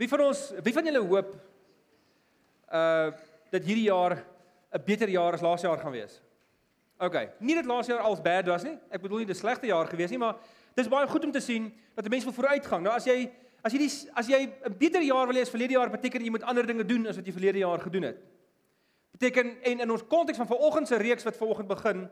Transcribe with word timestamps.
Wie 0.00 0.08
van 0.08 0.20
ons, 0.20 0.52
wie 0.62 0.72
van 0.72 0.88
julle 0.88 1.04
hoop 1.04 1.36
uh 2.72 3.12
dat 3.52 3.66
hierdie 3.68 3.90
jaar 3.90 4.16
'n 4.72 4.84
beter 4.84 5.08
jaar 5.08 5.34
as 5.36 5.42
laas 5.44 5.60
jaar 5.60 5.78
gaan 5.78 5.92
wees? 5.92 6.22
OK. 6.98 7.28
Nie 7.38 7.54
dat 7.54 7.64
laas 7.64 7.86
jaar 7.86 7.98
als 7.98 8.20
bad 8.20 8.46
was 8.46 8.62
nie. 8.62 8.78
Ek 8.88 9.02
bedoel 9.02 9.18
nie 9.18 9.26
dis 9.26 9.38
slegte 9.38 9.66
jaar 9.66 9.86
gewees 9.86 10.10
nie, 10.10 10.18
maar 10.18 10.36
dis 10.74 10.88
baie 10.88 11.06
goed 11.06 11.24
om 11.24 11.32
te 11.32 11.40
sien 11.40 11.72
dat 11.94 12.04
'n 12.04 12.10
mens 12.10 12.24
wil 12.24 12.32
vooruitgang. 12.32 12.82
Nou 12.82 12.94
as 12.94 13.04
jy 13.04 13.30
as 13.62 13.72
jy 13.72 13.78
die, 13.78 13.90
as 14.14 14.26
jy 14.26 14.40
'n 14.64 14.76
beter 14.78 15.02
jaar 15.02 15.26
wil 15.26 15.36
hê 15.36 15.40
as 15.40 15.50
verlede 15.50 15.72
jaar, 15.72 15.90
beteken 15.90 16.24
jy 16.24 16.30
moet 16.30 16.42
ander 16.42 16.66
dinge 16.66 16.84
doen 16.84 17.06
as 17.06 17.16
wat 17.16 17.26
jy 17.26 17.32
verlede 17.32 17.58
jaar 17.58 17.80
gedoen 17.80 18.02
het. 18.02 18.18
Beteken 19.10 19.62
en 19.62 19.80
in 19.80 19.90
ons 19.90 20.06
konteks 20.06 20.38
van 20.38 20.46
vanoggend 20.46 20.88
se 20.88 20.96
reeks 20.96 21.24
wat 21.24 21.36
vanoggend 21.36 21.68
begin 21.68 22.10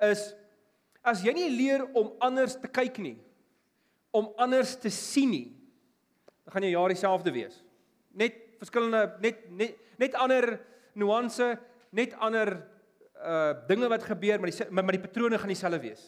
is 0.00 0.34
as 1.02 1.22
jy 1.22 1.32
nie 1.32 1.50
leer 1.50 1.84
om 1.92 2.12
anders 2.18 2.54
te 2.60 2.68
kyk 2.68 2.98
nie, 2.98 3.18
om 4.10 4.32
anders 4.36 4.76
te 4.78 4.90
sien 4.90 5.30
nie, 5.30 5.61
dan 6.44 6.52
gaan 6.52 6.62
jou 6.62 6.72
jaar 6.72 6.88
dieselfde 6.88 7.32
wees. 7.32 7.62
Net 8.12 8.34
verskillende 8.58 9.16
net 9.20 9.44
net 9.50 9.76
net 9.98 10.14
ander 10.14 10.60
nuance, 10.92 11.58
net 11.90 12.14
ander 12.18 12.54
uh 13.22 13.52
dinge 13.68 13.88
wat 13.88 14.02
gebeur, 14.02 14.40
maar 14.40 14.50
die 14.50 14.70
maar 14.70 14.96
die 14.96 15.06
patrone 15.06 15.38
gaan 15.38 15.52
dieselfde 15.52 15.80
wees. 15.80 16.02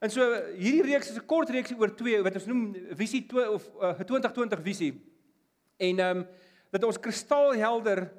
En 0.00 0.10
so 0.10 0.24
hierdie 0.56 0.86
reeks 0.86 1.10
is 1.10 1.18
'n 1.18 1.26
kort 1.26 1.50
reeksie 1.50 1.76
oor 1.76 1.94
twee 1.94 2.22
wat 2.22 2.34
ons 2.34 2.46
noem 2.46 2.74
visie 2.96 3.26
2 3.26 3.50
of 3.50 3.68
uh, 3.82 3.92
2020 3.98 4.62
visie. 4.62 4.92
En 5.76 5.98
ehm 5.98 6.16
um, 6.16 6.26
dat 6.70 6.84
ons 6.84 7.00
kristalhelder 7.00 8.10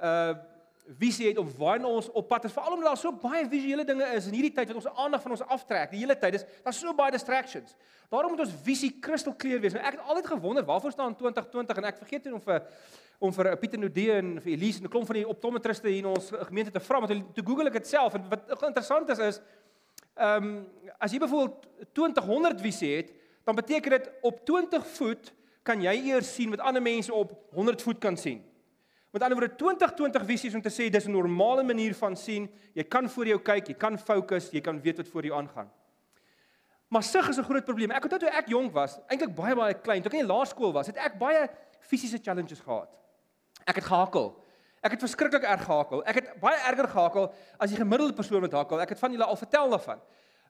uh 0.00 0.34
visie 0.98 1.28
het 1.28 1.38
op 1.38 1.48
waar 1.56 1.84
ons 1.84 2.10
op 2.10 2.28
pad 2.28 2.44
is. 2.44 2.52
Veral 2.52 2.72
omdat 2.72 2.88
daar 2.92 3.00
so 3.00 3.12
baie 3.12 3.46
visuele 3.48 3.84
dinge 3.84 4.04
is 4.14 4.26
in 4.26 4.36
hierdie 4.36 4.52
tyd 4.52 4.68
wat 4.68 4.76
ons 4.76 4.96
aandag 5.00 5.22
van 5.22 5.30
ons 5.30 5.44
aftrek. 5.56 5.90
Die 5.90 6.02
hele 6.02 6.16
tyd 6.18 6.34
is 6.34 6.44
daar's 6.64 6.80
so 6.80 6.92
baie 6.94 7.10
distractions. 7.14 7.76
Daarom 8.12 8.34
moet 8.34 8.44
ons 8.44 8.52
visie 8.66 8.90
kristalkleer 9.00 9.60
wees. 9.60 9.72
Nou 9.72 9.84
ek 9.84 9.96
het 9.96 10.04
altyd 10.04 10.26
gewonder 10.34 10.64
waarvoor 10.64 10.92
staan 10.92 11.16
2020 11.16 11.80
en 11.80 11.88
ek 11.88 11.98
vergeet 12.02 12.24
nie 12.28 12.36
om 12.36 12.44
vir 12.44 12.62
om 13.24 13.32
vir 13.32 13.56
Pieter 13.56 13.78
Nudee 13.78 14.18
en 14.18 14.34
vir 14.42 14.52
Elise 14.52 14.80
en 14.82 14.84
'n 14.84 14.90
klomp 14.90 15.06
van 15.06 15.16
die 15.16 15.28
optometriste 15.28 15.88
hier 15.88 16.02
in 16.02 16.10
ons 16.10 16.30
gemeente 16.30 16.70
te 16.70 16.80
vra, 16.80 17.00
maar 17.00 17.08
toe 17.08 17.44
Google 17.46 17.70
dit 17.70 17.86
self 17.86 18.14
en 18.14 18.28
wat 18.28 18.66
interessant 18.66 19.08
is 19.08 19.18
is 19.18 19.40
ehm 20.14 20.44
um, 20.44 20.66
as 20.98 21.12
jy 21.12 21.18
byvoorbeeld 21.18 21.66
2000 21.92 22.60
visie 22.60 22.96
het, 22.96 23.12
dan 23.44 23.54
beteken 23.54 23.90
dit 23.90 24.10
op 24.22 24.44
20 24.44 24.86
voet 24.86 25.32
kan 25.62 25.80
jy 25.82 25.94
eers 26.10 26.34
sien 26.34 26.50
wat 26.50 26.60
ander 26.60 26.82
mense 26.82 27.14
op 27.14 27.32
100 27.52 27.82
voet 27.82 27.98
kan 27.98 28.16
sien. 28.16 28.44
Met 29.14 29.22
ander 29.22 29.38
woorde 29.38 29.54
2020 29.54 30.24
visies 30.26 30.54
om 30.58 30.62
te 30.62 30.70
sê 30.74 30.88
dis 30.90 31.04
'n 31.06 31.10
normale 31.14 31.62
manier 31.62 31.94
van 31.94 32.16
sien. 32.16 32.50
Jy 32.74 32.82
kan 32.84 33.08
voor 33.08 33.26
jou 33.26 33.38
kyk, 33.38 33.66
jy 33.66 33.74
kan 33.74 33.98
fokus, 33.98 34.50
jy 34.50 34.60
kan 34.60 34.80
weet 34.80 34.96
wat 34.96 35.08
voor 35.08 35.24
jou 35.24 35.38
aangaan. 35.38 35.70
Maar 36.88 37.02
sig 37.02 37.28
is 37.28 37.36
'n 37.38 37.42
groot 37.42 37.64
probleem. 37.64 37.90
Ek 37.90 38.02
onthou 38.02 38.18
toe 38.18 38.28
ek 38.28 38.48
jonk 38.48 38.72
was, 38.72 38.98
eintlik 39.06 39.34
baie 39.34 39.54
baie 39.54 39.74
klein, 39.74 40.02
toe 40.02 40.12
ek 40.12 40.18
in 40.18 40.26
laerskool 40.26 40.72
was, 40.72 40.86
het 40.86 40.96
ek 40.96 41.18
baie 41.18 41.48
fisiese 41.80 42.18
challenges 42.22 42.60
gehad. 42.60 42.88
Ek 43.64 43.74
het 43.74 43.84
gehakel. 43.84 44.44
Ek 44.82 44.90
het 44.90 45.00
verskriklik 45.00 45.42
erg 45.42 45.64
gehakel. 45.64 46.04
Ek 46.04 46.14
het 46.14 46.40
baie 46.40 46.58
erger 46.58 46.88
gehakel 46.88 47.32
as 47.58 47.70
die 47.70 47.78
gemiddelde 47.78 48.12
persoon 48.12 48.40
wat 48.40 48.52
hakel. 48.52 48.80
Ek 48.80 48.88
het 48.88 48.98
van 48.98 49.10
julle 49.10 49.24
al 49.24 49.36
vertel 49.36 49.70
daarvan. 49.70 50.00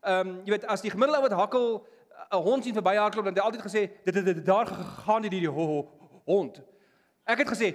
Ehm 0.02 0.28
um, 0.28 0.40
jy 0.44 0.50
weet 0.50 0.64
as 0.64 0.80
die 0.80 0.90
gemiddelde 0.90 1.20
ou 1.20 1.28
wat 1.28 1.38
hakel 1.38 1.86
'n 2.32 2.42
hond 2.42 2.64
sien 2.64 2.74
verby 2.74 2.96
hardloop 2.96 3.24
dan 3.24 3.34
het 3.34 3.42
hy 3.42 3.46
altyd 3.50 3.62
gesê 3.62 4.04
dit 4.04 4.14
het 4.14 4.46
daar 4.46 4.66
gegaan 4.66 5.22
die 5.22 5.30
die 5.30 5.48
ho, 5.48 5.90
hond. 6.24 6.62
Ek 7.24 7.40
het 7.40 7.48
gesê 7.48 7.74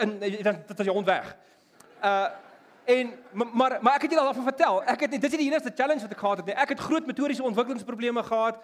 en 0.00 0.18
dan 0.18 0.62
dit 0.66 0.78
is 0.78 0.84
jou 0.84 0.96
hond 0.96 1.06
weg. 1.06 1.36
Uh 2.02 2.28
en 2.90 3.10
maar 3.30 3.78
maar 3.82 3.94
ek 3.94 4.02
het 4.02 4.10
julle 4.10 4.26
al 4.26 4.34
van 4.34 4.48
vertel. 4.48 4.80
Ek 4.82 5.04
het 5.04 5.12
dis 5.12 5.30
nie 5.30 5.38
die 5.44 5.50
enigste 5.50 5.70
challenge 5.76 6.02
wat 6.02 6.10
ek 6.10 6.22
gehad 6.22 6.40
het 6.40 6.48
nie. 6.48 6.54
Ek 6.58 6.72
het 6.74 6.80
groot 6.82 7.06
motoriese 7.06 7.44
ontwikkelingsprobleme 7.46 8.22
gehad. 8.26 8.58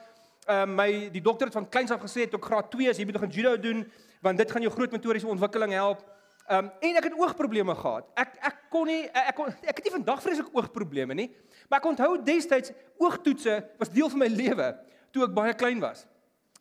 Ehm 0.46 0.70
uh, 0.70 0.76
my 0.80 0.88
die 1.14 1.22
dokter 1.22 1.46
het 1.46 1.54
van 1.54 1.68
kleins 1.68 1.90
af 1.94 2.00
gesê 2.02 2.24
het 2.24 2.34
ek 2.34 2.48
graad 2.48 2.70
2 2.72 2.88
as 2.90 2.98
jy 2.98 3.04
moet 3.06 3.18
begin 3.20 3.34
judo 3.36 3.54
doen 3.60 3.84
want 4.22 4.38
dit 4.38 4.50
gaan 4.50 4.64
jou 4.64 4.72
groot 4.72 4.90
motoriese 4.90 5.26
ontwikkeling 5.26 5.72
help. 5.72 6.02
Ehm 6.48 6.64
um, 6.64 6.72
en 6.80 6.98
ek 7.02 7.08
het 7.10 7.18
oogprobleme 7.20 7.74
gehad. 7.74 8.10
Ek 8.14 8.34
ek 8.50 8.58
kon 8.70 8.90
nie 8.90 9.04
ek 9.12 9.34
kon 9.36 9.54
ek 9.62 9.76
het 9.76 9.84
nie 9.84 9.94
vandag 10.00 10.22
vreeslik 10.22 10.50
oogprobleme 10.56 11.14
nie. 11.14 11.30
Maar 11.68 11.78
ek 11.78 11.88
onthou 11.92 12.10
destyds 12.22 12.72
oogtoetse 12.98 13.62
was 13.78 13.94
deel 13.94 14.10
van 14.10 14.24
my 14.24 14.32
lewe 14.32 14.74
toe 15.12 15.28
ek 15.28 15.34
baie 15.36 15.54
klein 15.54 15.78
was. 15.80 16.06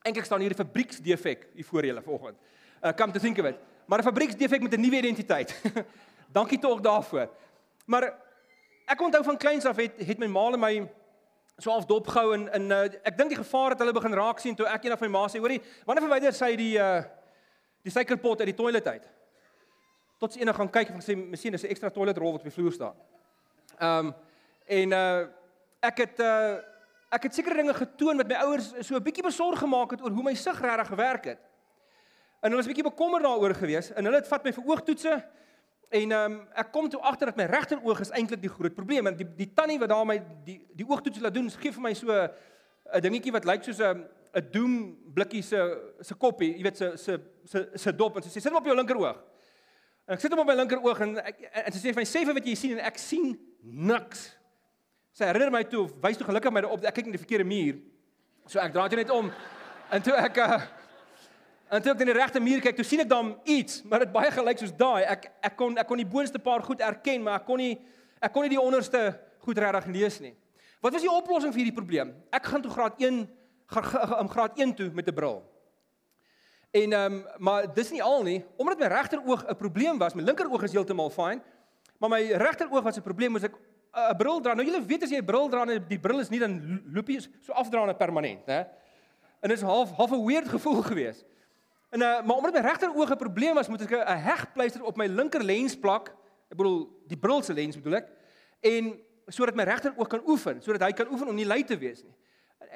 Eintlik 0.05 0.25
staan 0.25 0.39
hier 0.39 0.51
'n 0.51 0.55
fabrieksdefek 0.55 1.47
hier 1.53 1.65
voor 1.65 1.85
julle 1.85 2.01
vanoggend. 2.01 2.37
Uh 2.81 2.93
come 2.93 3.11
to 3.11 3.19
think 3.19 3.37
of 3.37 3.45
it. 3.45 3.55
Maar 3.85 3.99
'n 3.99 4.03
fabrieksdefek 4.03 4.61
met 4.61 4.73
'n 4.73 4.79
nuwe 4.81 4.97
identiteit. 4.97 5.61
Dankie 6.37 6.59
tog 6.59 6.81
daarvoor. 6.81 7.29
Maar 7.85 8.13
ek 8.85 9.01
onthou 9.01 9.23
van 9.23 9.37
kleins 9.37 9.65
af 9.65 9.75
het 9.75 9.91
het 9.97 10.17
my 10.17 10.27
ma 10.27 10.51
en 10.51 10.59
my 10.59 10.91
so 11.57 11.71
half 11.71 11.85
dopgehou 11.85 12.33
en 12.33 12.51
in 12.53 12.71
uh, 12.71 12.83
ek 12.83 13.17
dink 13.17 13.29
die 13.29 13.39
gevaar 13.39 13.69
het 13.69 13.79
hulle 13.79 13.93
begin 13.95 14.13
raak 14.13 14.39
sien 14.39 14.55
toe 14.55 14.67
ek 14.67 14.83
eendag 14.83 14.99
van 14.99 15.11
my 15.11 15.19
ma 15.19 15.27
sê, 15.27 15.39
hoorie, 15.39 15.61
wanneer 15.85 16.03
verwyder 16.03 16.33
sy 16.33 16.55
die 16.55 16.75
uh 16.77 17.03
die 17.85 17.93
suikerpot 17.93 18.39
uit 18.39 18.49
die 18.49 18.57
toilet 18.57 18.87
uit? 18.87 19.03
Tot 20.17 20.33
sy 20.33 20.39
eendag 20.39 20.55
gaan 20.57 20.71
kyk 20.73 20.89
en 20.89 21.03
sê, 21.05 21.15
"Miskien 21.15 21.53
is 21.53 21.63
'n 21.63 21.69
ekstra 21.69 21.89
toiletrol 21.89 22.31
wat 22.31 22.41
op 22.41 22.49
die 22.49 22.51
vloer 22.51 22.73
staan." 22.73 22.95
Ehm 23.79 24.07
um, 24.07 24.13
en 24.65 24.91
uh 24.91 25.27
ek 25.81 25.97
het 25.97 26.19
uh 26.19 26.74
ek 27.09 27.23
het 27.23 27.35
sekere 27.35 27.55
dinge 27.55 27.73
getoon 27.73 28.17
wat 28.17 28.27
my 28.27 28.35
ouers 28.45 28.73
so 28.81 28.95
'n 28.95 29.03
bietjie 29.03 29.23
besorg 29.23 29.59
gemaak 29.59 29.91
het 29.91 30.01
oor 30.01 30.11
hoe 30.11 30.23
my 30.23 30.33
sig 30.33 30.61
regtig 30.61 30.87
gewerk 30.87 31.25
het. 31.25 31.39
En 32.41 32.51
hulle 32.51 32.55
was 32.55 32.65
'n 32.65 32.73
bietjie 32.73 32.89
bekommerd 32.89 33.23
daaroor 33.23 33.55
gewees 33.55 33.91
en 33.91 34.05
hulle 34.05 34.17
het 34.17 34.27
vat 34.27 34.43
my 34.43 34.53
vir 34.53 34.63
oogtoetse 34.63 35.23
en 35.89 36.11
ehm 36.11 36.31
um, 36.31 36.47
ek 36.53 36.71
kom 36.71 36.89
toe 36.89 37.01
agter 37.01 37.25
dat 37.25 37.35
my 37.35 37.45
regteroog 37.45 37.99
is 37.99 38.09
eintlik 38.11 38.41
die 38.41 38.49
groot 38.49 38.73
probleem 38.73 39.07
en 39.07 39.15
die 39.15 39.27
die 39.35 39.53
tannie 39.53 39.79
wat 39.79 39.89
daar 39.89 40.05
my 40.05 40.21
die 40.43 40.67
die 40.73 40.87
oogtoetse 40.87 41.21
laat 41.21 41.33
doen, 41.33 41.49
gee 41.49 41.71
vir 41.71 41.81
my 41.81 41.93
so 41.93 42.11
'n 42.11 43.01
dingetjie 43.01 43.31
wat 43.31 43.45
lyk 43.45 43.63
soos 43.63 43.79
'n 43.79 44.05
'n 44.35 44.51
doem 44.51 44.97
blikkie 45.13 45.41
se 45.41 45.57
se 46.01 46.13
koppie, 46.13 46.57
jy 46.57 46.63
weet 46.63 46.77
se 46.77 46.97
se 46.97 47.19
se 47.45 47.69
se 47.73 47.91
dop 47.95 48.15
en 48.15 48.23
sy 48.23 48.29
sê 48.29 48.41
sit 48.41 48.51
hom 48.51 48.59
op 48.59 48.65
jou 48.65 48.75
linkeroog. 48.75 49.17
En 50.07 50.13
ek 50.13 50.21
sit 50.21 50.31
hom 50.31 50.39
op 50.39 50.47
my 50.47 50.55
linkeroog 50.55 50.99
en 51.01 51.17
ek, 51.17 51.39
en 51.65 51.71
sy 51.73 51.79
sê 51.79 51.93
vir 51.93 52.01
my 52.01 52.05
sê 52.05 52.25
vir 52.25 52.33
wat 52.33 52.45
jy 52.45 52.55
sien 52.55 52.77
en 52.77 52.85
ek 52.85 52.97
sien 52.97 53.39
niks. 53.63 54.35
Sy 55.15 55.23
herinner 55.29 55.47
my 55.53 55.61
toe, 55.63 55.85
wys 56.03 56.17
toe 56.19 56.25
gelukkig 56.27 56.51
my 56.51 56.61
op 56.67 56.81
ek 56.83 56.97
kyk 56.97 57.05
in 57.07 57.13
die 57.15 57.19
verkeerde 57.21 57.47
muur. 57.47 57.77
So 58.51 58.59
ek 58.59 58.73
draai 58.75 58.97
net 58.99 59.11
om. 59.15 59.29
En 59.95 60.01
toe 60.03 60.11
ek 60.19 60.39
uh, 60.43 60.57
en 61.71 61.83
toe 61.83 61.93
ek 61.93 62.01
in 62.03 62.09
die 62.09 62.15
regte 62.17 62.41
muur 62.43 62.63
kyk, 62.65 62.75
toe 62.75 62.83
sien 62.83 62.99
ek 63.05 63.07
dan 63.13 63.29
iets, 63.47 63.77
maar 63.87 64.03
dit 64.03 64.11
baie 64.11 64.27
gelyk 64.35 64.59
soos 64.59 64.73
daai. 64.75 65.05
Ek 65.07 65.29
ek 65.39 65.55
kon 65.55 65.77
ek 65.79 65.87
kon 65.87 66.01
die 66.01 66.07
boonste 66.09 66.41
paar 66.43 66.65
goed 66.67 66.83
erken, 66.83 67.23
maar 67.23 67.39
ek 67.39 67.45
kon 67.47 67.63
nie 67.63 67.77
ek 68.19 68.33
kon 68.35 68.43
nie 68.43 68.51
die 68.57 68.59
onderste 68.59 69.05
goed 69.45 69.61
regtig 69.63 69.87
lees 69.93 70.19
nie. 70.19 70.33
Wat 70.83 70.91
was 70.91 71.05
die 71.05 71.11
oplossing 71.11 71.53
vir 71.55 71.63
hierdie 71.63 71.77
probleem? 71.77 72.11
Ek 72.35 72.49
gaan 72.51 72.65
toe 72.65 72.73
graad 72.73 72.99
1 72.99 73.21
gaan 73.71 74.31
graad 74.33 74.59
1 74.59 74.73
toe 74.81 74.89
met 74.91 75.07
'n 75.07 75.15
bril. 75.15 75.39
En 76.75 76.91
ehm 76.91 77.13
um, 77.13 77.23
maar 77.39 77.71
dis 77.71 77.93
nie 77.95 78.03
al 78.03 78.19
nie, 78.27 78.43
omdat 78.59 78.83
my 78.83 78.91
regteroog 78.91 79.47
'n 79.47 79.55
probleem 79.55 79.95
was, 79.97 80.13
my 80.13 80.27
linkeroog 80.27 80.67
is 80.67 80.75
heeltemal 80.75 81.09
fyn, 81.09 81.39
maar 82.03 82.09
my 82.09 82.21
regteroog 82.35 82.83
was 82.83 82.99
'n 82.99 83.07
probleem, 83.07 83.31
moes 83.31 83.47
ek 83.47 83.55
'n 83.95 84.17
bril 84.17 84.41
dra. 84.41 84.53
Nou 84.53 84.65
julle 84.65 84.83
weet 84.85 85.03
as 85.03 85.11
jy 85.11 85.21
'n 85.21 85.25
bril 85.25 85.49
dra 85.49 85.63
en 85.63 85.85
die 85.87 85.99
bril 85.99 86.19
is 86.19 86.29
nie 86.29 86.39
dan 86.39 86.81
loopie 86.91 87.19
so 87.21 87.53
afdraande 87.53 87.95
permanent, 87.95 88.45
hè. 88.45 88.59
En 89.39 89.49
dit 89.49 89.57
is 89.57 89.63
half 89.63 89.91
half 89.95 90.11
'n 90.11 90.25
weird 90.25 90.47
gevoel 90.49 90.81
gewees. 90.91 91.23
En 91.89 92.01
uh, 92.01 92.21
maar 92.25 92.35
omdat 92.35 92.53
my 92.53 92.59
regteroog 92.59 93.11
'n 93.11 93.17
probleem 93.17 93.55
was, 93.55 93.67
moet 93.67 93.81
ek 93.81 93.91
'n 93.91 94.17
hegpleister 94.17 94.83
op 94.83 94.97
my 94.97 95.07
linker 95.07 95.43
lens 95.43 95.75
plak. 95.75 96.09
Ek 96.49 96.57
bedoel 96.57 96.89
die 97.07 97.17
bril 97.17 97.41
se 97.41 97.53
lens 97.53 97.75
bedoel 97.75 97.95
ek. 97.95 98.09
En 98.61 98.99
sodat 99.27 99.55
my 99.55 99.63
regteroog 99.63 100.07
kan 100.07 100.21
oefen, 100.27 100.61
sodat 100.61 100.81
hy 100.81 100.91
kan 100.91 101.07
oefen 101.11 101.27
om 101.27 101.35
nie 101.35 101.45
lui 101.45 101.63
te 101.63 101.77
wees 101.77 102.03
nie. 102.03 102.13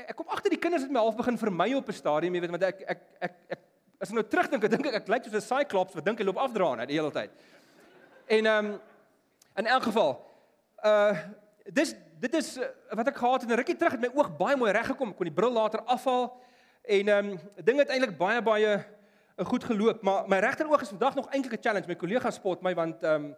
Ek 0.07 0.15
kom 0.15 0.27
agter 0.27 0.49
die 0.49 0.59
kinders 0.59 0.83
het 0.83 0.91
my 0.91 0.99
half 0.99 1.15
begin 1.15 1.37
vermy 1.37 1.73
op 1.73 1.87
'n 1.87 1.93
stadium, 1.93 2.35
jy 2.35 2.41
weet, 2.41 2.49
want 2.49 2.63
ek 2.63 2.81
ek 2.87 3.01
ek 3.19 3.35
ek 3.49 3.59
as 3.99 4.09
ek 4.09 4.15
nou 4.15 4.23
terugdink, 4.23 4.63
ek 4.63 4.71
dink 4.71 4.85
ek, 4.85 4.93
ek 4.93 5.07
lyk 5.07 5.23
soos 5.23 5.33
'n 5.33 5.41
cyclops 5.41 5.93
wat 5.93 6.05
dink 6.05 6.19
hy 6.19 6.25
loop 6.25 6.37
afdraande 6.37 6.87
die 6.87 6.95
hele 6.95 7.11
tyd. 7.11 7.31
En 8.27 8.45
ehm 8.45 8.65
um, 8.65 8.79
in 9.57 9.67
elk 9.67 9.83
geval 9.83 10.28
uh 10.83 11.17
dis 11.69 11.95
dit 12.19 12.33
is 12.33 12.57
uh, 12.57 12.67
wat 12.97 13.07
ek 13.07 13.19
gehad 13.21 13.43
en 13.45 13.55
rukkie 13.55 13.75
terug 13.77 13.95
het 13.95 14.01
my 14.03 14.09
oog 14.17 14.31
baie 14.37 14.57
mooi 14.59 14.71
reg 14.75 14.89
gekom. 14.91 15.11
Ek 15.13 15.19
kon 15.19 15.29
die 15.29 15.35
bril 15.35 15.53
later 15.55 15.83
afhaal 15.85 16.31
en 16.83 17.11
ehm 17.11 17.29
um, 17.33 17.35
ding 17.63 17.79
het 17.79 17.91
eintlik 17.93 18.17
baie 18.17 18.41
baie 18.43 18.71
uh, 18.79 19.45
goed 19.47 19.63
geloop, 19.63 20.01
maar 20.03 20.27
my 20.27 20.39
regteroog 20.43 20.81
is 20.83 20.91
vandag 20.91 21.15
nog 21.15 21.29
eintlik 21.29 21.59
'n 21.59 21.63
challenge. 21.63 21.87
My 21.87 21.95
kollega 21.95 22.31
spot 22.31 22.61
my 22.61 22.73
want 22.75 23.03
ehm 23.03 23.29
um, 23.29 23.35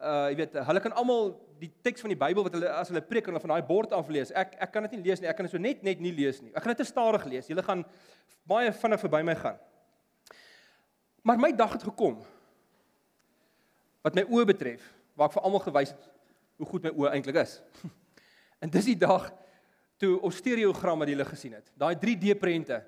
uh 0.00 0.28
jy 0.30 0.36
weet, 0.36 0.56
hulle 0.68 0.80
kan 0.80 0.92
almal 0.92 1.30
die 1.58 1.72
teks 1.82 2.00
van 2.04 2.12
die 2.12 2.18
Bybel 2.20 2.44
wat 2.44 2.52
hulle 2.52 2.68
as 2.68 2.88
hulle 2.92 3.00
preek 3.00 3.26
hulle 3.26 3.40
van 3.40 3.54
daai 3.54 3.62
bord 3.66 3.92
af 3.92 4.08
lees. 4.08 4.32
Ek 4.32 4.56
ek 4.60 4.72
kan 4.72 4.82
dit 4.82 4.96
nie 4.96 5.04
lees 5.08 5.20
nie. 5.20 5.28
Ek 5.28 5.36
kan 5.36 5.48
dit 5.48 5.52
so 5.52 5.58
net 5.58 5.82
net 5.82 6.00
nie 6.00 6.12
lees 6.12 6.42
nie. 6.42 6.52
Ek 6.54 6.62
gaan 6.62 6.74
dit 6.76 6.84
te 6.84 6.88
stadig 6.88 7.24
lees. 7.24 7.48
Julle 7.48 7.62
gaan 7.62 7.84
baie 8.44 8.72
vinnig 8.72 9.00
verby 9.00 9.22
my 9.22 9.34
gaan. 9.34 9.58
Maar 11.22 11.38
my 11.38 11.52
dag 11.52 11.72
het 11.72 11.82
gekom 11.82 12.20
wat 14.02 14.14
my 14.14 14.22
oë 14.22 14.44
betref, 14.46 14.82
waar 15.18 15.26
ek 15.26 15.34
vir 15.34 15.42
almal 15.42 15.64
gewys 15.64 15.90
het 15.90 16.15
hoe 16.58 16.66
goed 16.66 16.82
my 16.82 16.92
oë 16.94 17.14
eintlik 17.16 17.40
is. 17.42 17.60
en 18.62 18.70
dis 18.70 18.92
die 18.92 18.98
dag 18.98 19.30
toe 20.00 20.16
ons 20.24 20.36
stereogram 20.36 21.00
wat 21.00 21.08
jy 21.08 21.16
gele 21.16 21.28
gesien 21.28 21.56
het. 21.56 21.72
Daai 21.76 21.96
3D 22.00 22.36
prente 22.40 22.82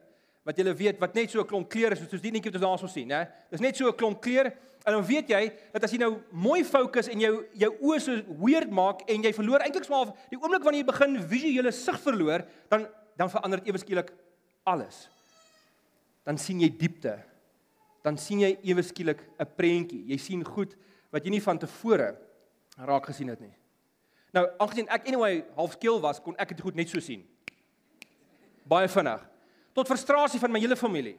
wat 0.49 0.57
jy 0.57 0.73
weet 0.73 1.01
wat 1.01 1.15
net 1.15 1.29
so 1.31 1.43
'n 1.43 1.47
klomp 1.47 1.69
kleure 1.69 1.93
is 1.93 2.01
soos 2.09 2.23
die 2.25 2.33
netjie 2.33 2.51
wat 2.51 2.57
ons 2.57 2.65
daarso 2.65 2.89
sien, 2.89 3.11
hè. 3.11 3.27
Dis 3.51 3.61
net 3.61 3.77
so 3.77 3.89
'n 3.89 3.97
klomp 3.97 4.21
kleur 4.21 4.47
en 4.47 4.93
dan 4.95 5.05
weet 5.05 5.29
jy 5.29 5.53
dat 5.73 5.85
as 5.85 5.93
jy 5.93 5.99
nou 5.99 6.23
mooi 6.33 6.65
fokus 6.65 7.09
en 7.09 7.21
jou 7.21 7.45
jou 7.53 7.71
oë 7.81 8.01
so 8.01 8.13
weird 8.41 8.71
maak 8.71 9.03
en 9.09 9.23
jy 9.23 9.33
verloor 9.33 9.61
eintlik 9.61 9.85
swaar 9.85 10.15
die 10.31 10.39
oomblik 10.41 10.65
wanneer 10.65 10.85
jy 10.85 10.87
begin 10.87 11.29
visuele 11.29 11.73
sig 11.73 12.01
verloor, 12.01 12.47
dan 12.71 12.89
dan 13.17 13.29
verander 13.29 13.59
dit 13.59 13.69
ewe 13.69 13.79
skielik 13.79 14.13
alles. 14.65 15.09
Dan 16.25 16.39
sien 16.39 16.61
jy 16.61 16.69
diepte. 16.69 17.19
Dan 18.05 18.17
sien 18.17 18.41
jy 18.41 18.59
ewe 18.63 18.83
skielik 18.83 19.21
'n 19.39 19.47
prentjie. 19.57 20.07
Jy 20.07 20.17
sien 20.17 20.45
goed 20.45 20.77
wat 21.11 21.25
jy 21.25 21.31
nie 21.31 21.43
van 21.43 21.59
tevore 21.59 22.17
raak 22.87 23.07
gesien 23.07 23.29
het 23.29 23.41
nie. 23.41 23.53
Nou, 24.37 24.45
aangesien 24.59 24.89
ek 24.93 25.09
anyway 25.09 25.45
half 25.57 25.73
skeel 25.73 26.01
was, 26.01 26.21
kon 26.21 26.37
ek 26.39 26.53
dit 26.55 26.61
goed 26.61 26.77
net 26.79 26.91
so 26.91 27.01
sien. 27.01 27.25
Baie 28.69 28.89
vinnig. 28.89 29.23
Tot 29.75 29.89
frustrasie 29.89 30.41
van 30.41 30.53
my 30.53 30.61
hele 30.61 30.77
familie. 30.77 31.17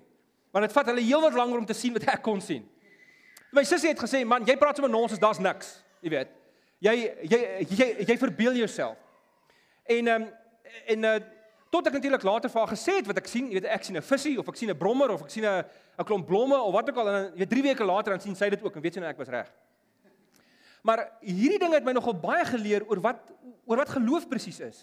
Want 0.53 0.65
dit 0.65 0.73
vat 0.73 0.91
hulle 0.91 1.01
heelwat 1.01 1.33
langer 1.33 1.57
om 1.57 1.65
te 1.65 1.77
sien 1.77 1.93
wat 1.93 2.05
ek 2.09 2.21
kon 2.25 2.41
sien. 2.41 2.67
My 3.51 3.63
sussie 3.65 3.89
het 3.89 3.99
gesê, 3.99 4.25
"Man, 4.25 4.45
jy 4.45 4.55
praat 4.57 4.75
sommer 4.75 4.91
nonsens, 4.91 5.19
daar's 5.19 5.39
niks." 5.39 5.83
Jy 6.01 6.09
weet. 6.09 6.29
Jy 6.79 6.95
jy 7.23 7.39
jy, 7.69 8.05
jy 8.07 8.17
verbeel 8.17 8.53
jouself. 8.53 8.97
En 9.85 10.07
ehm 10.07 10.21
um, 10.21 10.29
en 10.85 11.03
uh 11.03 11.19
tot 11.69 11.85
ek 11.85 11.93
natuurlik 11.93 12.23
later 12.23 12.49
vir 12.49 12.59
haar 12.59 12.71
gesê 12.71 12.95
het 12.97 13.05
wat 13.05 13.17
ek 13.17 13.27
sien, 13.27 13.45
jy 13.47 13.59
weet 13.59 13.65
ek 13.65 13.83
sien 13.83 13.97
'n 13.97 14.01
visie 14.01 14.39
of 14.39 14.47
ek 14.47 14.55
sien 14.55 14.69
'n 14.69 14.77
brommer 14.77 15.11
of 15.11 15.21
ek 15.21 15.29
sien 15.29 15.45
'n 15.45 15.63
'n 15.99 16.05
klomp 16.05 16.25
blomme 16.25 16.57
of 16.57 16.73
wat 16.73 16.89
ook 16.89 16.97
al 16.97 17.09
en 17.09 17.31
jy 17.33 17.37
weet 17.37 17.49
3 17.49 17.63
weke 17.63 17.85
later 17.85 18.11
dan 18.13 18.21
sien 18.21 18.35
sy 18.35 18.49
dit 18.49 18.63
ook 18.63 18.75
en 18.75 18.81
weet 18.81 18.93
sy 18.93 18.99
nou 18.99 19.09
ek 19.09 19.17
was 19.17 19.27
reg. 19.27 19.51
Maar 20.85 21.05
hierdie 21.25 21.59
ding 21.59 21.73
het 21.75 21.85
my 21.85 21.93
nogal 21.95 22.15
baie 22.19 22.45
geleer 22.47 22.85
oor 22.87 23.01
wat 23.03 23.21
oor 23.69 23.83
wat 23.83 23.91
geloof 23.93 24.25
presies 24.29 24.59
is. 24.65 24.79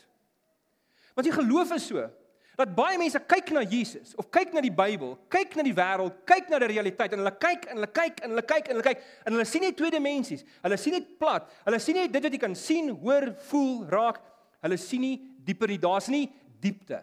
Want 1.16 1.26
die 1.26 1.34
geloof 1.34 1.72
is 1.75 1.87
so 1.88 2.04
dat 2.56 2.70
baie 2.72 2.96
mense 2.96 3.20
kyk 3.28 3.50
na 3.52 3.62
Jesus 3.69 4.14
of 4.16 4.31
kyk 4.32 4.54
na 4.56 4.62
die 4.64 4.72
Bybel, 4.72 5.16
kyk 5.32 5.58
na 5.58 5.64
die 5.66 5.75
wêreld, 5.76 6.22
kyk 6.28 6.48
na 6.48 6.60
die 6.62 6.70
realiteit 6.70 7.12
en 7.12 7.20
hulle 7.20 7.34
kyk 7.37 7.66
en 7.69 7.76
hulle 7.81 7.90
kyk 7.98 8.22
en 8.22 8.32
hulle 8.32 8.44
kyk 8.48 8.70
en 8.70 8.78
hulle 8.78 8.87
kyk 8.87 9.02
en 9.26 9.37
hulle 9.37 9.48
sien 9.48 9.66
net 9.66 9.76
twee 9.76 9.93
dimensies. 9.93 10.46
Hulle 10.62 10.78
sien 10.81 10.96
net 10.96 11.10
plat. 11.20 11.50
Hulle 11.66 11.81
sien 11.84 11.98
net 12.00 12.14
dit 12.14 12.25
wat 12.25 12.38
jy 12.38 12.40
kan 12.40 12.56
sien, 12.56 12.88
hoor, 13.02 13.28
voel, 13.50 13.75
raak. 13.93 14.22
Hulle 14.64 14.81
sien 14.81 15.04
nie 15.04 15.19
dieper 15.44 15.69
nie. 15.69 15.82
Daar's 15.82 16.08
nie 16.12 16.25
diepte 16.64 17.02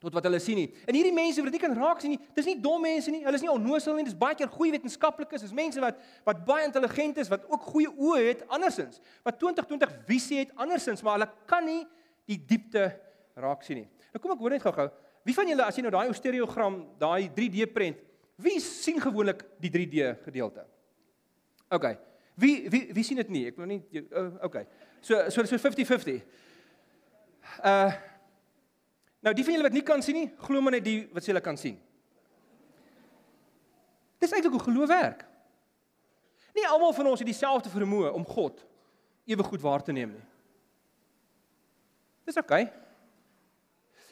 tot 0.00 0.14
wat 0.16 0.24
hulle 0.24 0.40
sien 0.40 0.56
nie. 0.56 0.68
En 0.88 0.96
hierdie 0.96 1.12
mense 1.12 1.42
wat 1.44 1.52
dit 1.52 1.60
kan 1.60 1.74
raak 1.76 2.00
sien 2.00 2.14
nie, 2.14 2.20
dis 2.36 2.48
nie 2.48 2.56
dom 2.62 2.80
mense 2.84 3.12
nie. 3.12 3.20
Hulle 3.26 3.36
is 3.36 3.44
nie 3.44 3.52
onnoosel 3.52 3.98
nie. 3.98 4.06
Dis 4.08 4.16
baie 4.16 4.36
keer 4.38 4.48
goeie 4.52 4.72
wetenskaplikes. 4.72 5.44
Dis 5.44 5.56
mense 5.56 5.82
wat 5.82 6.00
wat 6.28 6.40
baie 6.48 6.64
intelligent 6.64 7.20
is, 7.20 7.28
wat 7.32 7.44
ook 7.50 7.68
goeie 7.74 7.90
oë 7.90 8.22
het 8.30 8.44
andersins. 8.48 9.02
Wat 9.26 9.36
2020 9.42 9.92
visie 10.08 10.40
het 10.40 10.56
andersins, 10.56 11.04
maar 11.04 11.18
hulle 11.18 11.28
kan 11.50 11.68
nie 11.68 11.82
die 12.30 12.40
diepte 12.40 12.88
raak 13.40 13.64
sien 13.66 13.82
nie. 13.82 13.88
Nou 14.14 14.22
kom 14.22 14.34
ek 14.34 14.44
hoor 14.44 14.56
net 14.56 14.64
gou-gou. 14.64 14.88
Wie 15.28 15.36
van 15.36 15.52
julle 15.52 15.66
as 15.68 15.76
jy 15.76 15.84
nou 15.84 15.92
daai 15.92 16.16
stereogram, 16.16 16.80
daai 17.00 17.28
3D 17.36 17.68
prent, 17.74 18.00
wie 18.40 18.56
sien 18.64 19.00
gewoonlik 19.02 19.44
die 19.60 19.72
3D 19.74 20.14
gedeelte? 20.24 20.64
OK. 21.76 21.90
Wie 22.40 22.70
wie 22.72 22.86
wie 22.96 23.04
sien 23.04 23.20
dit 23.20 23.28
nie? 23.28 23.48
Ek 23.50 23.58
wil 23.60 23.68
nie 23.68 23.82
uh, 24.00 24.30
OK. 24.48 24.62
So 25.04 25.26
so 25.28 25.44
so 25.44 25.60
50-50. 25.60 26.22
Uh 27.60 27.90
Nou 29.20 29.34
die 29.36 29.44
van 29.44 29.52
julle 29.52 29.68
wat 29.68 29.76
nie 29.76 29.84
kan 29.84 30.02
sien 30.02 30.16
nie, 30.16 30.28
glo 30.40 30.60
maar 30.64 30.72
net 30.72 30.84
die 30.84 31.08
wat 31.12 31.26
julle 31.28 31.42
kan 31.44 31.58
sien. 31.60 31.76
Dis 34.20 34.32
eintlik 34.32 34.52
hoe 34.52 34.66
geloof 34.68 34.88
werk. 34.88 35.24
Nie 36.56 36.66
almal 36.68 36.92
van 36.96 37.12
ons 37.12 37.22
het 37.22 37.28
dieselfde 37.28 37.72
vermoë 37.72 38.12
om 38.16 38.26
God 38.26 38.64
ewe 39.30 39.44
goed 39.46 39.62
waar 39.62 39.84
te 39.84 39.92
neem 39.92 40.14
nie. 40.16 40.26
Dis 42.26 42.36
oké. 42.36 42.46
Okay. 42.46 42.72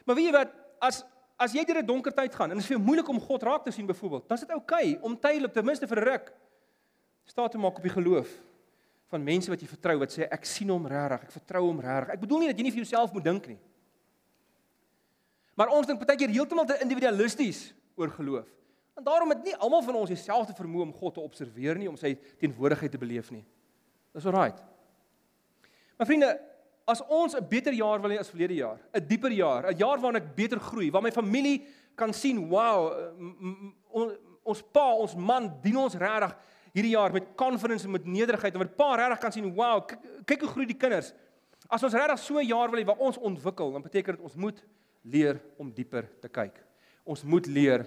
Maar 0.06 0.16
weet 0.16 0.30
jy 0.30 0.34
wat, 0.36 0.52
as 0.80 1.04
as 1.38 1.52
jy 1.54 1.62
deur 1.62 1.78
'n 1.78 1.86
donker 1.86 2.12
tyd 2.12 2.34
gaan 2.34 2.50
en 2.50 2.56
dit 2.56 2.64
is 2.64 2.66
vir 2.66 2.76
jou 2.76 2.84
moeilik 2.84 3.08
om 3.08 3.20
God 3.20 3.42
raak 3.42 3.64
te 3.64 3.70
sien 3.70 3.86
byvoorbeeld, 3.86 4.28
dan 4.28 4.38
is 4.38 4.44
dit 4.44 4.54
oké 4.54 4.58
okay 4.58 4.98
om 5.02 5.14
tydelik 5.14 5.52
ten 5.52 5.64
minste 5.64 5.86
vir 5.86 6.00
'n 6.00 6.04
ruk 6.04 6.32
staat 7.24 7.50
te 7.50 7.58
maak 7.58 7.76
op 7.76 7.82
die 7.82 7.92
geloof 7.92 8.28
van 9.06 9.24
mense 9.24 9.50
wat 9.50 9.60
jy 9.60 9.68
vertrou 9.68 9.98
wat 9.98 10.10
sê 10.10 10.26
ek 10.28 10.44
sien 10.44 10.68
hom 10.68 10.86
regtig, 10.86 11.22
ek 11.22 11.30
vertrou 11.30 11.66
hom 11.66 11.80
regtig. 11.80 12.14
Ek 12.14 12.20
bedoel 12.20 12.38
nie 12.38 12.48
dat 12.48 12.58
jy 12.58 12.62
nie 12.62 12.72
vir 12.72 12.82
jouself 12.82 13.12
moet 13.12 13.24
dink 13.24 13.46
nie. 13.46 13.58
Maar 15.58 15.74
ons 15.74 15.88
dink 15.90 15.98
baie 15.98 16.18
keer 16.18 16.30
heeltemal 16.30 16.68
te 16.68 16.78
individualisties 16.84 17.72
oor 17.98 18.12
geloof. 18.14 18.46
En 18.98 19.06
daarom 19.06 19.32
het 19.34 19.42
nie 19.46 19.56
almal 19.56 19.82
van 19.82 19.96
ons 20.00 20.10
dieselfde 20.10 20.54
vermoë 20.54 20.86
om 20.86 20.92
God 20.94 21.16
te 21.16 21.22
observeer 21.22 21.78
nie, 21.78 21.88
om 21.90 21.98
sy 21.98 22.12
teenwoordigheid 22.38 22.94
te 22.94 23.00
beleef 23.00 23.32
nie. 23.34 23.42
Dis 24.14 24.26
alraait. 24.26 24.58
Maar 25.98 26.06
vriende, 26.06 26.30
as 26.86 27.02
ons 27.06 27.34
'n 27.34 27.48
beter 27.48 27.74
jaar 27.74 28.00
wil 28.00 28.10
hê 28.10 28.18
as 28.18 28.30
verlede 28.30 28.54
jaar, 28.54 28.78
'n 28.94 29.06
dieper 29.06 29.30
jaar, 29.30 29.66
'n 29.70 29.76
jaar 29.76 29.98
waarin 29.98 30.22
ek 30.22 30.34
beter 30.34 30.60
groei, 30.60 30.90
waar 30.90 31.02
my 31.02 31.10
familie 31.10 31.66
kan 31.94 32.12
sien, 32.12 32.48
wow, 32.48 32.94
on, 33.90 34.16
ons 34.42 34.62
pa, 34.72 34.94
ons 34.94 35.14
man 35.14 35.60
dien 35.62 35.76
ons 35.76 35.94
regtig 35.94 36.36
hierdie 36.72 36.94
jaar 36.94 37.12
met 37.12 37.34
confidence 37.36 37.84
en 37.84 37.90
met 37.90 38.06
nederigheid 38.06 38.52
en 38.52 38.58
met 38.58 38.76
pa 38.76 38.94
regtig 38.94 39.18
kan 39.18 39.32
sien, 39.32 39.54
wow, 39.54 39.84
kyk 40.24 40.40
hoe 40.40 40.48
groei 40.48 40.66
die 40.66 40.76
kinders. 40.76 41.12
As 41.68 41.82
ons 41.82 41.92
regtig 41.92 42.18
so 42.18 42.38
'n 42.38 42.46
jaar 42.46 42.70
wil 42.70 42.80
hê 42.80 42.86
waar 42.86 42.98
ons 42.98 43.18
ontwikkel, 43.18 43.72
dan 43.72 43.82
beteken 43.82 44.14
dit 44.14 44.24
ons 44.24 44.34
moet 44.34 44.64
leer 45.02 45.40
om 45.56 45.70
dieper 45.74 46.08
te 46.20 46.28
kyk. 46.28 46.56
Ons 47.04 47.22
moet 47.22 47.46
leer 47.46 47.86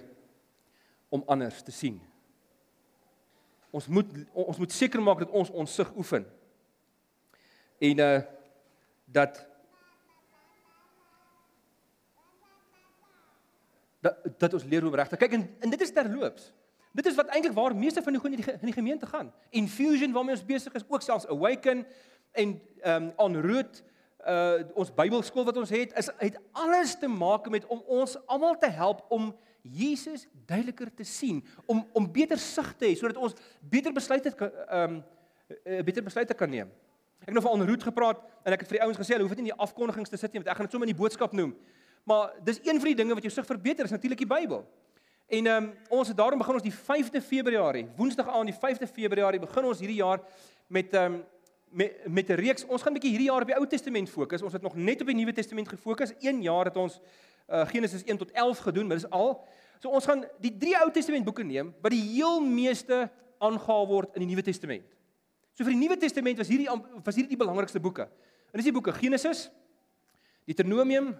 om 1.12 1.22
anders 1.26 1.62
te 1.62 1.72
sien. 1.74 2.00
Ons 3.72 3.86
moet 3.88 4.08
ons 4.32 4.58
moet 4.58 4.72
seker 4.72 5.02
maak 5.02 5.24
dat 5.24 5.30
ons 5.30 5.50
ons 5.50 5.74
sig 5.74 5.96
oefen. 5.96 6.26
En 7.82 8.06
uh 8.06 8.20
dat 9.12 9.46
dat 14.00 14.38
dat 14.38 14.54
ons 14.54 14.64
leer 14.64 14.80
hoe 14.80 14.90
om 14.90 14.96
reg 14.96 15.08
te 15.08 15.16
kyk 15.20 15.36
en, 15.36 15.44
en 15.60 15.70
dit 15.70 15.80
is 15.80 15.92
terloops. 15.92 16.52
Dit 16.92 17.06
is 17.06 17.16
wat 17.16 17.28
eintlik 17.32 17.54
waar 17.56 17.76
meeste 17.76 18.02
van 18.02 18.12
die 18.12 18.20
goed 18.20 18.34
in 18.36 18.40
die, 18.40 18.52
in 18.52 18.68
die 18.68 18.76
gemeente 18.76 19.06
gaan. 19.06 19.32
Infusion 19.50 20.12
waarmee 20.12 20.36
ons 20.36 20.44
besig 20.44 20.74
is, 20.76 20.84
ook 20.88 21.04
selfs 21.04 21.26
Awaken 21.26 21.86
en 22.32 22.60
ehm 22.80 23.02
um, 23.02 23.12
on 23.16 23.40
route 23.40 23.84
uh 24.26 24.62
ons 24.78 24.92
Bybelskool 24.94 25.44
wat 25.44 25.56
ons 25.56 25.70
het 25.74 25.94
is 25.98 26.10
het 26.18 26.36
alles 26.52 26.94
te 26.98 27.08
maak 27.08 27.48
met 27.50 27.66
om 27.66 27.82
ons 27.86 28.16
almal 28.26 28.58
te 28.58 28.70
help 28.70 29.02
om 29.10 29.32
Jesus 29.62 30.26
duideliker 30.46 30.90
te 30.94 31.04
sien, 31.04 31.44
om 31.66 31.86
om 31.92 32.12
beter 32.12 32.38
sig 32.38 32.72
te 32.78 32.86
hê 32.86 32.94
sodat 32.98 33.16
ons 33.16 33.34
beter 33.60 33.92
besluite 33.94 34.34
ehm 34.38 35.00
um, 35.00 35.02
beter 35.84 36.02
besluite 36.02 36.34
kan 36.34 36.50
neem. 36.50 36.70
Ek 37.22 37.30
het 37.30 37.34
nou 37.36 37.42
van 37.44 37.60
onroet 37.60 37.82
gepraat 37.82 38.22
en 38.42 38.54
ek 38.54 38.64
het 38.64 38.70
vir 38.70 38.78
die 38.78 38.84
ouens 38.86 38.98
gesê 38.98 39.14
hulle 39.14 39.26
hoef 39.26 39.34
dit 39.34 39.42
nie 39.42 39.50
in 39.50 39.56
die 39.56 39.62
afkondigings 39.62 40.10
te 40.10 40.18
sit 40.18 40.32
nie 40.32 40.42
want 40.42 40.50
ek 40.50 40.58
gaan 40.58 40.66
dit 40.66 40.74
sommer 40.74 40.88
in 40.88 40.94
die 40.94 41.02
boodskap 41.02 41.34
noem. 41.38 41.52
Maar 42.08 42.32
dis 42.42 42.58
een 42.64 42.80
van 42.82 42.90
die 42.90 42.98
dinge 42.98 43.14
wat 43.14 43.26
jou 43.26 43.34
sig 43.34 43.46
verbeter 43.46 43.86
is 43.86 43.94
natuurlik 43.94 44.24
die 44.24 44.30
Bybel. 44.30 44.64
En 45.32 45.46
ehm 45.46 45.64
um, 45.64 45.98
ons 46.00 46.08
het 46.08 46.16
daarom 46.16 46.38
begin 46.38 46.58
ons 46.58 46.66
die 46.66 46.74
5de 46.74 47.22
Februarie, 47.22 47.86
Woensdag 47.96 48.28
aan 48.28 48.50
die 48.50 48.58
5de 48.58 48.88
Februarie 48.90 49.40
begin 49.40 49.70
ons 49.70 49.78
hierdie 49.78 50.00
jaar 50.02 50.22
met 50.66 50.94
ehm 50.94 51.14
um, 51.14 51.22
met 51.72 52.08
met 52.08 52.28
'n 52.28 52.32
reeks. 52.32 52.64
Ons 52.66 52.82
gaan 52.82 52.92
'n 52.92 52.98
bietjie 52.98 53.10
hierdie 53.10 53.30
jaar 53.30 53.40
op 53.40 53.46
die 53.46 53.56
Ou 53.56 53.66
Testament 53.66 54.10
fokus. 54.10 54.42
Ons 54.42 54.52
het 54.52 54.62
nog 54.62 54.74
net 54.74 55.00
op 55.00 55.06
die 55.06 55.16
Nuwe 55.16 55.32
Testament 55.32 55.68
gefokus. 55.68 56.12
Een 56.20 56.42
jaar 56.42 56.64
het 56.64 56.76
ons 56.76 57.00
uh, 57.50 57.66
Genesis 57.66 58.04
1 58.04 58.16
tot 58.16 58.30
11 58.30 58.58
gedoen, 58.58 58.86
maar 58.86 58.96
dis 58.96 59.10
al. 59.10 59.48
So 59.78 59.88
ons 59.88 60.04
gaan 60.04 60.24
die 60.40 60.56
drie 60.58 60.76
Ou 60.78 60.90
Testament 60.90 61.24
boeke 61.24 61.42
neem 61.42 61.74
wat 61.80 61.90
die 61.90 62.02
heel 62.02 62.40
meeste 62.40 63.10
aangehaal 63.38 63.86
word 63.86 64.14
in 64.14 64.20
die 64.20 64.28
Nuwe 64.28 64.42
Testament. 64.42 64.84
So 65.52 65.64
vir 65.64 65.72
die 65.72 65.80
Nuwe 65.80 65.96
Testament 65.96 66.38
was 66.38 66.48
hierdie 66.48 66.68
was 67.04 67.14
hierdie 67.14 67.36
die 67.36 67.40
belangrikste 67.44 67.80
boeke. 67.80 68.02
En 68.52 68.60
dis 68.60 68.64
die 68.68 68.72
boeke 68.72 68.92
Genesis, 68.92 69.50
Deuteronomium 70.44 71.18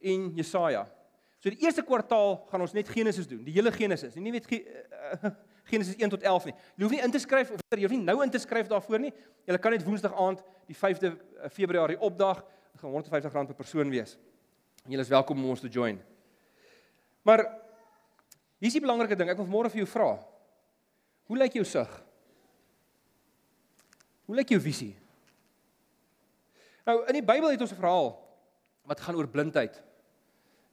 en 0.00 0.32
Jesaja. 0.34 0.86
So 1.38 1.50
die 1.50 1.62
eerste 1.62 1.82
kwartaal 1.82 2.46
gaan 2.50 2.60
ons 2.60 2.72
net 2.72 2.88
Genesis 2.88 3.26
doen, 3.26 3.44
die 3.44 3.54
hele 3.54 3.72
Genesis. 3.72 4.14
Nie 4.14 4.32
net 4.34 4.48
uh, 4.50 5.30
Genesis 5.66 5.96
1 5.98 6.12
tot 6.14 6.22
11 6.22 6.44
nie. 6.50 6.54
Jy 6.76 6.84
hoef 6.86 6.94
nie 6.94 7.02
in 7.02 7.14
te 7.14 7.20
skryf 7.22 7.50
of 7.50 7.62
jy 7.74 7.82
hoef 7.82 7.94
nie 7.94 8.04
nou 8.04 8.20
in 8.22 8.30
te 8.30 8.38
skryf 8.38 8.68
daarvoor 8.70 9.02
nie. 9.02 9.12
Jy 9.46 9.58
kan 9.62 9.74
net 9.74 9.84
Woensdag 9.86 10.14
aand 10.14 10.42
die 10.68 10.76
5de 10.78 11.10
eh, 11.10 11.50
Februarie 11.50 11.98
opdag. 11.98 12.44
Dit 12.72 12.84
gaan 12.84 12.94
R150 12.94 13.50
per 13.50 13.58
persoon 13.58 13.90
wees. 13.90 14.14
En 14.84 14.94
jy 14.94 15.00
is 15.02 15.10
welkom 15.10 15.42
om 15.42 15.50
ons 15.50 15.64
te 15.64 15.70
join. 15.72 15.98
Maar 17.26 17.42
hier 18.60 18.70
is 18.70 18.76
die 18.78 18.84
belangrike 18.84 19.18
ding. 19.18 19.30
Ek 19.32 19.40
wil 19.40 19.50
môre 19.50 19.70
vir 19.72 19.82
jou 19.82 19.88
vra. 19.90 20.12
Hoe 21.26 21.38
lyk 21.40 21.58
jou 21.58 21.64
sig? 21.66 21.90
Hoe 24.30 24.38
lyk 24.38 24.54
jou 24.54 24.60
visie? 24.62 24.92
Nou 26.86 27.00
in 27.10 27.18
die 27.18 27.26
Bybel 27.26 27.50
het 27.50 27.62
ons 27.62 27.74
'n 27.74 27.82
verhaal 27.82 28.14
wat 28.86 29.00
gaan 29.00 29.18
oor 29.18 29.26
blindheid 29.26 29.82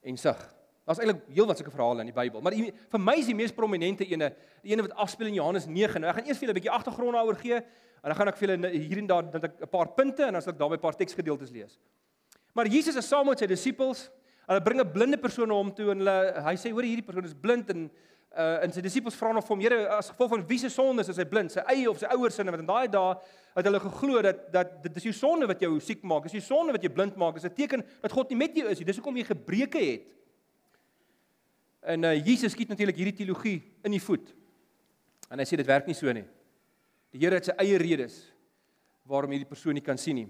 en 0.05 0.17
sig. 0.17 0.37
Daar's 0.83 0.99
eintlik 0.99 1.21
heelwat 1.31 1.57
sulke 1.57 1.71
verhale 1.71 2.03
in 2.03 2.09
die 2.11 2.15
Bybel, 2.15 2.41
maar 2.43 2.51
die, 2.51 2.73
vir 2.91 2.99
my 2.99 3.13
is 3.15 3.29
die 3.29 3.35
mees 3.35 3.53
prominente 3.55 4.03
ene, 4.03 4.33
die 4.65 4.73
ene 4.73 4.83
wat 4.83 4.97
afspeel 4.99 5.29
in 5.29 5.37
Johannes 5.37 5.65
9. 5.69 6.01
Nou 6.03 6.09
ek 6.11 6.17
gaan 6.17 6.27
eers 6.27 6.41
vir 6.41 6.47
julle 6.47 6.55
'n 6.55 6.59
bietjie 6.59 6.73
agtergrond 6.75 7.15
daaroor 7.15 7.39
gee 7.39 7.55
en 7.55 8.11
dan 8.11 8.15
gaan 8.15 8.27
ek 8.27 8.37
vir 8.37 8.49
julle 8.49 8.69
hier 8.73 8.97
en 8.97 9.07
daar 9.07 9.31
dat 9.31 9.43
ek 9.43 9.61
'n 9.63 9.69
paar 9.71 9.93
punte 9.95 10.23
en 10.23 10.33
dan 10.33 10.41
sal 10.41 10.51
ek 10.51 10.59
daarby 10.59 10.75
'n 10.75 10.83
paar 10.83 10.95
teksgedeeltes 10.95 11.51
lees. 11.51 11.79
Maar 12.53 12.67
Jesus 12.67 12.95
is 12.95 13.07
saam 13.07 13.27
met 13.27 13.39
sy 13.39 13.47
disippels. 13.47 14.09
Hulle 14.47 14.61
bring 14.61 14.81
'n 14.81 14.91
blinde 14.91 15.17
persoon 15.17 15.47
na 15.47 15.53
hom 15.53 15.73
toe 15.73 15.91
en 15.91 15.97
hulle 15.99 16.43
hy 16.43 16.55
sê 16.55 16.71
hoor 16.71 16.83
hierdie 16.83 17.05
persoon 17.05 17.25
is 17.25 17.33
blind 17.33 17.69
en 17.69 17.89
uh 18.35 18.63
en 18.63 18.71
sy 18.73 18.81
disippels 18.81 19.15
vra 19.15 19.31
nog 19.31 19.45
vir 19.45 19.55
hom 19.55 19.61
Here 19.61 19.89
as 19.89 20.09
gevolg 20.09 20.29
van 20.29 20.47
wie 20.47 20.57
se 20.57 20.69
sonde 20.69 21.01
is 21.01 21.17
hy 21.17 21.23
blind? 21.23 21.51
Sy 21.51 21.61
eie 21.69 21.89
of 21.89 21.99
sy 21.99 22.07
ouers 22.07 22.35
se? 22.35 22.43
Want 22.43 22.59
in 22.59 22.65
daai 22.65 22.87
dae 22.89 23.15
het 23.55 23.65
hulle 23.65 23.79
geglo 23.79 24.21
dat 24.21 24.51
dat 24.51 24.83
dit 24.83 24.97
is 24.97 25.03
jou 25.03 25.13
sonde 25.13 25.47
wat 25.47 25.61
jou 25.61 25.79
siek 25.79 26.03
maak. 26.03 26.23
Dis 26.23 26.33
jou 26.33 26.41
sonde 26.41 26.73
wat 26.73 26.81
jou 26.81 26.91
blind 26.91 27.15
maak. 27.15 27.35
Dis 27.35 27.45
'n 27.45 27.53
teken 27.53 27.85
dat 28.01 28.11
God 28.11 28.29
nie 28.29 28.37
met 28.37 28.55
jou 28.55 28.67
is 28.67 28.79
nie. 28.79 28.85
Dis 28.85 28.97
hoekom 28.97 29.15
jy 29.15 29.23
gebreke 29.23 29.79
het. 29.79 30.01
En 31.83 32.03
uh, 32.03 32.13
Jesus 32.25 32.51
skiet 32.51 32.71
natuurlik 32.71 32.95
hierdie 32.95 33.17
teologie 33.17 33.57
in 33.83 33.91
die 33.91 34.01
voet. 34.01 34.29
En 35.29 35.41
hy 35.41 35.45
sê 35.47 35.59
dit 35.59 35.67
werk 35.67 35.89
nie 35.89 35.97
so 35.97 36.11
nie. 36.15 36.23
Die 37.13 37.21
Here 37.21 37.37
het 37.37 37.49
sy 37.49 37.55
eie 37.61 37.77
redes 37.81 38.21
waarom 39.09 39.33
hierdie 39.35 39.49
persoon 39.49 39.75
nie 39.75 39.83
kan 39.83 39.99
sien 39.99 40.21
nie. 40.21 40.29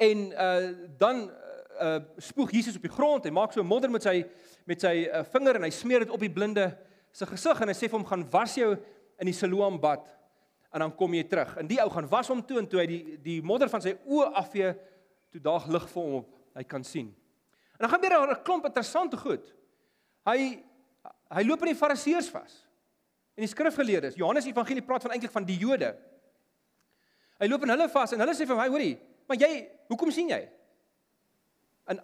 En 0.00 0.30
uh 0.32 0.70
dan 0.98 1.26
uh, 1.28 1.98
spoeg 2.16 2.54
Jesus 2.56 2.78
op 2.78 2.86
die 2.86 2.92
grond 2.92 3.26
en 3.26 3.34
maak 3.36 3.52
so 3.52 3.64
modder 3.64 3.90
met 3.92 4.04
sy 4.06 4.22
met 4.68 4.80
sy 4.80 5.04
uh, 5.04 5.20
vinger 5.34 5.58
en 5.58 5.66
hy 5.66 5.70
smeer 5.74 6.04
dit 6.04 6.14
op 6.14 6.22
die 6.22 6.32
blinde 6.32 6.64
se 7.12 7.26
gesig 7.28 7.60
en 7.60 7.68
hy 7.68 7.76
sê 7.76 7.88
vir 7.90 7.98
hom 7.98 8.08
gaan 8.08 8.24
was 8.32 8.56
jou 8.56 8.72
in 9.20 9.28
die 9.28 9.36
Siloam 9.36 9.76
bad 9.82 10.06
en 10.72 10.86
dan 10.86 10.94
kom 10.96 11.14
jy 11.14 11.24
terug. 11.28 11.56
En 11.60 11.68
die 11.68 11.80
ou 11.82 11.88
gaan 11.92 12.08
was 12.08 12.30
hom 12.32 12.40
toe 12.46 12.62
en 12.62 12.68
toe 12.70 12.80
hy 12.80 12.86
die 12.88 13.02
die 13.22 13.40
modder 13.44 13.68
van 13.68 13.82
sy 13.84 13.92
oë 14.08 14.30
afvee, 14.40 14.72
toe 15.32 15.42
daag 15.44 15.68
lig 15.68 15.88
vir 15.92 16.06
hom 16.06 16.20
op. 16.22 16.30
Hy 16.56 16.64
kan 16.68 16.84
sien. 16.84 17.10
En 17.76 17.84
dan 17.84 17.92
gaan 17.92 18.00
weer 18.00 18.16
'n 18.30 18.42
klomp 18.44 18.64
interessante 18.64 19.16
goed. 19.16 19.52
Hy 20.28 20.62
hy 21.32 21.42
loop 21.48 21.62
in 21.64 21.72
die 21.72 21.78
Fariseërs 21.78 22.28
vas. 22.28 22.58
En 23.32 23.44
die 23.44 23.48
skrifgeleerdes, 23.48 24.18
Johannes 24.20 24.46
Evangelie 24.46 24.84
praat 24.84 25.06
van 25.06 25.14
eintlik 25.14 25.32
van 25.32 25.46
die 25.48 25.56
Jode. 25.56 25.94
Hy 27.40 27.48
loop 27.48 27.64
in 27.64 27.72
hulle 27.72 27.88
vas 27.90 28.12
en 28.12 28.20
hulle 28.20 28.34
sê 28.36 28.46
vir 28.46 28.58
my, 28.58 28.66
hoorie, 28.70 28.96
maar 29.26 29.38
jy, 29.40 29.48
hoekom 29.88 30.12
sien 30.14 30.28
jy? 30.34 30.42
En 31.90 32.02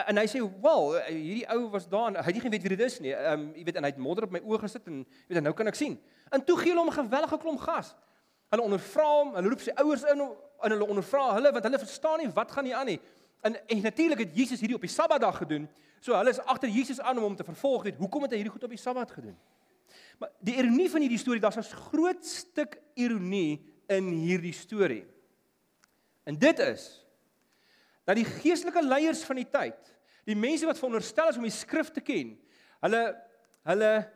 en 0.00 0.16
hy 0.16 0.24
sê, 0.30 0.38
"Wel, 0.40 0.94
hierdie 1.10 1.48
ou 1.50 1.68
was 1.68 1.88
daar 1.88 2.06
en 2.08 2.14
hy 2.14 2.22
het 2.22 2.34
nie 2.34 2.40
geweet 2.40 2.62
wie 2.62 2.76
dit 2.76 2.80
is 2.86 3.00
nie. 3.00 3.12
Ehm 3.12 3.40
um, 3.40 3.54
jy 3.54 3.64
weet 3.64 3.76
en 3.76 3.84
hy 3.84 3.90
het 3.90 3.98
modder 3.98 4.24
op 4.24 4.30
my 4.30 4.40
oë 4.40 4.60
gesit 4.60 4.86
en 4.86 5.06
weet 5.28 5.36
en 5.36 5.42
nou 5.42 5.52
kan 5.52 5.66
ek 5.66 5.74
sien." 5.74 5.98
En 6.30 6.44
toe 6.44 6.56
gee 6.56 6.70
hulle 6.70 6.80
hom 6.80 6.88
'n 6.88 7.04
gewellige 7.04 7.38
klomp 7.38 7.60
gas. 7.60 7.96
Hulle 8.50 8.62
ondervra 8.62 9.04
hom, 9.04 9.34
hulle 9.34 9.48
roep 9.48 9.60
sy 9.60 9.72
ouers 9.76 10.02
in 10.04 10.20
en 10.62 10.70
hulle 10.70 10.86
ondervra 10.86 11.34
hulle 11.34 11.52
want 11.52 11.64
hulle 11.64 11.78
verstaan 11.78 12.18
nie 12.18 12.30
wat 12.30 12.50
gaan 12.50 12.64
hier 12.64 12.76
aan 12.76 12.86
nie. 12.86 13.00
En, 13.40 13.68
en 13.68 13.82
natuurlik 13.82 14.18
het 14.18 14.36
Jesus 14.36 14.60
hierdie 14.60 14.76
op 14.76 14.84
die 14.84 14.92
Sabbatdag 14.92 15.36
gedoen. 15.36 15.68
So 16.00 16.16
hulle 16.16 16.32
is 16.32 16.40
agter 16.40 16.68
Jesus 16.68 17.00
aan 17.00 17.16
om 17.16 17.22
hom 17.22 17.36
te 17.36 17.44
vervolg. 17.44 17.82
Weet 17.82 18.00
hoekom 18.00 18.22
het 18.22 18.34
hy 18.34 18.40
hierdie 18.40 18.52
goed 18.52 18.64
op 18.64 18.74
die 18.74 18.80
Sabbat 18.80 19.10
gedoen? 19.10 19.36
Maar 20.20 20.30
die 20.44 20.56
ironie 20.60 20.90
van 20.90 21.04
hierdie 21.04 21.18
storie, 21.18 21.40
daar's 21.40 21.56
'n 21.56 21.76
groot 21.90 22.26
stuk 22.26 22.80
ironie 22.94 23.64
in 23.88 24.08
hierdie 24.08 24.52
storie. 24.52 25.06
En 26.24 26.38
dit 26.38 26.58
is 26.58 27.06
dat 28.04 28.16
die 28.16 28.24
geestelike 28.24 28.82
leiers 28.82 29.22
van 29.24 29.36
die 29.36 29.50
tyd, 29.50 29.96
die 30.24 30.36
mense 30.36 30.66
wat 30.66 30.78
veronderstel 30.78 31.28
is 31.28 31.36
om 31.36 31.42
die 31.42 31.50
skrif 31.50 31.90
te 31.90 32.00
ken, 32.00 32.38
hulle 32.80 33.02
hulle 33.62 34.12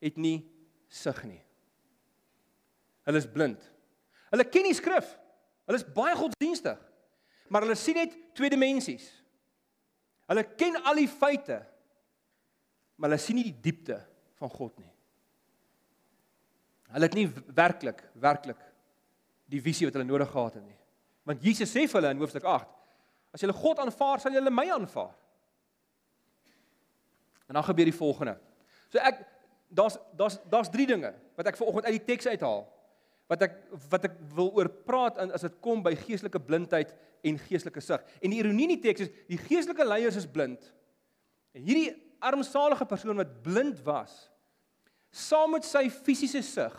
het 0.00 0.16
nie 0.16 0.50
sig 0.88 1.24
nie. 1.24 1.42
Hulle 3.02 3.18
is 3.18 3.28
blind. 3.30 3.62
Hulle 4.30 4.44
ken 4.44 4.62
die 4.62 4.74
skrif. 4.74 5.18
Hulle 5.66 5.78
is 5.78 5.92
baie 5.94 6.14
godsdienstig. 6.16 6.78
Maar 7.48 7.66
hulle 7.66 7.78
sien 7.78 7.98
net 7.98 8.14
twee 8.36 8.50
dimensies. 8.52 9.06
Hulle 10.26 10.44
ken 10.58 10.78
al 10.82 10.98
die 10.98 11.10
feite, 11.10 11.60
maar 12.96 13.10
hulle 13.10 13.22
sien 13.22 13.38
nie 13.38 13.46
die 13.48 13.60
diepte 13.68 14.00
van 14.40 14.50
God 14.52 14.74
nie. 14.80 14.90
Hulle 16.94 17.08
het 17.08 17.18
nie 17.18 17.26
werklik, 17.54 18.00
werklik 18.22 18.62
die 19.50 19.62
visie 19.62 19.86
wat 19.86 19.98
hulle 19.98 20.08
nodig 20.08 20.30
gehad 20.30 20.58
het 20.58 20.64
nie. 20.66 20.78
Want 21.26 21.44
Jesus 21.44 21.70
sê 21.70 21.84
vir 21.86 22.00
hulle 22.00 22.12
in 22.14 22.22
hoofstuk 22.22 22.46
8, 22.46 22.68
as 23.34 23.42
julle 23.42 23.54
God 23.56 23.82
aanvaar, 23.82 24.22
sal 24.22 24.34
julle 24.34 24.52
my 24.54 24.66
aanvaar. 24.74 25.14
En 27.46 27.58
dan 27.58 27.66
gebeur 27.66 27.90
die 27.90 27.94
volgende. 27.94 28.36
So 28.90 29.02
ek 29.02 29.22
daar's 29.68 29.98
daar's 30.18 30.38
daar's 30.50 30.70
drie 30.70 30.86
dinge 30.86 31.12
wat 31.34 31.50
ek 31.50 31.58
vanoggend 31.58 31.88
uit 31.88 31.96
die 31.98 32.06
teks 32.06 32.28
uithaal 32.30 32.64
wat 33.30 33.42
ek 33.42 33.56
wat 33.90 34.06
ek 34.08 34.16
wil 34.36 34.52
oor 34.54 34.70
praat 34.86 35.18
as 35.26 35.44
dit 35.46 35.58
kom 35.64 35.82
by 35.82 35.94
geestelike 35.98 36.40
blindheid 36.46 36.92
en 37.26 37.38
geestelike 37.42 37.82
sig. 37.82 38.02
En 38.22 38.32
die 38.32 38.40
ironie 38.42 38.68
in 38.68 38.76
die 38.76 38.82
teks 38.84 39.06
is 39.06 39.14
die 39.30 39.40
geestelike 39.40 39.86
leiers 39.86 40.18
is 40.18 40.28
blind. 40.30 40.62
En 41.56 41.64
hierdie 41.66 41.90
armsalige 42.22 42.86
persoon 42.88 43.18
wat 43.18 43.34
blind 43.44 43.80
was, 43.86 44.14
saam 45.10 45.56
met 45.56 45.66
sy 45.66 45.86
fisiese 45.90 46.42
sig, 46.44 46.76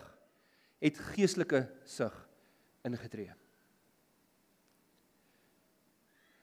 het 0.83 0.97
geestelike 1.13 1.65
sig 1.89 2.15
ingetree. 2.87 3.33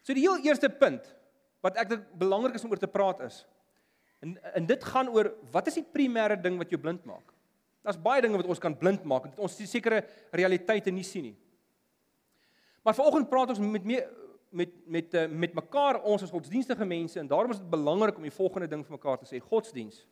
So 0.04 0.12
die 0.12 0.25
heel 0.26 0.42
eerste 0.44 0.68
punt 0.68 1.06
wat 1.64 1.78
ek 1.80 1.94
dink 1.94 2.08
belangrik 2.20 2.58
is 2.58 2.64
om 2.66 2.75
oor 2.75 2.80
te 2.82 2.90
praat 2.90 3.23
is 3.25 3.40
en 4.25 4.37
en 4.56 4.66
dit 4.68 4.84
gaan 4.88 5.08
oor 5.12 5.30
wat 5.52 5.68
is 5.70 5.78
die 5.80 5.87
primêre 5.96 6.37
ding 6.40 6.58
wat 6.61 6.70
jou 6.73 6.80
blind 6.80 7.04
maak? 7.08 7.33
Daar's 7.84 8.00
baie 8.00 8.22
dinge 8.24 8.40
wat 8.40 8.48
ons 8.48 8.62
kan 8.62 8.76
blind 8.78 9.04
maak, 9.04 9.28
dat 9.28 9.40
ons 9.44 9.56
sekere 9.68 10.00
realiteite 10.32 10.92
nie 10.94 11.04
sien 11.04 11.28
nie. 11.28 11.36
Maar 12.84 12.96
vanoggend 12.96 13.28
praat 13.28 13.52
ons 13.52 13.60
met 13.60 13.84
mee, 13.84 14.04
met 14.54 14.72
met 14.86 15.14
eh, 15.14 15.28
met 15.28 15.54
mekaar 15.56 16.00
ons 16.02 16.22
as 16.22 16.32
godsdienstige 16.32 16.84
mense 16.86 17.18
en 17.20 17.28
daarom 17.28 17.52
is 17.52 17.60
dit 17.60 17.70
belangrik 17.70 18.16
om 18.16 18.22
die 18.22 18.34
volgende 18.34 18.68
ding 18.70 18.84
vir 18.86 18.96
mekaar 18.96 19.18
te 19.18 19.28
sê: 19.28 19.40
Godsdiens 19.42 20.04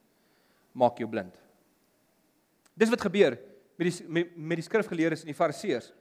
maak 0.72 0.98
jou 0.98 1.08
blind. 1.08 1.36
Dis 2.74 2.90
wat 2.90 3.04
gebeur 3.04 3.38
met 3.76 3.88
die 3.88 4.08
met, 4.08 4.36
met 4.36 4.60
die 4.60 4.66
skrifgeleerdes 4.66 5.24
en 5.24 5.32
die 5.32 5.38
fariseërs. 5.38 5.92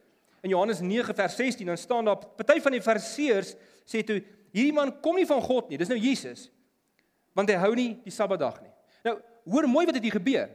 In 0.42 0.50
Johannes 0.50 0.80
9 0.82 1.16
vers 1.16 1.36
16 1.36 1.70
dan 1.70 1.78
staan 1.78 2.06
daar 2.06 2.18
party 2.18 2.60
van 2.64 2.76
die 2.76 2.82
fariseërs 2.82 3.56
sê 3.86 4.02
toe 4.04 4.22
hierdie 4.52 4.74
man 4.76 4.96
kom 5.04 5.20
nie 5.20 5.28
van 5.28 5.42
God 5.42 5.70
nie. 5.70 5.80
Dis 5.80 5.92
nou 5.92 6.00
Jesus. 6.00 6.50
Want 7.38 7.52
hy 7.52 7.60
hou 7.62 7.76
nie 7.78 7.92
die 8.04 8.12
Sabbatdag 8.12 8.58
nie. 8.64 8.74
Nou, 9.06 9.16
hoor 9.54 9.68
mooi 9.70 9.86
wat 9.86 9.96
het 9.96 10.04
hier 10.04 10.18
gebeur. 10.18 10.50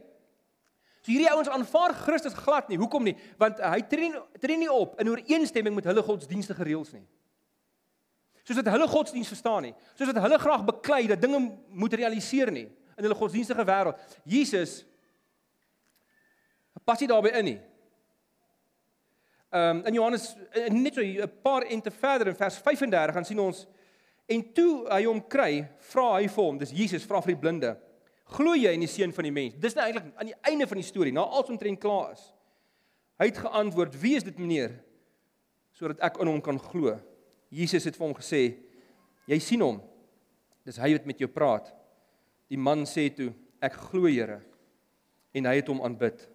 So 1.07 1.13
hierdie 1.13 1.29
ouens 1.31 1.47
aanvaar 1.47 1.93
Christus 1.95 2.33
glad 2.35 2.67
nie. 2.67 2.75
Hoekom 2.75 3.05
nie? 3.07 3.13
Want 3.39 3.61
hy 3.63 3.77
tree 3.87 4.09
tree 4.43 4.57
nie 4.59 4.67
op 4.67 4.97
in 4.99 5.07
ooreenstemming 5.07 5.77
met 5.77 5.85
hulle 5.87 6.03
godsdienstige 6.03 6.65
reëls 6.67 6.91
nie. 6.97 7.05
Soos 8.43 8.59
dat 8.59 8.67
hulle 8.73 8.89
godsdiens 8.91 9.31
verstaan 9.31 9.69
nie. 9.69 9.71
Soos 9.95 10.11
dat 10.11 10.19
hulle 10.25 10.39
graag 10.41 10.65
beklei 10.67 11.05
dat 11.07 11.23
dinge 11.23 11.39
moet 11.71 11.95
realiseer 11.95 12.51
nie 12.51 12.65
in 12.67 13.07
hulle 13.07 13.15
godsdienstige 13.15 13.63
wêreld. 13.63 14.03
Jesus 14.27 14.81
pas 16.83 16.99
nie 16.99 17.07
daarbey 17.07 17.31
in 17.39 17.51
nie. 17.53 17.57
Ehm 19.55 19.79
um, 19.79 19.81
in 19.87 20.01
Johannes 20.01 20.29
net 20.75 20.99
so 20.99 21.07
'n 21.07 21.31
paar 21.39 21.71
ente 21.71 21.91
verder 21.91 22.27
in 22.27 22.35
vers 22.35 22.59
35 22.59 23.15
gaan 23.15 23.25
sien 23.25 23.39
ons 23.39 23.63
en 24.27 24.43
toe 24.53 24.89
hy 24.91 25.05
hom 25.05 25.23
kry, 25.23 25.69
vra 25.79 26.19
hy 26.19 26.27
vir 26.27 26.43
hom, 26.43 26.57
dis 26.57 26.75
Jesus 26.75 27.07
vra 27.07 27.21
vir 27.23 27.31
die 27.31 27.41
blinde 27.47 27.77
Glo 28.35 28.55
jy 28.55 28.73
in 28.75 28.83
die 28.83 28.91
seun 28.91 29.13
van 29.15 29.23
die 29.23 29.31
mens? 29.31 29.55
Dis 29.55 29.75
nou 29.77 29.85
eintlik 29.85 30.09
aan 30.19 30.31
die 30.31 30.39
einde 30.49 30.67
van 30.67 30.81
die 30.81 30.87
storie, 30.87 31.13
na 31.15 31.23
alles 31.23 31.51
omtrent 31.53 31.79
klaar 31.79 32.11
is. 32.11 32.25
Hy 33.21 33.29
het 33.31 33.37
geantwoord: 33.37 33.95
"Wie 34.01 34.15
is 34.15 34.23
dit, 34.23 34.37
meneer?" 34.37 34.83
sodat 35.77 36.01
ek 36.01 36.17
in 36.23 36.31
hom 36.31 36.41
kan 36.41 36.57
glo. 36.57 36.95
Jesus 37.53 37.85
het 37.85 37.97
vir 37.97 38.07
hom 38.07 38.15
gesê: 38.17 38.57
"Jy 39.29 39.39
sien 39.39 39.61
hom. 39.61 39.81
Dis 40.65 40.79
hy 40.81 40.93
wat 40.93 41.05
met 41.05 41.19
jou 41.19 41.29
praat." 41.29 41.69
Die 42.49 42.57
man 42.57 42.85
sê 42.85 43.13
toe: 43.13 43.33
"Ek 43.61 43.73
glo, 43.73 44.07
Here." 44.07 44.41
En 45.33 45.45
hy 45.45 45.55
het 45.55 45.67
hom 45.67 45.81
aanbid. 45.81 46.27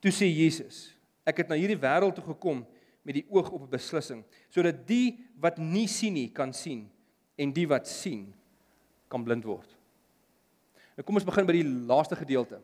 Toe 0.00 0.10
sê 0.10 0.26
Jesus: 0.26 0.92
"Ek 1.24 1.38
het 1.38 1.48
na 1.48 1.54
hierdie 1.54 1.78
wêreld 1.78 2.14
toe 2.14 2.24
gekom 2.24 2.66
met 3.04 3.14
die 3.14 3.26
oog 3.30 3.50
op 3.50 3.62
'n 3.62 3.70
beslissing, 3.70 4.24
sodat 4.50 4.86
die 4.86 5.24
wat 5.38 5.58
nie 5.58 5.86
sien 5.86 6.14
nie 6.14 6.28
kan 6.28 6.52
sien 6.52 6.90
en 7.38 7.52
die 7.52 7.66
wat 7.68 7.86
sien 7.86 8.34
kan 9.08 9.24
blind 9.24 9.44
word." 9.44 9.83
Nou 10.94 11.04
kom 11.06 11.18
ons 11.18 11.26
begin 11.26 11.46
by 11.48 11.56
die 11.56 11.66
laaste 11.90 12.16
gedeelte. 12.18 12.60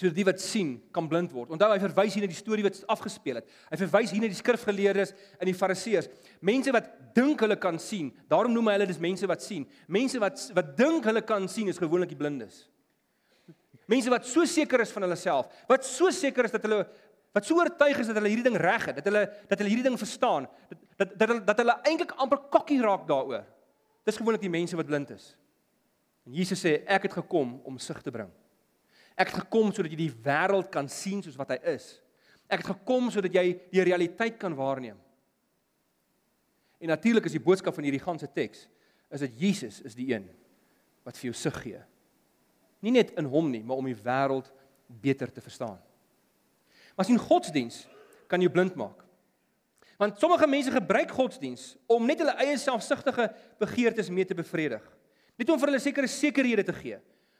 Sodat 0.00 0.16
die 0.16 0.24
wat 0.24 0.40
sien 0.40 0.76
kan 0.94 1.08
blind 1.10 1.32
word. 1.34 1.50
Onthou 1.52 1.68
hy 1.74 1.80
verwys 1.82 2.14
hier 2.16 2.24
na 2.24 2.30
die 2.30 2.38
storie 2.38 2.64
wat 2.64 2.78
afgespeel 2.92 3.40
het. 3.40 3.48
Hy 3.68 3.78
verwys 3.82 4.14
hier 4.14 4.22
na 4.22 4.30
die 4.32 4.38
skrifgeleerdes 4.38 5.12
en 5.36 5.50
die 5.50 5.56
fariseërs. 5.56 6.08
Mense 6.40 6.72
wat 6.72 6.88
dink 7.16 7.42
hulle 7.44 7.58
kan 7.60 7.80
sien. 7.82 8.08
Daarom 8.30 8.54
noem 8.54 8.70
hy 8.70 8.78
hulle 8.78 8.88
dis 8.88 9.02
mense 9.02 9.28
wat 9.28 9.44
sien. 9.44 9.66
Mense 9.90 10.22
wat 10.22 10.46
wat 10.56 10.72
dink 10.78 11.08
hulle 11.10 11.24
kan 11.26 11.48
sien 11.52 11.68
is 11.68 11.80
gewoonlik 11.82 12.14
die 12.14 12.20
blindes. 12.20 12.64
Mense 13.90 14.12
wat 14.12 14.26
so 14.28 14.46
seker 14.46 14.84
is 14.84 14.92
van 14.94 15.02
hulle 15.02 15.18
self, 15.18 15.50
wat 15.68 15.86
so 15.86 16.12
seker 16.14 16.46
is 16.46 16.54
dat 16.54 16.62
hulle 16.66 16.84
wat 17.34 17.46
so 17.46 17.58
oortuig 17.58 17.98
is 18.02 18.08
dat 18.10 18.18
hulle 18.18 18.30
hierdie 18.30 18.46
ding 18.46 18.58
reg 18.58 18.86
het, 18.90 19.00
dat 19.00 19.06
hulle 19.10 19.24
dat 19.50 19.58
hulle 19.58 19.70
hierdie 19.70 19.86
ding 19.86 19.98
verstaan, 19.98 20.46
dat 20.70 20.78
dat 21.00 21.14
dat 21.18 21.28
hulle, 21.32 21.42
dat 21.46 21.62
hulle 21.62 21.76
eintlik 21.90 22.14
amper 22.22 22.42
kokkie 22.54 22.80
raak 22.82 23.06
daaroor. 23.08 23.44
Dis 24.06 24.18
gewoonlik 24.18 24.42
die 24.42 24.52
mense 24.52 24.78
wat 24.78 24.88
blind 24.88 25.10
is. 25.14 25.32
En 26.30 26.36
Jesus 26.38 26.60
sê 26.62 26.76
ek 26.86 27.08
het 27.08 27.16
gekom 27.18 27.56
om 27.66 27.78
sig 27.82 27.98
te 28.06 28.12
bring. 28.14 28.28
Ek 29.18 29.32
het 29.32 29.40
gekom 29.42 29.72
sodat 29.74 29.90
jy 29.90 29.96
die 29.98 30.18
wêreld 30.22 30.68
kan 30.70 30.86
sien 30.86 31.24
soos 31.24 31.34
wat 31.34 31.50
hy 31.50 31.56
is. 31.72 31.96
Ek 32.46 32.62
het 32.62 32.68
gekom 32.70 33.08
sodat 33.10 33.34
jy 33.34 33.56
die 33.72 33.82
realiteit 33.82 34.36
kan 34.38 34.54
waarneem. 34.54 34.94
En 36.78 36.92
natuurlik 36.94 37.26
is 37.26 37.34
die 37.34 37.42
boodskap 37.42 37.74
van 37.74 37.88
hierdie 37.88 38.02
ganse 38.04 38.30
teks 38.30 38.68
is 39.10 39.24
dat 39.24 39.34
Jesus 39.42 39.80
is 39.82 39.98
die 39.98 40.06
een 40.12 40.28
wat 41.02 41.18
vir 41.18 41.32
jou 41.32 41.34
sig 41.34 41.58
gee. 41.64 41.82
Nie 42.78 42.94
net 42.94 43.10
in 43.18 43.26
hom 43.26 43.50
nie, 43.50 43.64
maar 43.66 43.82
om 43.82 43.90
die 43.90 43.98
wêreld 43.98 44.52
beter 45.02 45.34
te 45.34 45.42
verstaan. 45.42 45.82
Maar 46.94 47.10
sien 47.10 47.18
godsdiens 47.18 47.82
kan 48.30 48.38
jou 48.38 48.52
blind 48.54 48.78
maak. 48.78 49.02
Want 49.98 50.22
sommige 50.22 50.46
mense 50.46 50.70
gebruik 50.70 51.10
godsdiens 51.10 51.74
om 51.90 52.06
net 52.06 52.22
hulle 52.22 52.38
eie 52.38 52.54
selfsugtige 52.54 53.32
begeertes 53.58 54.14
mee 54.14 54.24
te 54.24 54.38
bevredig. 54.38 54.86
Net 55.40 55.48
om 55.48 55.60
vir 55.60 55.72
hulle 55.72 55.80
sekere 55.80 56.08
sekerhede 56.10 56.64
te 56.68 56.74
gee, 56.76 56.98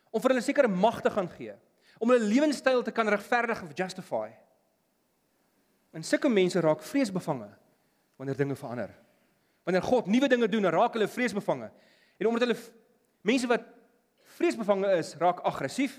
om 0.08 0.22
vir 0.22 0.32
hulle 0.32 0.44
sekere 0.44 0.70
mag 0.72 1.02
te 1.04 1.12
gaan 1.12 1.28
gee, 1.34 1.52
om 2.00 2.08
hulle 2.08 2.30
lewenstyl 2.30 2.80
te 2.86 2.94
kan 2.96 3.08
regverdig 3.12 3.60
of 3.66 3.74
justify. 3.76 4.30
En 5.92 6.06
sulke 6.06 6.30
mense 6.32 6.60
raak 6.64 6.80
vreesbevange 6.86 7.50
wanneer 8.20 8.38
dinge 8.38 8.56
verander. 8.56 8.94
Wanneer 9.68 9.84
God 9.84 10.08
nuwe 10.08 10.28
dinge 10.32 10.48
doen, 10.48 10.68
raak 10.72 10.96
hulle 10.96 11.08
vreesbevange. 11.10 11.68
En 12.20 12.28
omdat 12.30 12.46
hulle 12.46 12.56
mense 13.26 13.48
wat 13.50 13.66
vreesbevange 14.38 14.92
is, 14.96 15.12
raak 15.20 15.42
aggressief. 15.48 15.98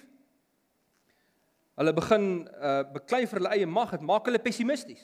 Hulle 1.77 1.93
begin 1.97 2.25
uh 2.57 2.81
beklei 2.95 3.27
vir 3.27 3.41
hulle 3.41 3.53
eie 3.57 3.69
mag, 3.69 3.93
dit 3.93 4.05
maak 4.05 4.25
hulle 4.29 4.41
pessimisties. 4.41 5.03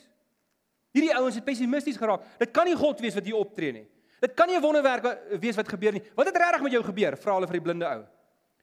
Hierdie 0.96 1.14
ouens 1.14 1.38
het 1.38 1.46
pessimisties 1.46 1.98
geraak. 2.00 2.26
Dit 2.40 2.50
kan 2.54 2.66
nie 2.66 2.76
God 2.78 3.00
wees 3.04 3.14
wat 3.14 3.26
hier 3.28 3.38
optree 3.38 3.74
nie. 3.76 3.86
Dit 4.20 4.34
kan 4.34 4.48
nie 4.48 4.56
'n 4.56 4.62
wonderwerk 4.62 5.38
wees 5.40 5.56
wat 5.56 5.68
gebeur 5.68 5.92
nie. 5.92 6.02
Wat 6.14 6.26
het 6.26 6.36
regtig 6.36 6.62
met 6.62 6.72
jou 6.72 6.84
gebeur? 6.84 7.16
Vra 7.16 7.34
hulle 7.34 7.46
vir 7.46 7.60
die 7.60 7.66
blinde 7.66 7.86
ou. 7.86 8.06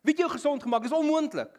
Wie 0.02 0.12
het 0.14 0.20
jou 0.20 0.30
gesond 0.30 0.62
gemaak? 0.62 0.82
Dis 0.82 0.92
onmoontlik. 0.92 1.52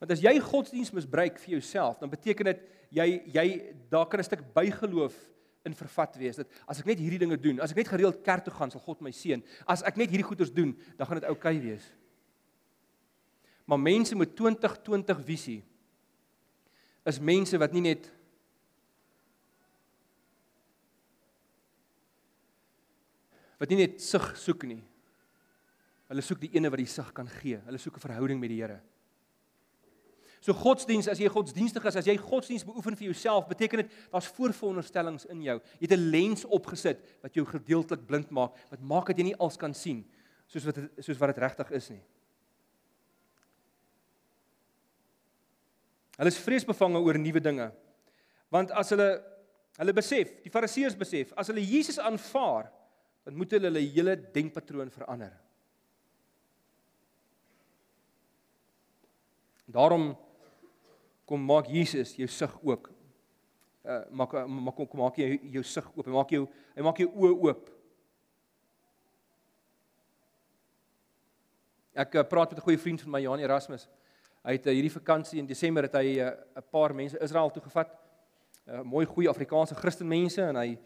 Want 0.00 0.12
as 0.12 0.20
jy 0.20 0.38
godsdiens 0.40 0.90
misbruik 0.90 1.38
vir 1.38 1.50
jouself, 1.58 1.98
dan 1.98 2.10
beteken 2.10 2.44
dit 2.44 2.60
jy 2.90 3.22
jy 3.34 3.46
daar 3.88 4.06
kan 4.06 4.20
'n 4.20 4.24
stuk 4.24 4.52
bygeloof 4.54 5.14
in 5.64 5.74
vervat 5.74 6.16
wees. 6.16 6.36
Dat 6.36 6.48
as 6.66 6.80
ek 6.80 6.86
net 6.86 6.98
hierdie 6.98 7.18
dinge 7.18 7.36
doen, 7.36 7.60
as 7.60 7.70
ek 7.70 7.76
net 7.76 7.88
gereeld 7.88 8.22
kerk 8.22 8.44
toe 8.44 8.52
gaan, 8.52 8.70
sal 8.70 8.80
God 8.80 9.00
my 9.00 9.10
seën. 9.10 9.42
As 9.66 9.82
ek 9.82 9.96
net 9.96 10.08
hierdie 10.08 10.26
goeders 10.26 10.52
doen, 10.52 10.78
dan 10.96 11.06
gaan 11.06 11.20
dit 11.20 11.28
oukei 11.28 11.56
okay 11.56 11.60
wees. 11.60 11.92
Maar 13.64 13.78
mense 13.78 14.16
met 14.16 14.36
2020 14.36 15.20
visie 15.24 15.64
is 17.10 17.20
mense 17.20 17.58
wat 17.60 17.74
nie 17.74 17.82
net 17.84 18.08
wat 23.60 23.68
nie 23.68 23.82
net 23.82 23.98
sig 24.00 24.24
soek 24.40 24.64
nie. 24.64 24.80
Hulle 26.08 26.24
soek 26.24 26.40
die 26.40 26.54
ene 26.56 26.70
wat 26.72 26.80
die 26.80 26.88
sig 26.88 27.10
kan 27.14 27.28
gee. 27.28 27.60
Hulle 27.66 27.78
soek 27.78 27.98
'n 27.98 28.06
verhouding 28.06 28.40
met 28.40 28.50
die 28.50 28.62
Here. 28.62 28.80
So 30.40 30.54
godsdiens, 30.56 31.06
as 31.06 31.18
jy 31.20 31.28
godsdienstig 31.28 31.84
is, 31.84 31.96
as 31.96 32.06
jy 32.06 32.16
godsdiens 32.16 32.64
beoefen 32.64 32.96
vir 32.96 33.10
jouself, 33.12 33.46
beteken 33.46 33.82
dit 33.82 33.92
daar's 34.10 34.30
voorveronderstellings 34.32 35.26
in 35.26 35.42
jou. 35.42 35.60
Jy 35.78 35.88
het 35.88 35.98
'n 35.98 36.10
lens 36.10 36.44
opgesit 36.44 36.98
wat 37.22 37.34
jou 37.34 37.44
gedeeltelik 37.44 38.06
blind 38.06 38.30
maak, 38.30 38.56
wat 38.70 38.80
maak 38.80 39.06
dat 39.06 39.18
jy 39.18 39.24
nie 39.24 39.36
alles 39.36 39.56
kan 39.56 39.74
sien 39.74 40.06
soos 40.50 40.64
wat 40.64 40.76
het, 40.76 41.04
soos 41.04 41.18
wat 41.18 41.34
dit 41.34 41.42
regtig 41.44 41.70
is 41.70 41.90
nie. 41.90 42.02
Hulle 46.20 46.28
is 46.28 46.40
vreesbevange 46.44 47.00
oor 47.00 47.16
nuwe 47.16 47.40
dinge. 47.40 47.70
Want 48.52 48.74
as 48.76 48.92
hulle 48.92 49.08
hulle 49.80 49.92
besef, 49.96 50.34
die 50.44 50.52
Fariseërs 50.52 50.98
besef, 50.98 51.30
as 51.40 51.48
hulle 51.48 51.62
Jesus 51.64 51.96
aanvaar, 52.02 52.66
dan 53.24 53.38
moet 53.38 53.54
hulle 53.56 53.70
hulle 53.70 53.84
hele 53.94 54.16
denkpatroon 54.34 54.90
verander. 54.92 55.32
Daarom 59.70 60.10
kom 61.24 61.40
maak 61.46 61.70
Jesus 61.72 62.12
jou 62.18 62.28
sig 62.28 62.56
ook. 62.68 62.90
Uh 63.86 64.02
maak 64.12 64.34
maak 64.44 64.82
kom 64.82 65.00
maak 65.00 65.16
jy 65.22 65.38
jou 65.54 65.62
sig 65.64 65.86
oop. 65.94 66.04
Hy 66.04 66.16
maak 66.18 66.34
jou 66.36 66.48
hy 66.74 66.84
maak 66.84 67.00
jou 67.00 67.08
oë 67.14 67.36
oop. 67.46 67.70
Ek 72.04 72.20
uh, 72.20 72.26
praat 72.28 72.52
met 72.52 72.60
'n 72.60 72.66
goeie 72.68 72.82
vriend 72.84 73.00
van 73.00 73.10
my 73.16 73.22
Jan 73.24 73.40
Erasmus. 73.40 73.88
Hy 74.42 74.52
het 74.56 74.66
uh, 74.66 74.72
hierdie 74.72 74.92
vakansie 74.92 75.38
in 75.38 75.46
Desember 75.46 75.82
het 75.82 75.94
hy 75.94 76.18
'n 76.18 76.28
uh, 76.28 76.62
paar 76.70 76.94
mense 76.94 77.18
Israel 77.18 77.50
toe 77.50 77.62
gevat. 77.62 77.90
uh, 78.66 78.82
Mooi 78.82 79.06
goeie 79.06 79.28
Afrikaanse 79.28 79.74
Christen 79.74 80.08
mense 80.08 80.42
en 80.42 80.56
hy 80.56 80.78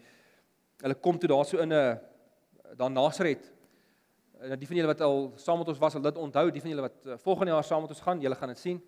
hulle 0.81 0.95
kom 0.95 1.19
toe 1.19 1.29
daarso 1.29 1.57
in 1.57 1.69
'n 1.69 1.73
uh, 1.73 1.95
daar 2.75 2.91
Nasaret. 2.91 3.53
En 4.41 4.59
die 4.59 4.67
van 4.67 4.75
julle 4.75 4.93
wat 4.93 5.01
al 5.01 5.31
saam 5.35 5.57
met 5.57 5.67
ons 5.67 5.79
was, 5.79 5.91
sal 5.91 6.01
dit 6.01 6.17
onthou. 6.17 6.51
Die 6.51 6.61
van 6.61 6.69
julle 6.69 6.81
wat 6.81 7.05
uh, 7.05 7.17
volgende 7.17 7.51
jaar 7.51 7.63
saam 7.63 7.81
met 7.81 7.89
ons 7.89 8.01
gaan, 8.01 8.21
julle 8.21 8.35
gaan 8.35 8.49
dit 8.49 8.59
sien 8.59 8.81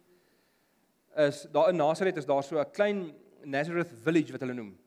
is 1.17 1.47
daar 1.51 1.69
in 1.69 1.75
Nazareth 1.75 2.17
is 2.17 2.25
daar 2.25 2.43
so 2.43 2.59
'n 2.59 2.71
klein 2.71 3.13
Nazareth 3.43 3.93
village 4.03 4.31
wat 4.31 4.41
hulle 4.41 4.53
noem 4.53 4.77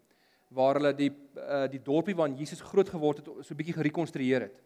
waar 0.49 0.75
hulle 0.75 0.95
die 0.95 1.11
uh, 1.37 1.67
die 1.71 1.83
dorpie 1.83 2.15
waar 2.15 2.29
Jesus 2.29 2.61
groot 2.61 2.89
geword 2.89 3.17
het 3.17 3.27
so 3.27 3.55
'n 3.55 3.57
bietjie 3.57 3.75
gerekonstrueer 3.75 4.41
het. 4.41 4.63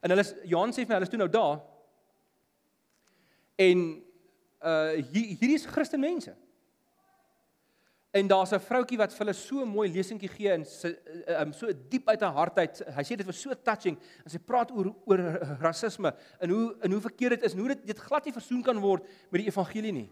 En 0.00 0.10
hulle 0.10 0.24
Johan 0.44 0.72
sê 0.72 0.84
vir 0.84 0.88
my 0.88 0.94
hulle 0.94 1.02
is 1.02 1.08
toe 1.08 1.18
nou 1.18 1.28
daar. 1.28 1.60
En 3.56 4.02
uh 4.66 4.98
hier 5.12 5.36
hierdie 5.36 5.54
is 5.54 5.66
Christen 5.66 6.00
mense. 6.00 6.34
En 8.16 8.26
daar's 8.26 8.52
'n 8.52 8.60
vroutjie 8.60 8.98
wat 8.98 9.12
vir 9.12 9.26
hulle 9.26 9.34
so 9.34 9.62
'n 9.62 9.68
mooi 9.68 9.88
lesentjie 9.88 10.28
gee 10.28 10.52
en 10.52 10.64
sy 10.64 10.94
um, 11.40 11.52
so 11.52 11.72
diep 11.88 12.08
uit 12.08 12.20
haar 12.20 12.32
hart 12.32 12.58
uit. 12.58 12.82
Hy 12.96 13.02
sê 13.02 13.16
dit 13.16 13.26
was 13.26 13.40
so 13.40 13.54
touching 13.54 13.98
en 14.24 14.30
sy 14.30 14.38
praat 14.38 14.70
oor 14.70 14.94
oor 15.06 15.18
rasisme 15.60 16.14
en 16.40 16.50
hoe 16.50 16.76
en 16.80 16.92
hoe 16.92 17.00
verkeerd 17.00 17.40
dit 17.40 17.42
is 17.42 17.52
en 17.52 17.58
hoe 17.58 17.68
dit 17.68 17.86
dit 17.86 17.98
glad 17.98 18.24
nie 18.24 18.32
versoen 18.32 18.62
kan 18.62 18.78
word 18.80 19.02
met 19.30 19.40
die 19.40 19.48
evangelie 19.48 19.92
nie 19.92 20.10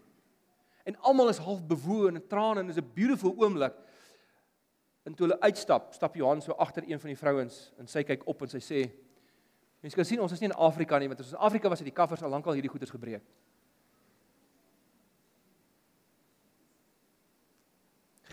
en 0.85 0.97
almal 1.01 1.29
is 1.29 1.41
half 1.41 1.63
bewoe 1.65 2.07
en 2.11 2.27
trane 2.27 2.59
en 2.59 2.69
is 2.69 2.77
'n 2.77 2.91
beautiful 2.93 3.33
oomblik. 3.37 3.73
En 5.03 5.13
toe 5.13 5.27
hulle 5.27 5.41
uitstap, 5.41 5.93
stap 5.93 6.15
Johan 6.15 6.41
so 6.41 6.51
agter 6.51 6.83
een 6.87 6.99
van 6.99 7.07
die 7.07 7.17
vrouens 7.17 7.73
en 7.77 7.87
sy 7.87 8.03
kyk 8.03 8.27
op 8.27 8.41
en 8.41 8.47
sy 8.47 8.57
sê: 8.59 8.91
"Mense 9.81 9.95
kan 9.95 10.05
sien 10.05 10.19
ons 10.19 10.31
is 10.31 10.39
nie 10.39 10.49
in 10.49 10.55
Afrika 10.55 10.97
nie, 10.97 11.07
want 11.07 11.19
as 11.19 11.25
ons 11.25 11.33
in 11.33 11.45
Afrika 11.45 11.69
was 11.69 11.79
het 11.79 11.85
die 11.85 11.93
kaffers 11.93 12.21
al 12.21 12.29
lankal 12.29 12.53
hierdie 12.53 12.69
goeders 12.69 12.91
gebreek." 12.91 13.23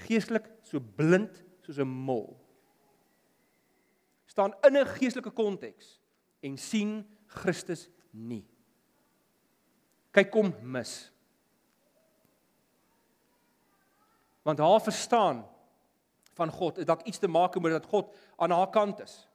Geestelik 0.07 0.49
so 0.63 0.81
blind 0.81 1.45
soos 1.61 1.79
'n 1.79 1.89
mol. 1.89 2.39
staan 4.27 4.55
in 4.63 4.77
'n 4.77 4.87
geestelike 4.87 5.31
konteks 5.31 6.01
en 6.41 6.57
sien 6.59 7.07
Christus 7.27 7.89
nie. 8.11 8.47
Kyk 10.11 10.31
kom 10.31 10.55
mis. 10.63 11.13
Want 14.43 14.59
haar 14.59 14.81
verstaan 14.81 15.47
van 16.33 16.51
God 16.51 16.77
het 16.77 16.87
dalk 16.87 17.03
iets 17.03 17.19
te 17.19 17.29
maak 17.29 17.61
met 17.61 17.73
dat 17.73 17.87
God 17.87 18.15
aan 18.37 18.51
haar 18.51 18.71
kant 18.71 19.01
is. 19.01 19.29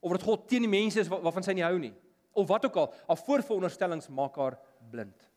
Of 0.00 0.10
dat 0.10 0.22
God 0.22 0.48
teen 0.48 0.60
die 0.60 0.68
mense 0.68 1.00
is 1.00 1.08
waarvan 1.08 1.42
sy 1.42 1.52
nie 1.52 1.64
hou 1.64 1.78
nie. 1.78 1.94
Of 2.32 2.48
wat 2.48 2.64
ook 2.64 2.76
al, 2.76 2.94
haar 3.06 3.16
voorveronderstellings 3.16 4.08
maak 4.08 4.36
haar 4.36 4.58
blind. 4.90 5.29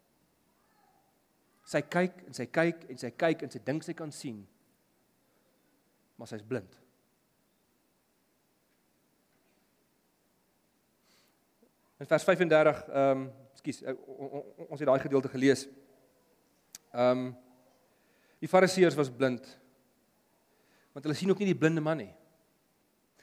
Sy 1.64 1.82
kyk 1.82 2.24
en 2.28 2.34
sy 2.36 2.48
kyk 2.52 2.88
en 2.90 3.00
sy 3.00 3.12
kyk 3.12 3.46
en 3.46 3.54
sy 3.54 3.62
dink 3.64 3.86
sy 3.86 3.96
kan 3.98 4.12
sien. 4.12 4.42
Maar 6.20 6.28
sy's 6.28 6.44
blind. 6.48 6.80
In 12.04 12.10
vers 12.10 12.26
35, 12.28 12.84
ehm, 12.90 13.24
um, 13.24 13.32
ekskuus, 13.54 13.80
ons 14.68 14.80
het 14.80 14.88
daai 14.90 15.00
gedeelte 15.00 15.32
gelees. 15.32 15.68
Ehm 16.92 17.26
um, 17.28 17.32
Die 18.44 18.50
Fariseërs 18.52 18.98
was 19.00 19.08
blind. 19.08 19.46
Want 20.92 21.06
hulle 21.06 21.16
sien 21.16 21.30
ook 21.32 21.40
nie 21.40 21.54
die 21.54 21.60
blinde 21.60 21.80
man 21.80 22.02
nie. 22.02 22.10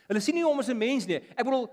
Hulle 0.09 0.23
sien 0.25 0.33
nie 0.35 0.47
hom 0.47 0.59
as 0.63 0.71
'n 0.73 0.79
mens 0.79 1.05
nie. 1.07 1.19
Ek 1.37 1.45
bedoel, 1.45 1.69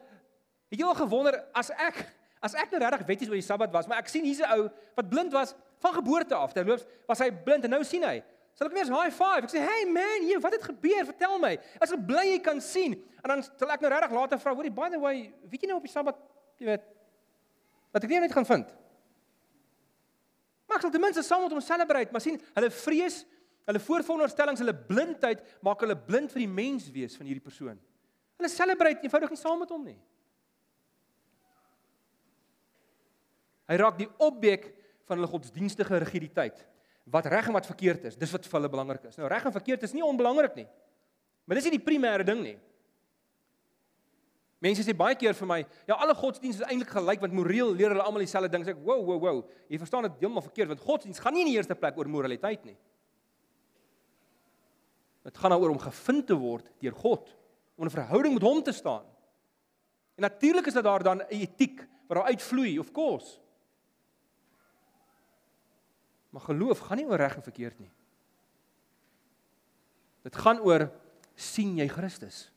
het 0.68 0.80
jy 0.80 0.84
al 0.86 1.00
gewonder 1.00 1.48
as 1.56 1.70
ek 1.72 2.04
as 2.42 2.56
ek 2.56 2.72
nou 2.72 2.82
regtig 2.82 3.08
wetties 3.08 3.30
oor 3.30 3.40
die 3.40 3.46
Sabbat 3.46 3.72
was, 3.74 3.88
maar 3.88 4.02
ek 4.02 4.10
sien 4.12 4.26
hier's 4.26 4.42
'n 4.42 4.52
ou 4.58 4.70
wat 4.96 5.10
blind 5.10 5.34
was 5.34 5.56
van 5.80 5.94
geboorte 5.94 6.36
af. 6.36 6.54
Terloops, 6.54 6.86
was 7.08 7.20
hy 7.20 7.32
blind 7.32 7.64
en 7.64 7.70
nou 7.70 7.84
sien 7.84 8.04
hy. 8.04 8.24
Sal 8.54 8.68
ek 8.68 8.74
weer 8.74 8.86
'n 8.86 8.94
high 8.94 9.12
five? 9.12 9.44
Ek 9.44 9.50
sê, 9.50 9.60
"Hey 9.60 9.86
man, 9.86 10.22
hier, 10.22 10.40
wat 10.40 10.52
het 10.52 10.64
gebeur? 10.64 11.06
Vertel 11.06 11.40
my." 11.40 11.60
As 11.80 11.92
ek 11.92 12.06
bly 12.06 12.26
jy 12.34 12.40
kan 12.40 12.62
sien. 12.62 12.94
En 13.24 13.30
dan 13.30 13.44
sal 13.44 13.70
ek 13.72 13.82
nou 13.82 13.90
regtig 13.92 14.12
later 14.12 14.40
vra, 14.40 14.54
"Hoorie, 14.54 14.72
by 14.72 14.90
the 14.90 15.00
way, 15.00 15.34
weet 15.50 15.62
jy 15.62 15.68
nou 15.68 15.78
op 15.78 15.84
die 15.84 15.92
Sabbat, 15.92 16.16
jy 16.58 16.66
weet, 16.66 16.82
wat 17.92 18.04
ek 18.04 18.10
nie 18.10 18.20
net 18.20 18.32
gaan 18.32 18.46
vind?" 18.46 18.68
Maar 20.68 20.78
ek 20.78 20.82
sal 20.82 20.92
ten 20.92 21.02
minste 21.02 21.24
saam 21.24 21.42
met 21.42 21.52
hom 21.52 21.62
celebrate, 21.62 22.12
maar 22.12 22.22
sien, 22.22 22.42
hulle 22.56 22.70
vrees 22.70 23.26
Hulle 23.68 23.82
voorveronderstellings, 23.84 24.62
hulle 24.64 24.76
blindheid 24.88 25.42
maak 25.66 25.82
hulle 25.84 25.96
blind 26.00 26.32
vir 26.32 26.46
die 26.46 26.52
mens 26.52 26.86
wees 26.96 27.18
van 27.20 27.28
hierdie 27.28 27.44
persoon. 27.44 27.76
Hulle 28.40 28.50
celebrate 28.52 29.04
eenvoudig 29.04 29.34
nie 29.34 29.40
saam 29.42 29.60
met 29.60 29.74
hom 29.74 29.84
nie. 29.84 29.98
Hy 33.68 33.78
raak 33.80 33.98
die 34.00 34.10
objek 34.24 34.70
van 35.08 35.20
hulle 35.20 35.30
godsdienstige 35.32 36.00
rigiditeit. 36.04 36.60
Wat 37.08 37.28
reg 37.32 37.48
en 37.48 37.56
wat 37.56 37.68
verkeerd 37.68 38.10
is, 38.10 38.18
dis 38.20 38.32
wat 38.32 38.46
vir 38.46 38.60
hulle 38.60 38.72
belangrik 38.72 39.06
is. 39.08 39.18
Nou 39.20 39.30
reg 39.32 39.46
en 39.48 39.56
verkeerd 39.56 39.84
is 39.88 39.94
nie 39.96 40.04
onbelangrik 40.04 40.56
nie. 40.60 40.68
Maar 41.48 41.60
dis 41.60 41.70
nie 41.70 41.78
die 41.78 41.86
primêre 41.86 42.26
ding 42.28 42.42
nie. 42.44 42.58
Mense 44.64 44.82
sê 44.82 44.94
baie 44.98 45.16
keer 45.16 45.36
vir 45.38 45.48
my, 45.48 45.60
ja, 45.86 45.96
alle 46.02 46.16
godsdienste 46.18 46.64
is 46.64 46.72
eintlik 46.72 46.90
gelyk 46.96 47.22
want 47.22 47.36
moreel 47.38 47.76
leer 47.78 47.94
hulle 47.94 48.04
almal 48.04 48.24
dieselfde 48.26 48.50
ding. 48.52 48.66
Sê 48.66 48.74
ek, 48.74 48.84
wow, 48.84 49.00
wow, 49.06 49.20
wow. 49.22 49.42
Jy 49.70 49.80
verstaan 49.84 50.08
dit 50.08 50.24
heeltemal 50.24 50.46
verkeerd 50.48 50.74
want 50.74 50.84
godsdienst 50.84 51.22
gaan 51.24 51.38
nie 51.38 51.46
in 51.46 51.52
die 51.52 51.58
eerste 51.60 51.78
plek 51.78 52.00
oor 52.00 52.10
moraliteit 52.12 52.66
nie. 52.66 52.76
Dit 55.28 55.38
gaan 55.38 55.54
daaroor 55.54 55.76
om 55.76 55.82
gevind 55.84 56.26
te 56.28 56.36
word 56.40 56.72
deur 56.82 56.96
God, 56.96 57.30
om 57.78 57.86
'n 57.86 57.94
verhouding 57.94 58.34
met 58.34 58.44
hom 58.44 58.64
te 58.64 58.72
staan. 58.72 59.06
En 60.18 60.24
natuurlik 60.26 60.66
is 60.66 60.74
dit 60.74 60.84
daar 60.84 61.04
dan 61.04 61.22
'n 61.22 61.30
etiek 61.30 61.86
wat 62.08 62.18
daar 62.18 62.32
uitvloei, 62.32 62.80
of 62.80 62.92
course. 62.92 63.40
Maar 66.30 66.42
geloof 66.42 66.80
gaan 66.80 66.98
nie 66.98 67.08
oor 67.08 67.18
reg 67.18 67.36
en 67.36 67.46
verkeerd 67.46 67.80
nie. 67.80 67.92
Dit 70.28 70.36
gaan 70.36 70.60
oor 70.60 70.90
sien 71.36 71.78
jy 71.78 71.88
Christus 71.88 72.48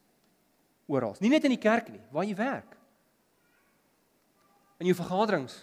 oral. 0.91 1.15
Nie 1.23 1.31
net 1.31 1.47
in 1.47 1.55
die 1.55 1.63
kerk 1.63 1.91
nie, 1.93 2.03
waar 2.11 2.27
jy 2.27 2.35
werk. 2.39 2.75
In 4.81 4.89
jou 4.89 4.97
vergaderings, 4.97 5.61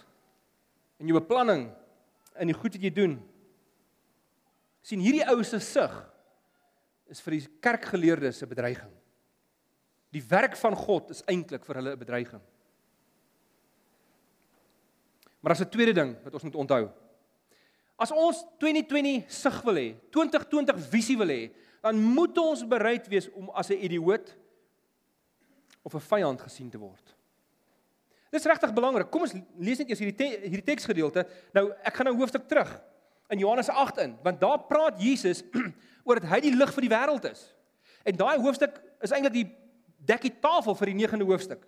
in 1.02 1.10
jou 1.10 1.18
beplanning, 1.18 1.66
in 2.38 2.48
die 2.48 2.56
goed 2.56 2.78
wat 2.78 2.86
jy 2.86 2.94
doen. 2.94 3.18
sien 4.88 5.02
hierdie 5.04 5.26
ou 5.28 5.42
se 5.44 5.58
sig 5.60 5.96
is 7.12 7.20
vir 7.20 7.34
die 7.34 7.48
kerkgeleerdes 7.60 8.42
'n 8.42 8.48
bedreiging. 8.48 8.92
Die 10.12 10.22
werk 10.22 10.56
van 10.56 10.74
God 10.74 11.10
is 11.10 11.22
eintlik 11.28 11.64
vir 11.64 11.76
hulle 11.76 11.92
'n 11.92 11.98
bedreiging. 11.98 12.40
Maar 15.40 15.52
as 15.52 15.60
'n 15.60 15.68
tweede 15.68 15.92
ding 15.92 16.16
wat 16.24 16.34
ons 16.34 16.42
moet 16.42 16.54
onthou. 16.54 16.88
As 17.98 18.12
ons 18.14 18.44
2020 18.62 19.24
sig 19.26 19.62
wil 19.66 19.80
hê, 19.80 19.88
2020 20.14 20.78
visie 20.92 21.16
wil 21.18 21.32
hê, 21.32 21.48
dan 21.82 21.98
moet 21.98 22.36
ons 22.38 22.62
bereid 22.68 23.06
wees 23.10 23.26
om 23.34 23.50
as 23.50 23.70
'n 23.70 23.82
idioot 23.82 24.36
of 25.82 25.94
'n 25.94 26.06
vyand 26.10 26.40
gesien 26.40 26.70
te 26.70 26.78
word. 26.78 27.14
Dis 28.30 28.44
regtig 28.44 28.74
belangrik. 28.74 29.10
Kom 29.10 29.24
ons 29.24 29.34
lees 29.58 29.78
net 29.78 29.88
eers 29.88 29.98
hierdie 29.98 30.16
te, 30.16 30.26
hierdie 30.44 30.74
teksgedeelte. 30.74 31.26
Nou, 31.56 31.72
ek 31.82 31.94
gaan 31.94 32.06
nou 32.10 32.16
hoofstuk 32.16 32.48
terug 32.48 32.80
in 33.32 33.38
Johannes 33.38 33.68
8 33.68 33.98
in, 34.04 34.16
want 34.22 34.40
daar 34.40 34.58
praat 34.68 35.00
Jesus 35.00 35.42
oor 36.06 36.20
dat 36.20 36.28
hy 36.30 36.40
die 36.40 36.54
lig 36.56 36.72
vir 36.74 36.84
die 36.86 36.92
wêreld 36.92 37.24
is. 37.24 37.54
En 38.04 38.16
daai 38.16 38.38
hoofstuk 38.38 38.76
is 39.04 39.12
eintlik 39.12 39.32
die 39.32 39.48
dekkie 40.08 40.34
tafel 40.40 40.74
vir 40.74 40.92
die 40.92 41.06
9de 41.06 41.24
hoofstuk. 41.24 41.66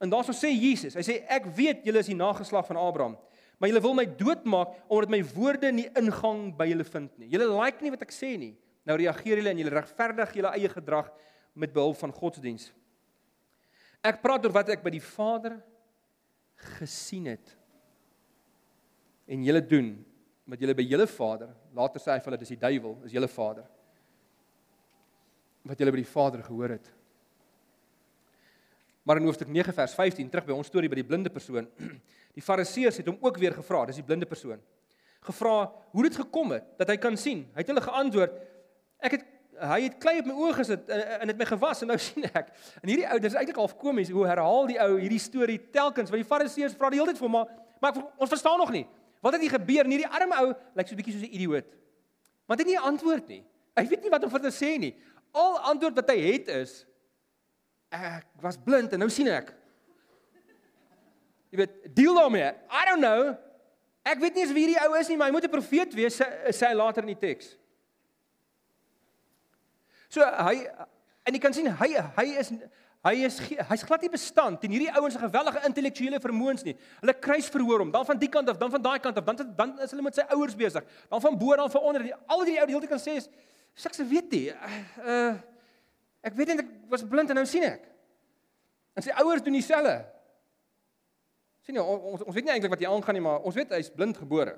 En 0.00 0.10
daarso 0.10 0.32
sê 0.36 0.50
Jesus, 0.52 0.94
hy 0.94 1.04
sê 1.04 1.18
ek 1.32 1.46
weet 1.56 1.84
julle 1.86 2.02
is 2.02 2.10
die 2.10 2.18
nageslag 2.18 2.66
van 2.68 2.80
Abraham, 2.80 3.16
maar 3.64 3.72
julle 3.72 3.80
wil 3.80 3.94
my 3.96 4.04
doodmaak 4.04 4.74
omdat 4.92 5.12
my 5.14 5.22
woorde 5.32 5.70
nie 5.72 5.86
ingang 5.96 6.50
by 6.52 6.66
julle 6.68 6.84
vind 6.84 7.12
nie. 7.16 7.30
Julle 7.32 7.46
like 7.48 7.80
nie 7.80 7.92
wat 7.94 8.02
ek 8.04 8.10
sê 8.12 8.34
nie. 8.36 8.50
Nou 8.84 8.98
reageer 9.00 9.40
julle 9.40 9.54
en 9.54 9.62
julle 9.62 9.72
regverdig 9.72 10.34
julle 10.36 10.50
eie 10.58 10.68
gedrag 10.68 11.08
met 11.56 11.72
behulp 11.72 11.96
van 11.96 12.12
godsdiens. 12.12 12.66
Ek 14.04 14.20
praat 14.20 14.44
oor 14.44 14.52
wat 14.52 14.68
ek 14.74 14.82
by 14.84 14.92
die 14.92 15.00
Vader 15.00 15.56
gesien 16.76 17.30
het. 17.32 17.54
En 19.32 19.48
julle 19.48 19.64
doen 19.64 19.94
wat 20.44 20.60
julle 20.60 20.76
by 20.76 20.84
julle 20.84 21.06
Vader, 21.08 21.54
later 21.72 22.04
sê 22.04 22.12
hy 22.12 22.20
vir 22.20 22.28
hulle 22.28 22.40
dis 22.42 22.52
die 22.52 22.60
duiwel, 22.60 22.98
is 23.08 23.16
julle 23.16 23.32
Vader. 23.32 23.64
Wat 25.64 25.80
julle 25.80 25.94
by 25.96 26.02
die 26.02 26.12
Vader 26.12 26.44
gehoor 26.44 26.76
het. 26.76 26.92
Maar 29.08 29.22
in 29.22 29.30
hoofstuk 29.30 29.48
9 29.48 29.72
vers 29.72 29.96
15 29.96 30.28
terug 30.28 30.52
by 30.52 30.52
ons 30.52 30.68
storie 30.68 30.92
by 30.92 31.00
die 31.00 31.08
blinde 31.08 31.32
persoon. 31.32 31.70
Die 32.34 32.42
Fariseërs 32.42 32.98
het 33.00 33.06
hom 33.06 33.18
ook 33.22 33.38
weer 33.38 33.54
gevra, 33.54 33.84
dis 33.86 34.00
die 34.00 34.06
blinde 34.06 34.26
persoon. 34.26 34.60
Gevra 35.24 35.72
hoe 35.94 36.02
dit 36.02 36.16
gekom 36.16 36.52
het 36.52 36.66
dat 36.78 36.90
hy 36.92 36.96
kan 37.00 37.16
sien. 37.16 37.46
Hy 37.54 37.62
het 37.62 37.70
hulle 37.70 37.84
geantwoord: 37.84 38.34
Ek 38.98 39.18
het 39.18 39.30
hy 39.54 39.84
het 39.84 39.98
klei 40.02 40.18
op 40.18 40.26
my 40.26 40.34
oë 40.34 40.54
gesit 40.58 40.88
en, 40.90 41.02
en 41.22 41.30
het 41.30 41.38
my 41.38 41.46
gewas 41.46 41.84
en 41.84 41.92
nou 41.92 41.98
sien 42.08 42.26
ek. 42.26 42.50
En 42.82 42.90
hierdie 42.90 43.06
ou, 43.06 43.18
dit 43.22 43.30
is 43.30 43.36
eintlik 43.38 43.60
half 43.60 43.76
komies 43.78 44.10
hoe 44.10 44.26
herhaal 44.26 44.66
die 44.70 44.80
ou 44.82 44.96
hierdie 44.98 45.22
storie 45.22 45.60
telkens 45.74 46.10
want 46.10 46.22
die 46.22 46.28
Fariseërs 46.28 46.74
vra 46.78 46.90
die 46.90 46.98
hele 46.98 47.12
tyd 47.12 47.20
vir 47.22 47.28
hom 47.28 47.38
maar 47.38 47.52
maar 47.82 47.98
ons 48.16 48.30
verstaan 48.32 48.58
nog 48.58 48.72
nie. 48.72 48.86
Wat 49.20 49.34
het 49.36 49.42
hier 49.44 49.52
gebeur? 49.52 49.84
En 49.84 49.92
hierdie 49.92 50.08
arme 50.08 50.36
ou 50.40 50.52
lyk 50.74 50.88
so 50.88 50.94
'n 50.94 51.00
bietjie 51.00 51.14
soos 51.14 51.26
'n 51.28 51.34
idioot. 51.36 51.68
Want 52.46 52.60
hy 52.60 52.64
het 52.64 52.72
nie 52.72 52.80
'n 52.80 52.88
antwoord 52.90 53.28
nie. 53.28 53.42
Hy 53.76 53.86
weet 53.88 54.02
nie 54.02 54.10
wat 54.10 54.24
om 54.24 54.30
vir 54.30 54.40
te 54.40 54.52
sê 54.52 54.78
nie. 54.78 54.94
Al 55.32 55.58
antwoord 55.70 55.94
wat 55.94 56.10
hy 56.10 56.18
het 56.32 56.48
is 56.48 56.86
ek 57.90 58.26
was 58.40 58.56
blind 58.56 58.92
en 58.92 58.98
nou 58.98 59.10
sien 59.10 59.28
ek. 59.28 59.54
Jy 61.54 61.60
weet, 61.60 61.74
deel 61.94 62.16
daarmee. 62.18 62.50
I 62.66 62.82
don't 62.88 62.98
know. 62.98 63.36
Ek 64.02 64.18
weet 64.18 64.34
nie 64.34 64.42
eens 64.42 64.52
wie 64.52 64.64
hierdie 64.66 64.80
ou 64.82 64.96
is 64.98 65.08
nie, 65.08 65.16
maar 65.16 65.30
hy 65.30 65.36
moet 65.36 65.44
'n 65.46 65.54
profeet 65.54 65.94
wees, 65.94 66.18
sê 66.18 66.66
hy 66.66 66.74
later 66.74 67.06
in 67.06 67.14
die 67.14 67.20
teks. 67.20 67.54
So 70.10 70.20
hy 70.20 70.66
en 71.24 71.32
jy 71.32 71.40
kan 71.40 71.54
sien 71.54 71.70
hy 71.70 71.88
hy 72.18 72.26
is 72.38 72.50
hy 73.04 73.14
is 73.24 73.38
hy's 73.38 73.84
glad 73.84 74.02
nie 74.02 74.10
bestand 74.10 74.60
teen 74.60 74.74
hierdie 74.74 74.92
ouens 74.98 75.14
se 75.14 75.20
gewellige 75.20 75.62
intellektuele 75.64 76.20
vermoëns 76.20 76.64
nie. 76.64 76.74
Hulle 77.00 77.14
kruis 77.14 77.48
verhoor 77.48 77.78
hom, 77.84 77.90
dan 77.94 78.04
van 78.04 78.18
die 78.18 78.28
kant 78.28 78.48
af, 78.48 78.58
dan 78.58 78.70
van 78.70 78.82
daai 78.82 78.98
kant 78.98 79.16
af, 79.16 79.24
dan 79.24 79.54
dan 79.56 79.78
is 79.80 79.90
hulle 79.90 80.02
met 80.02 80.14
sy 80.14 80.26
ouers 80.34 80.56
besig. 80.56 80.84
Dan 81.08 81.20
van 81.20 81.38
bo 81.38 81.56
dan 81.56 81.70
van 81.70 81.82
onder. 81.82 82.18
Al 82.26 82.44
die 82.44 82.58
ou 82.58 82.66
die 82.66 82.74
hele 82.74 82.80
tyd 82.80 82.90
kan 82.90 83.00
sê 83.02 83.16
is 83.22 83.86
ek 83.86 83.94
se 83.94 84.04
weet 84.04 84.30
nie. 84.30 84.50
Uh 84.98 85.38
ek 86.24 86.34
weet 86.34 86.48
net 86.48 86.64
ek 86.64 86.68
was 86.88 87.04
blind 87.04 87.30
en 87.30 87.36
nou 87.36 87.46
sien 87.46 87.62
ek. 87.62 87.88
En 88.96 89.02
sy 89.02 89.10
ouers 89.22 89.42
doen 89.42 89.52
dieselfde. 89.52 90.13
Sien 91.64 91.78
jy 91.78 91.82
ons 91.82 92.22
ons 92.22 92.34
weet 92.36 92.44
nie 92.44 92.54
eintlik 92.54 92.72
wat 92.74 92.82
hier 92.82 92.92
aangaan 92.92 93.16
nie, 93.16 93.24
maar 93.24 93.44
ons 93.46 93.56
weet 93.56 93.72
hy's 93.72 93.92
blind 93.92 94.18
gebore. 94.20 94.56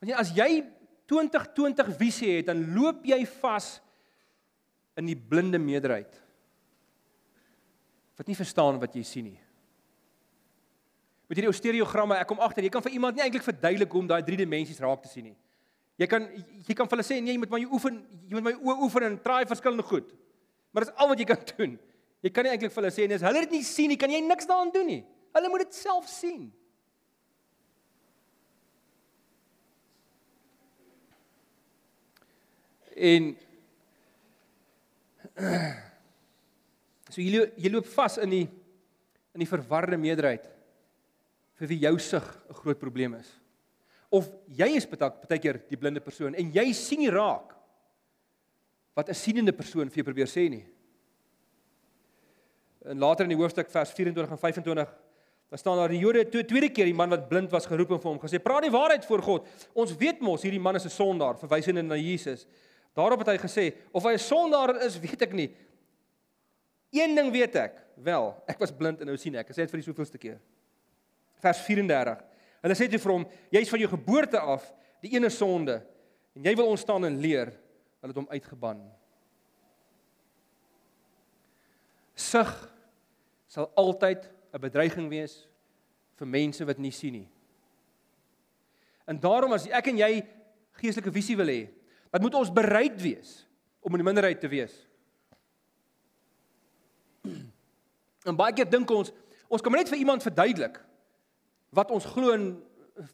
Want 0.00 0.12
as 0.20 0.30
jy 0.36 0.62
2020 1.10 1.90
visie 1.98 2.36
het, 2.38 2.50
dan 2.50 2.62
loop 2.74 3.04
jy 3.06 3.18
vas 3.40 3.76
in 4.98 5.08
die 5.10 5.18
blinde 5.18 5.58
meerderheid. 5.62 6.12
Wat 8.16 8.28
nie 8.28 8.38
verstaan 8.38 8.78
wat 8.80 8.94
jy 8.96 9.02
sien 9.06 9.28
nie. 9.32 9.40
Met 11.26 11.40
hierdie 11.40 11.52
stereogramme, 11.58 12.16
ek 12.22 12.28
kom 12.30 12.40
agter, 12.44 12.64
jy 12.64 12.70
kan 12.72 12.84
vir 12.84 12.94
iemand 12.96 13.18
nie 13.18 13.24
eintlik 13.24 13.44
verduidelik 13.44 13.92
hoe 13.92 14.04
om 14.04 14.10
daai 14.10 14.22
drie 14.24 14.38
dimensies 14.38 14.78
raak 14.82 15.02
te 15.02 15.10
sien 15.10 15.32
nie. 15.32 15.36
Jy 15.98 16.06
kan 16.10 16.26
jy 16.28 16.76
kan 16.76 16.88
vir 16.88 16.98
hulle 16.98 17.06
sê 17.08 17.18
nee, 17.18 17.32
jy 17.34 17.40
moet 17.40 17.52
maar 17.52 17.62
jy 17.62 17.68
oefen, 17.72 17.98
jy 18.28 18.36
moet 18.36 18.46
my 18.46 18.54
oë 18.54 18.78
oefen 18.86 19.06
en 19.08 19.18
try 19.24 19.40
verskillende 19.48 19.86
goed. 19.88 20.10
Maar 20.70 20.86
dis 20.86 20.96
al 21.00 21.10
wat 21.10 21.22
jy 21.22 21.28
kan 21.28 21.46
doen. 21.56 21.76
Jy 22.26 22.32
kan 22.34 22.42
nie 22.42 22.50
eintlik 22.56 22.72
vir 22.74 22.82
hulle 22.82 22.90
sê 22.90 23.04
nee, 23.06 23.20
as 23.20 23.22
hulle 23.22 23.44
dit 23.44 23.52
nie 23.54 23.62
sien 23.62 23.92
nie, 23.92 23.98
kan 24.00 24.10
jy 24.10 24.18
niks 24.24 24.48
daaraan 24.50 24.72
doen 24.74 24.88
nie. 24.90 25.02
Hulle 25.36 25.50
moet 25.52 25.62
dit 25.62 25.76
self 25.78 26.08
sien. 26.10 26.48
En 32.96 33.28
so 37.12 37.22
jy 37.22 37.44
jy 37.60 37.70
loop 37.70 37.86
vas 37.94 38.18
in 38.24 38.32
die 38.32 38.46
in 39.36 39.44
die 39.44 39.50
verwarde 39.50 39.98
meerderheid 40.00 40.48
vir 41.60 41.70
wie 41.70 41.82
jou 41.84 41.94
sig 42.00 42.24
'n 42.24 42.58
groot 42.58 42.80
probleem 42.80 43.14
is. 43.20 43.30
Of 44.10 44.26
jy 44.48 44.72
is 44.80 44.86
baie 44.88 45.38
keer 45.38 45.62
die 45.68 45.78
blinde 45.78 46.00
persoon 46.00 46.34
en 46.34 46.50
jy 46.50 46.72
sien 46.72 47.04
nie 47.04 47.12
raak 47.12 47.54
wat 48.96 49.08
'n 49.08 49.14
sienende 49.14 49.52
persoon 49.52 49.90
vir 49.90 50.02
jou 50.02 50.10
probeer 50.10 50.26
sê 50.26 50.50
nie. 50.50 50.64
En 52.86 52.98
later 52.98 53.26
in 53.26 53.34
die 53.34 53.40
hoofstuk 53.40 53.70
vers 53.70 53.90
24 53.90 54.30
en 54.30 54.38
25 54.38 54.94
dan 55.48 55.58
staan 55.58 55.76
daar 55.76 55.92
die 55.92 55.98
Jode 55.98 56.24
toe 56.28 56.44
tweede 56.44 56.72
keer 56.74 56.88
die 56.88 56.94
man 56.94 57.10
wat 57.12 57.28
blind 57.28 57.50
was 57.54 57.68
geroep 57.70 57.92
en 57.94 58.00
vir 58.02 58.10
hom 58.10 58.18
gesê: 58.18 58.40
"Praat 58.42 58.66
die 58.66 58.70
waarheid 58.70 59.04
voor 59.06 59.22
God. 59.22 59.46
Ons 59.74 59.94
weet 59.96 60.20
mos 60.20 60.42
hierdie 60.42 60.60
man 60.60 60.74
is 60.74 60.84
'n 60.84 60.90
sondaar," 60.90 61.38
verwysende 61.38 61.82
na 61.82 61.94
Jesus. 61.94 62.46
Daarop 62.94 63.18
het 63.18 63.28
hy 63.28 63.38
gesê, 63.38 63.74
of 63.92 64.02
hy 64.02 64.12
'n 64.12 64.18
sondaar 64.18 64.82
is, 64.82 64.98
weet 64.98 65.22
ek 65.22 65.32
nie. 65.32 65.54
Een 66.90 67.14
ding 67.14 67.32
weet 67.32 67.56
ek, 67.56 67.82
wel, 67.94 68.34
ek 68.48 68.58
was 68.58 68.72
blind 68.72 69.00
en 69.00 69.06
nou 69.06 69.16
sien 69.16 69.34
ek. 69.34 69.48
Hy 69.48 69.52
sê 69.52 69.66
dit 69.66 69.70
vir 69.70 69.80
die 69.80 69.92
soveelste 69.92 70.18
keer. 70.18 70.40
Vers 71.42 71.58
34. 71.58 72.24
Hulle 72.62 72.74
sê 72.74 72.88
toe 72.88 72.98
vir 72.98 73.12
hom, 73.12 73.26
jy's 73.50 73.68
van 73.68 73.80
jou 73.80 73.88
geboorte 73.88 74.38
af 74.40 74.72
die 75.02 75.12
ene 75.14 75.30
sonde 75.30 75.82
en 76.34 76.42
jy 76.42 76.54
wil 76.56 76.68
ons 76.68 76.80
staan 76.80 77.04
en 77.04 77.20
leer. 77.20 77.52
Hulle 78.00 78.12
het 78.12 78.16
hom 78.16 78.28
uitgeban. 78.28 78.80
Sug 82.14 82.75
sal 83.46 83.70
altyd 83.74 84.30
'n 84.52 84.60
bedreiging 84.60 85.08
wees 85.08 85.48
vir 86.16 86.26
mense 86.26 86.64
wat 86.64 86.78
nie 86.78 86.90
sien 86.90 87.12
nie. 87.12 87.28
En 89.06 89.20
daarom 89.20 89.52
as 89.52 89.66
ek 89.66 89.86
en 89.86 89.98
jy 89.98 90.26
geestelike 90.72 91.12
visie 91.12 91.36
wil 91.36 91.46
hê, 91.46 91.68
Dan 92.16 92.24
moet 92.24 92.34
ons 92.34 92.52
bereid 92.52 92.96
wees 93.02 93.42
om 93.84 93.92
in 93.92 94.00
die 94.00 94.06
minderheid 94.08 94.40
te 94.40 94.48
wees. 94.48 94.72
En 98.26 98.34
baie 98.34 98.50
keer 98.56 98.66
dink 98.66 98.90
ons, 98.90 99.12
ons 99.46 99.62
kan 99.62 99.70
net 99.76 99.86
vir 99.86 100.00
iemand 100.00 100.24
verduidelik 100.24 100.80
wat 101.76 101.92
ons 101.94 102.08
glo 102.10 102.32
en 102.34 102.46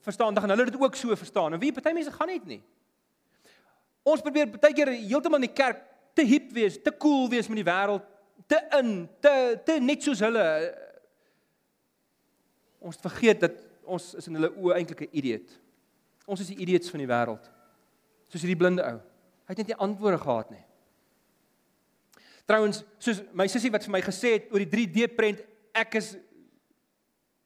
verstaan, 0.06 0.32
dan 0.32 0.48
hulle 0.54 0.70
dit 0.70 0.78
ook 0.80 0.94
so 0.96 1.12
verstaan. 1.18 1.52
En 1.52 1.60
wie 1.60 1.72
party 1.74 1.92
mense 1.92 2.14
gaan 2.14 2.30
net 2.30 2.46
nie. 2.48 2.62
Ons 4.08 4.22
probeer 4.24 4.48
baie 4.54 4.72
keer 4.72 4.88
heeltemal 4.94 5.42
in 5.42 5.50
die 5.50 5.58
kerk 5.58 5.82
te 6.16 6.24
hip 6.24 6.48
wees, 6.54 6.78
te 6.80 6.94
cool 6.96 7.26
wees 7.28 7.50
met 7.50 7.60
die 7.60 7.66
wêreld, 7.66 8.06
te 8.46 8.58
in, 8.78 9.08
te 9.20 9.60
te 9.64 9.78
net 9.80 10.02
soos 10.02 10.20
hulle. 10.20 10.44
Ons 12.82 12.98
vergeet 13.02 13.40
dat 13.40 13.58
ons 13.82 14.14
is 14.18 14.26
in 14.30 14.38
hulle 14.38 14.52
oë 14.56 14.78
eintlik 14.78 15.02
'n 15.06 15.12
idiot. 15.12 15.58
Ons 16.26 16.40
is 16.40 16.52
die 16.54 16.62
idiots 16.62 16.90
van 16.90 17.02
die 17.02 17.10
wêreld 17.10 17.50
soos 18.32 18.44
hierdie 18.46 18.58
blinde 18.58 18.84
ou. 18.86 18.98
Hy 19.44 19.52
het 19.52 19.60
net 19.60 19.72
nie 19.74 19.80
antwoorde 19.84 20.20
gehad 20.22 20.52
nie. 20.54 20.62
Trouwens, 22.48 22.80
soos 23.02 23.20
my 23.36 23.46
sussie 23.50 23.70
wat 23.72 23.84
vir 23.86 23.92
my 23.92 24.00
gesê 24.04 24.36
het 24.38 24.52
oor 24.52 24.62
die 24.64 24.70
3D 24.72 25.10
prent, 25.16 25.42
ek 25.76 25.98
is 26.00 26.14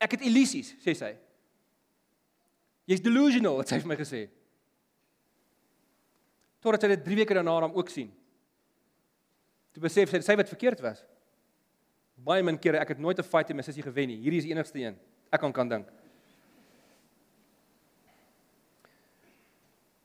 ek 0.02 0.14
het 0.14 0.26
illusies, 0.28 0.74
sê 0.85 0.92
sy. 0.94 1.14
Jy's 2.87 3.02
delusional, 3.02 3.59
het 3.62 3.72
sy 3.72 3.80
vir 3.82 3.90
my 3.90 3.96
gesê. 3.98 4.26
Totdat 6.62 6.85
sy 6.85 6.90
dit 6.92 7.04
3 7.06 7.18
weke 7.22 7.35
daarna 7.35 7.56
dan 7.64 7.74
ook 7.74 7.90
sien. 7.90 8.12
Toe 9.76 9.84
besef 9.84 10.14
sy 10.14 10.22
sy 10.24 10.36
wat 10.40 10.48
verkeerd 10.48 10.80
was. 10.80 11.02
Baie 12.16 12.44
min 12.46 12.56
kere 12.56 12.80
ek 12.80 12.94
het 12.94 13.02
nooit 13.02 13.18
'n 13.20 13.28
fight 13.28 13.48
met 13.52 13.60
my 13.60 13.62
sussie 13.62 13.84
gewen 13.84 14.08
nie. 14.08 14.16
Hierdie 14.16 14.38
is 14.40 14.48
die 14.48 14.54
enigste 14.56 14.78
een. 14.80 14.96
Ek 15.30 15.40
kan 15.40 15.52
kan 15.52 15.68
dink. 15.68 15.88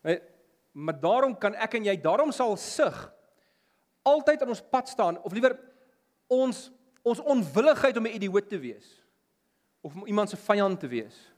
Maar 0.04 0.20
Maar 0.72 1.00
daarom 1.00 1.34
kan 1.38 1.56
ek 1.60 1.74
en 1.76 1.90
jy, 1.90 1.98
daarom 2.00 2.32
sal 2.32 2.56
sug 2.58 2.96
altyd 4.08 4.42
aan 4.42 4.54
ons 4.54 4.64
pad 4.72 4.88
staan 4.90 5.20
of 5.22 5.34
liewer 5.36 5.58
ons 6.32 6.70
ons 7.02 7.20
onwilligheid 7.20 7.98
om 7.98 8.06
'n 8.06 8.16
idioot 8.16 8.48
te 8.50 8.60
wees 8.60 9.04
of 9.82 9.96
om 9.96 10.06
iemand 10.06 10.30
se 10.30 10.38
vyand 10.38 10.80
te 10.80 10.88
wees 10.88 11.34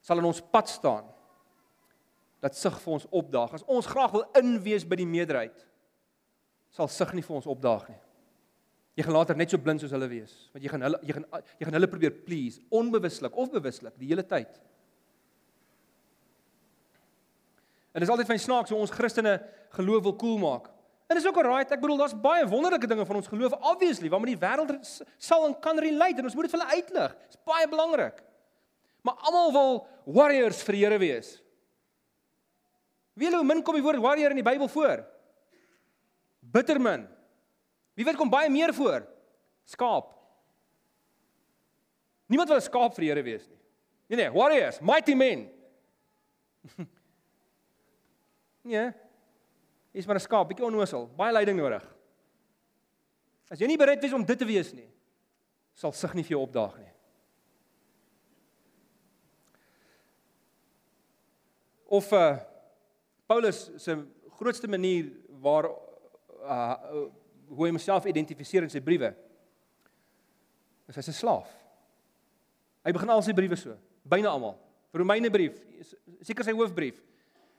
sal 0.00 0.18
in 0.18 0.24
ons 0.24 0.42
pad 0.50 0.68
staan 0.68 1.06
dat 2.40 2.54
sug 2.54 2.80
vir 2.80 2.92
ons 2.92 3.06
opdaag. 3.10 3.52
As 3.52 3.64
ons 3.64 3.86
graag 3.86 4.10
wil 4.10 4.24
inwees 4.34 4.84
by 4.84 4.96
die 4.96 5.06
meerderheid 5.06 5.66
sal 6.76 6.90
sug 6.92 7.14
nie 7.16 7.24
vir 7.24 7.38
ons 7.38 7.48
opdaag 7.48 7.88
nie. 7.88 7.98
Jy 8.96 9.04
gaan 9.04 9.16
later 9.16 9.36
net 9.36 9.52
so 9.52 9.60
blind 9.60 9.82
soos 9.82 9.92
hulle 9.92 10.08
wees, 10.08 10.32
want 10.54 10.64
jy 10.64 10.70
gaan 10.72 10.84
hulle 10.86 11.00
jy 11.04 11.16
gaan 11.16 11.26
jy 11.32 11.66
gaan 11.66 11.76
hulle 11.76 11.90
probeer 11.92 12.14
please 12.24 12.62
onbewuslik 12.72 13.36
of 13.36 13.50
bewuslik 13.52 13.96
die 14.00 14.08
hele 14.12 14.24
tyd. 14.24 14.60
En 17.92 18.00
dit 18.00 18.08
is 18.08 18.12
altyd 18.12 18.28
van 18.28 18.40
snaaks 18.40 18.72
hoe 18.72 18.80
ons 18.80 18.92
Christene 18.92 19.38
geloof 19.76 20.02
wil 20.04 20.16
koel 20.16 20.36
cool 20.36 20.40
maak. 20.42 20.72
En 21.06 21.16
dis 21.16 21.26
ook 21.26 21.36
alright, 21.38 21.70
ek 21.70 21.80
bedoel 21.80 22.00
daar's 22.02 22.16
baie 22.18 22.44
wonderlike 22.50 22.88
dinge 22.90 23.04
van 23.08 23.20
ons 23.20 23.28
geloof 23.30 23.54
obviously, 23.70 24.10
waarmee 24.12 24.34
die 24.34 24.42
wêreld 24.42 24.72
sal 25.22 25.46
en 25.46 25.54
kan 25.62 25.78
relate 25.80 26.20
en 26.20 26.28
ons 26.28 26.34
moet 26.36 26.48
dit 26.48 26.56
vir 26.56 26.60
hulle 26.60 26.80
uitlig. 26.80 27.18
Dit's 27.28 27.42
baie 27.46 27.68
belangrik. 27.70 28.22
Maar 29.06 29.28
almal 29.30 29.52
wil 29.54 29.78
warriors 30.18 30.64
vir 30.66 30.76
die 30.76 30.82
Here 30.82 30.98
wees. 30.98 31.36
Wie 33.16 33.30
hoe 33.32 33.44
min 33.46 33.62
kom 33.64 33.78
die 33.78 33.84
woord 33.84 34.02
warrior 34.02 34.34
in 34.34 34.40
die 34.42 34.46
Bybel 34.46 34.68
voor? 34.68 35.04
Bittermin. 36.52 37.06
Wie 37.96 38.04
weet 38.04 38.16
kom 38.16 38.30
baie 38.30 38.50
meer 38.52 38.74
voor? 38.74 39.06
Skaap. 39.64 40.12
Niemand 42.26 42.48
wil 42.48 42.58
'n 42.58 42.62
skaap 42.62 42.94
vir 42.94 43.02
die 43.02 43.10
Here 43.10 43.22
wees 43.22 43.46
nie. 43.48 43.58
Nee 44.08 44.16
nee, 44.16 44.30
warriors, 44.30 44.80
mighty 44.80 45.14
men. 45.14 45.48
nee. 48.70 48.92
Jy's 49.92 50.06
maar 50.06 50.16
'n 50.16 50.20
skaap, 50.20 50.48
bietjie 50.48 50.66
onnoosel, 50.66 51.06
baie 51.16 51.32
leiding 51.32 51.58
nodig. 51.58 51.84
As 53.50 53.60
jy 53.60 53.66
nie 53.66 53.78
bereid 53.78 54.02
is 54.04 54.12
om 54.12 54.24
dit 54.24 54.38
te 54.38 54.44
wees 54.44 54.72
nie, 54.74 54.88
sal 55.72 55.92
sig 55.92 56.14
nie 56.14 56.24
vir 56.26 56.36
jou 56.36 56.42
opdaag 56.42 56.76
nie. 56.78 56.92
Of 61.86 62.12
uh 62.12 62.38
Paulus 63.26 63.70
se 63.82 63.96
grootste 64.38 64.68
manier 64.68 65.10
waar 65.42 65.66
uh 66.46 67.06
hoe 67.46 67.66
hy 67.66 67.70
homself 67.70 68.06
identifiseer 68.10 68.64
in 68.66 68.70
sy 68.70 68.80
briewe. 68.82 69.12
Is 70.88 70.96
hy's 70.98 71.08
'n 71.08 71.14
slaaf. 71.14 71.50
Hy 72.84 72.92
begin 72.92 73.10
al 73.10 73.22
sy 73.22 73.34
briewe 73.34 73.56
so, 73.56 73.76
byna 74.02 74.30
almal. 74.30 74.56
Romeine 74.94 75.30
brief, 75.30 75.58
seker 76.22 76.44
sy 76.44 76.54
hoofbrief. 76.54 77.02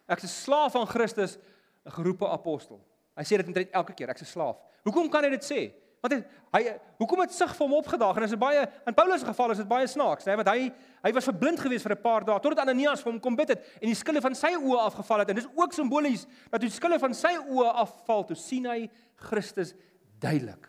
Ek's 0.07 0.23
'n 0.23 0.27
slaaf 0.27 0.73
van 0.73 0.87
Christus, 0.87 1.37
'n 1.85 1.91
geroepe 1.91 2.27
apostel. 2.27 2.79
Hy 3.15 3.23
sê 3.23 3.37
dit 3.37 3.47
net 3.47 3.71
elke 3.71 3.93
keer, 3.93 4.09
ek's 4.09 4.21
'n 4.21 4.25
slaaf. 4.25 4.57
Hoekom 4.83 5.09
kan 5.09 5.23
hy 5.23 5.29
dit 5.29 5.43
sê? 5.43 5.71
Want 6.01 6.13
hy, 6.13 6.19
hy 6.53 6.61
hoekom 6.99 7.23
het 7.23 7.33
sig 7.33 7.49
vir 7.57 7.65
hom 7.65 7.73
opgedaag 7.79 8.19
en 8.19 8.25
is 8.27 8.33
dit 8.35 8.39
baie 8.39 8.61
in 8.87 8.95
Paulus 8.97 9.23
se 9.23 9.27
geval 9.27 9.51
is 9.51 9.61
dit 9.63 9.69
baie 9.69 9.87
snaaks, 9.89 10.27
né? 10.27 10.35
Want 10.37 10.51
hy 10.51 10.69
hy 11.03 11.11
was 11.15 11.27
verblind 11.29 11.59
geweest 11.59 11.87
vir 11.87 11.95
'n 11.95 12.01
paar 12.01 12.25
dae 12.25 12.39
totdat 12.39 12.65
Ananias 12.65 13.01
vir 13.01 13.11
hom 13.11 13.19
kom 13.19 13.35
bid 13.35 13.49
het 13.49 13.65
en 13.81 13.87
die 13.87 13.95
skille 13.95 14.21
van 14.21 14.35
sy 14.35 14.53
oë 14.55 14.79
afgeval 14.85 15.19
het 15.19 15.29
en 15.29 15.35
dis 15.35 15.49
ook 15.55 15.73
simbolies 15.73 16.27
dat 16.51 16.61
die 16.61 16.69
skille 16.69 16.99
van 16.99 17.13
sy 17.13 17.33
oë 17.37 17.73
afval 17.83 18.25
toe 18.25 18.35
sien 18.35 18.65
hy 18.65 18.89
Christus 19.15 19.73
duidelik. 20.19 20.67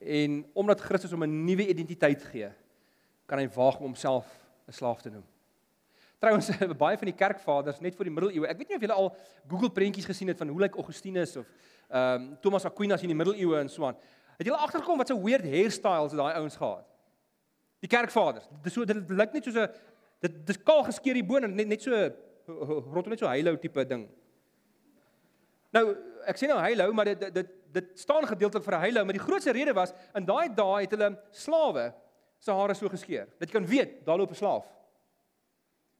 En 0.00 0.44
omdat 0.54 0.80
Christus 0.80 1.10
hom 1.10 1.24
'n 1.24 1.44
nuwe 1.44 1.68
identiteit 1.68 2.22
gee, 2.22 2.50
kan 3.26 3.38
hy 3.38 3.48
waag 3.48 3.78
om 3.78 3.86
homself 3.86 4.26
'n 4.68 4.72
slaaf 4.72 5.02
te 5.02 5.10
noem. 5.10 5.31
Trouwens 6.22 6.50
baie 6.84 6.98
van 7.00 7.08
die 7.10 7.16
kerkvaders 7.18 7.80
net 7.82 7.96
voor 7.98 8.06
die 8.06 8.14
middeleeue. 8.14 8.46
Ek 8.46 8.60
weet 8.60 8.68
nie 8.70 8.78
of 8.78 8.84
julle 8.86 8.98
al 8.98 9.08
Google 9.50 9.72
prentjies 9.74 10.06
gesien 10.06 10.30
het 10.30 10.38
van 10.38 10.52
hoe 10.54 10.60
lyk 10.62 10.76
Augustinus 10.78 11.36
of 11.40 11.48
ehm 11.92 12.20
um, 12.22 12.28
Thomas 12.40 12.64
Aquinas 12.68 13.02
in 13.02 13.10
die 13.10 13.16
middeleeue 13.18 13.58
en 13.58 13.68
so 13.68 13.88
aan. 13.88 13.98
Het 14.38 14.46
julle 14.46 14.60
agtergekom 14.62 15.02
wat 15.02 15.10
so 15.10 15.18
weird 15.20 15.44
hairstyles 15.44 16.14
daai 16.14 16.36
ouens 16.38 16.56
gehad? 16.56 16.86
Die 17.82 17.90
kerkvaders. 17.90 18.46
Dis 18.62 18.76
so 18.78 18.86
dit 18.86 19.10
lyk 19.10 19.34
net 19.34 19.48
soos 19.48 19.58
'n 19.64 19.66
dit 20.22 20.36
dis 20.46 20.62
kaal 20.62 20.84
geskeer 20.86 21.18
die 21.18 21.26
bone 21.26 21.50
net 21.50 21.68
net 21.68 21.82
so 21.82 21.98
rondom 22.46 23.10
net 23.10 23.18
so 23.18 23.26
heilou 23.26 23.56
tipe 23.58 23.84
ding. 23.84 24.06
Nou, 25.74 25.84
ek 26.28 26.38
sê 26.38 26.46
nou 26.46 26.60
heilou, 26.62 26.92
maar 26.92 27.10
dit 27.10 27.34
dit 27.34 27.50
dit 27.72 27.90
staan 27.98 28.26
gedeeltelik 28.28 28.64
vir 28.64 28.76
'n 28.76 28.84
heilou, 28.86 29.04
maar 29.04 29.18
die 29.18 29.26
grootste 29.26 29.52
rede 29.52 29.74
was 29.74 29.92
in 30.14 30.24
daai 30.24 30.54
dae 30.54 30.82
het 30.86 30.90
hulle 30.94 31.18
slawe 31.32 31.92
se 32.38 32.52
hare 32.52 32.74
so 32.74 32.88
geskeer. 32.88 33.26
Dat 33.38 33.48
jy 33.48 33.54
kan 33.58 33.66
weet 33.66 34.04
daar 34.06 34.18
loop 34.18 34.30
'n 34.30 34.34
slaaf. 34.34 34.70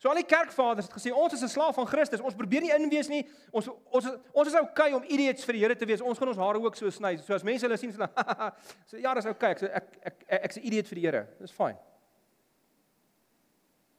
So 0.03 0.11
al 0.11 0.19
die 0.19 0.27
kerkvaders 0.27 0.89
het 0.89 0.95
gesê 0.97 1.13
ons 1.15 1.33
is 1.37 1.43
'n 1.43 1.49
slaaf 1.49 1.77
van 1.79 1.87
Christus. 1.87 2.21
Ons 2.21 2.35
probeer 2.35 2.61
nie 2.61 2.75
inwees 2.75 3.09
nie. 3.09 3.23
Ons 3.53 3.69
ons 3.69 4.07
ons 4.33 4.49
is 4.49 4.61
okay 4.61 4.93
om 4.93 5.05
idiots 5.07 5.45
vir 5.45 5.53
die 5.53 5.61
Here 5.63 5.77
te 5.77 5.87
wees. 5.87 6.01
Ons 6.01 6.19
gaan 6.19 6.29
ons 6.29 6.37
hare 6.37 6.59
ook 6.59 6.77
so 6.77 6.91
sny. 6.91 7.17
So 7.19 7.35
as 7.35 7.45
mense 7.45 7.63
hulle 7.63 7.77
sien 7.77 7.93
van 7.93 8.09
so 8.89 8.97
ja, 8.97 9.15
dis 9.15 9.27
okay. 9.27 9.51
Ek 9.51 9.59
sê 9.59 9.71
ek 9.71 9.99
ek 10.03 10.25
ek's 10.29 10.57
'n 10.57 10.67
idiot 10.67 10.89
vir 10.89 10.95
die 10.95 11.07
Here. 11.07 11.27
Dis 11.39 11.53
fyn. 11.53 11.77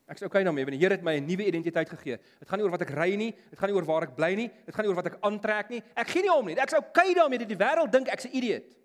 Ek's 0.09 0.23
okay 0.23 0.43
daarmee 0.43 0.65
want 0.65 0.75
die 0.75 0.83
Here 0.83 0.93
het 0.93 1.03
my 1.03 1.15
'n 1.15 1.25
nuwe 1.25 1.47
identiteit 1.47 1.89
gegee. 1.89 2.19
Dit 2.39 2.49
gaan 2.49 2.59
nie 2.59 2.65
oor 2.65 2.75
wat 2.75 2.81
ek 2.81 2.91
ry 2.91 3.15
nie, 3.15 3.31
dit 3.31 3.59
gaan 3.59 3.69
nie 3.69 3.75
oor 3.75 3.85
waar 3.85 4.03
ek 4.03 4.15
bly 4.15 4.35
nie, 4.35 4.51
dit 4.65 4.75
gaan 4.75 4.83
nie 4.83 4.89
oor 4.89 5.01
wat 5.01 5.07
ek 5.07 5.19
aantrek 5.21 5.69
nie. 5.69 5.83
Ek 5.95 6.07
gee 6.07 6.21
nie 6.21 6.33
om 6.33 6.45
nie. 6.45 6.55
Ek's 6.55 6.73
okay 6.73 7.13
daarmee 7.13 7.39
dat 7.39 7.47
die 7.47 7.55
wêreld 7.55 7.91
dink 7.91 8.09
ek's 8.09 8.25
'n 8.25 8.35
idiot. 8.35 8.75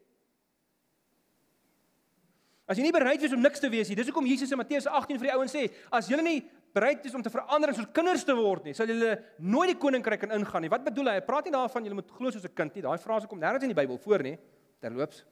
As 2.68 2.76
jy 2.76 2.84
nie 2.84 2.92
bereid 2.92 3.22
is 3.22 3.32
om 3.32 3.40
niks 3.40 3.60
te 3.60 3.68
wees 3.68 3.88
nie, 3.88 3.96
dis 3.96 4.06
hoekom 4.06 4.26
Jesus 4.28 4.50
in 4.52 4.58
Matteus 4.58 4.86
18 4.86 5.18
vir 5.18 5.30
die 5.30 5.34
ouens 5.34 5.54
sê, 5.54 5.70
as 5.90 6.06
julle 6.06 6.22
nie 6.22 6.44
bereid 6.72 7.04
is 7.04 7.14
om 7.14 7.22
te 7.22 7.30
verander 7.30 7.74
soos 7.74 7.88
kinders 7.92 8.24
te 8.24 8.34
word 8.36 8.64
nie, 8.64 8.74
sal 8.74 8.86
julle 8.86 9.16
nooit 9.38 9.72
die 9.72 9.80
koninkryk 9.80 10.22
in 10.22 10.36
ingaan 10.38 10.62
nie. 10.62 10.70
Wat 10.72 10.84
bedoel 10.84 11.12
hy? 11.12 11.14
Hy 11.18 11.26
praat 11.26 11.44
nie 11.48 11.54
daarvan 11.54 11.84
julle 11.84 11.98
moet 11.98 12.10
glo 12.10 12.30
soos 12.30 12.44
'n 12.44 12.54
kind 12.54 12.74
nie. 12.74 12.82
Daai 12.82 12.98
frase 12.98 13.26
kom 13.26 13.40
nêrens 13.40 13.62
in 13.62 13.74
die 13.74 13.80
Bybel 13.80 13.98
voor 13.98 14.22
nie. 14.22 14.38
Terloops. 14.80 15.24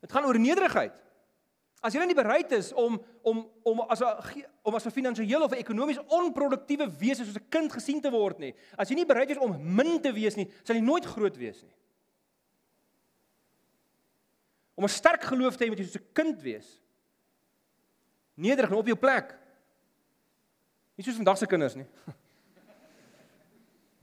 Dit 0.00 0.12
gaan 0.12 0.24
oor 0.24 0.38
nederigheid. 0.38 0.96
As 1.80 1.94
jy 1.94 2.04
nie 2.04 2.14
bereid 2.14 2.52
is 2.52 2.72
om 2.72 3.00
om 3.22 3.48
om 3.64 3.80
as 3.88 4.00
'n 4.00 4.44
om 4.62 4.74
as 4.74 4.86
'n 4.86 4.90
finansiëel 4.90 5.42
of 5.42 5.52
'n 5.52 5.62
ekonomies 5.64 5.98
onproduktiewe 5.98 6.86
wese 6.98 7.24
soos 7.24 7.36
'n 7.36 7.48
kind 7.48 7.72
gesien 7.72 8.00
te 8.00 8.10
word 8.10 8.38
nie. 8.38 8.54
As 8.76 8.88
jy 8.88 8.96
nie 8.96 9.06
bereid 9.06 9.30
is 9.30 9.38
om 9.38 9.56
min 9.74 10.00
te 10.00 10.12
wees 10.12 10.36
nie, 10.36 10.50
sal 10.62 10.76
jy 10.76 10.82
nooit 10.82 11.04
groot 11.04 11.36
wees 11.36 11.62
nie. 11.62 11.74
Om 14.76 14.84
'n 14.84 14.88
sterk 14.88 15.22
geloof 15.22 15.56
te 15.56 15.64
hê 15.64 15.68
moet 15.68 15.78
jy 15.78 15.84
soos 15.84 16.02
'n 16.02 16.12
kind 16.12 16.42
wees 16.42 16.80
nederig 18.40 18.72
op 18.72 18.88
jou 18.88 18.96
plek. 18.98 19.34
Nie 20.96 21.04
soos 21.06 21.18
vandag 21.20 21.38
se 21.40 21.48
kinders 21.48 21.76
nie. 21.78 21.86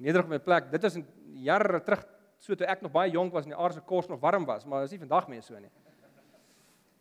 Nederig 0.06 0.26
op 0.26 0.34
my 0.36 0.39
plek. 0.41 0.69
Dit 0.73 0.86
in 0.97 1.06
jare 1.43 1.82
terug 1.86 2.06
so 2.41 2.56
toe 2.56 2.67
ek 2.69 2.84
nog 2.86 2.93
baie 2.93 3.12
jonk 3.12 3.34
was 3.34 3.47
en 3.47 3.54
die 3.54 3.58
aardse 3.58 3.82
kos 3.86 4.10
nog 4.10 4.21
warm 4.21 4.45
was, 4.45 4.65
maar 4.65 4.86
is 4.86 4.93
nie 4.93 5.02
vandag 5.02 5.28
meer 5.30 5.43
so 5.45 5.58
nie. 5.58 5.71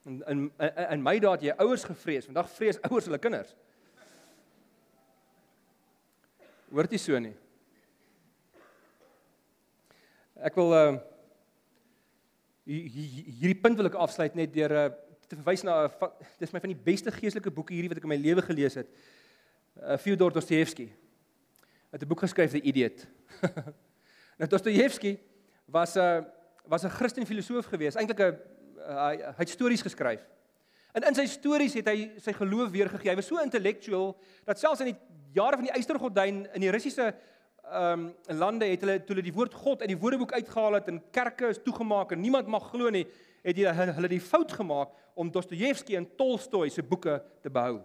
In 0.06 0.22
in 0.30 0.42
in 0.90 1.02
my 1.04 1.16
dae 1.20 1.34
het 1.34 1.44
jy 1.44 1.56
ouers 1.64 1.84
gevrees. 1.84 2.28
Vandag 2.28 2.48
vrees 2.54 2.80
ouers 2.88 3.08
hulle 3.08 3.20
kinders. 3.20 3.56
Hoort 6.72 6.92
jy 6.92 7.00
so 7.00 7.18
nie? 7.20 7.34
Ek 10.36 10.56
wil 10.58 10.74
uh 10.76 10.96
hierdie 12.66 13.58
punt 13.62 13.78
wil 13.78 13.86
ek 13.86 13.98
afsluit 14.02 14.34
net 14.34 14.50
deur 14.54 14.72
'n 14.74 14.90
uh, 14.90 14.94
te 15.28 15.36
verwys 15.38 15.64
na 15.66 15.86
dis 16.40 16.52
my 16.54 16.60
van 16.62 16.72
die 16.72 16.84
beste 16.88 17.12
geestelike 17.14 17.50
boeke 17.54 17.74
hierdie 17.74 17.90
wat 17.90 18.00
ek 18.00 18.06
in 18.06 18.12
my 18.14 18.20
lewe 18.20 18.44
gelees 18.46 18.78
het. 18.78 18.90
Uh, 19.76 19.96
Fyodor 20.00 20.32
Dostoevsky. 20.32 20.88
Het 21.90 22.02
'n 22.02 22.08
boek 22.08 22.24
geskryf 22.26 22.50
The 22.50 22.62
Idiot. 22.62 23.06
nou 24.38 24.48
Dostoevsky 24.48 25.18
was 25.66 25.96
'n 25.96 26.00
uh, 26.00 26.24
was 26.66 26.84
'n 26.84 26.90
Christen 26.90 27.26
filosoof 27.26 27.66
gewees, 27.66 27.94
eintlik 27.94 28.20
'n 28.20 28.38
uh, 28.78 29.08
hy, 29.08 29.16
hy 29.16 29.42
het 29.42 29.48
stories 29.48 29.82
geskryf. 29.82 30.22
En 30.92 31.02
in 31.02 31.14
sy 31.14 31.26
stories 31.26 31.74
het 31.74 31.88
hy 31.88 32.12
sy 32.22 32.32
geloof 32.32 32.70
weergegee. 32.70 33.10
Hy 33.10 33.16
was 33.16 33.26
so 33.26 33.42
intellektueel 33.42 34.16
dat 34.44 34.58
selfs 34.58 34.80
in 34.80 34.94
die 34.94 35.00
jare 35.36 35.58
van 35.58 35.66
die 35.68 35.74
Eystergordyn 35.74 36.46
in 36.54 36.60
die 36.60 36.70
Russiese 36.70 37.14
ehm 37.66 38.12
um, 38.30 38.38
lande 38.38 38.68
het 38.70 38.80
hulle 38.80 39.00
toe 39.02 39.16
hulle 39.16 39.24
die 39.26 39.34
woord 39.34 39.54
God 39.54 39.80
uit 39.82 39.90
die 39.90 39.98
woordeboek 39.98 40.32
uitgehaal 40.32 40.76
het 40.78 40.88
en 40.88 41.00
kerke 41.10 41.48
is 41.50 41.58
toegemaak 41.64 42.12
en 42.14 42.20
niemand 42.20 42.46
mag 42.46 42.68
glo 42.70 42.92
nie, 42.94 43.02
het 43.46 43.60
hulle 43.60 43.92
hulle 43.96 44.10
die 44.10 44.22
fout 44.22 44.52
gemaak 44.52 44.94
om 45.14 45.30
Dostojewski 45.32 45.96
en 45.96 46.08
Tolstoi 46.18 46.68
se 46.70 46.82
boeke 46.82 47.20
te 47.42 47.50
behou. 47.50 47.78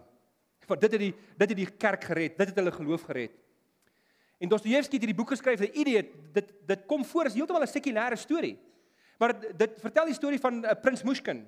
Want 0.66 0.80
dit 0.80 0.92
het 0.92 1.00
die 1.00 1.12
dit 1.12 1.48
het 1.48 1.58
die 1.58 1.70
kerk 1.70 2.04
gered, 2.10 2.36
dit 2.38 2.50
het 2.50 2.58
hulle 2.58 2.74
geloof 2.74 3.06
gered. 3.08 3.38
En 4.42 4.50
Dostojewski 4.50 4.98
het 4.98 5.06
hierdie 5.06 5.18
boek 5.18 5.34
geskryf, 5.36 5.60
The 5.62 5.70
Idiot, 5.70 6.10
dit 6.34 6.52
dit 6.66 6.86
kom 6.90 7.04
voor 7.06 7.30
as 7.30 7.38
heeltemal 7.38 7.62
'n 7.62 7.70
sekulêre 7.70 8.18
storie. 8.18 8.58
Maar 9.18 9.40
dit, 9.40 9.58
dit 9.58 9.80
vertel 9.80 10.06
die 10.10 10.18
storie 10.18 10.40
van 10.40 10.64
uh, 10.64 10.74
Prins 10.82 11.02
Mushkin 11.02 11.46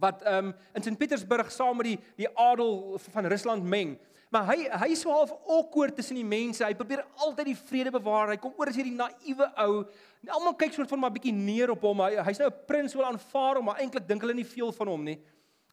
wat 0.00 0.24
um, 0.26 0.52
in 0.74 0.82
Sint 0.82 0.98
Petersburg 0.98 1.52
saam 1.52 1.76
met 1.78 1.92
die 1.92 1.98
die 2.24 2.28
adel 2.38 2.98
van 3.10 3.26
Rusland 3.30 3.64
meng. 3.64 3.94
Maar 4.34 4.48
hy 4.50 4.64
hy 4.66 4.88
is 4.90 5.04
so 5.04 5.12
half 5.14 5.30
awkward 5.46 5.94
tussen 5.94 6.18
die 6.18 6.26
mense. 6.26 6.64
Hy 6.64 6.74
probeer 6.74 7.04
altyd 7.22 7.52
die 7.52 7.58
vrede 7.68 7.92
bewaar. 7.94 8.32
Hy 8.32 8.38
kom 8.42 8.56
oor 8.58 8.70
as 8.72 8.78
hierdie 8.78 8.96
naïewe 8.96 9.46
ou. 9.62 9.84
Almal 10.26 10.56
kyk 10.58 10.74
soort 10.74 10.90
van 10.90 11.04
maar 11.04 11.14
bietjie 11.14 11.34
neer 11.34 11.70
op 11.74 11.84
hom. 11.86 12.02
Hy 12.02 12.24
hy's 12.26 12.42
nou 12.42 12.50
'n 12.50 12.66
prins 12.66 12.94
wil 12.98 13.06
aanvaar 13.06 13.60
hom, 13.60 13.68
maar 13.70 13.78
eintlik 13.78 14.08
dink 14.08 14.22
hulle 14.22 14.34
nie 14.34 14.48
veel 14.48 14.72
van 14.72 14.88
hom 14.88 15.04
nie. 15.04 15.18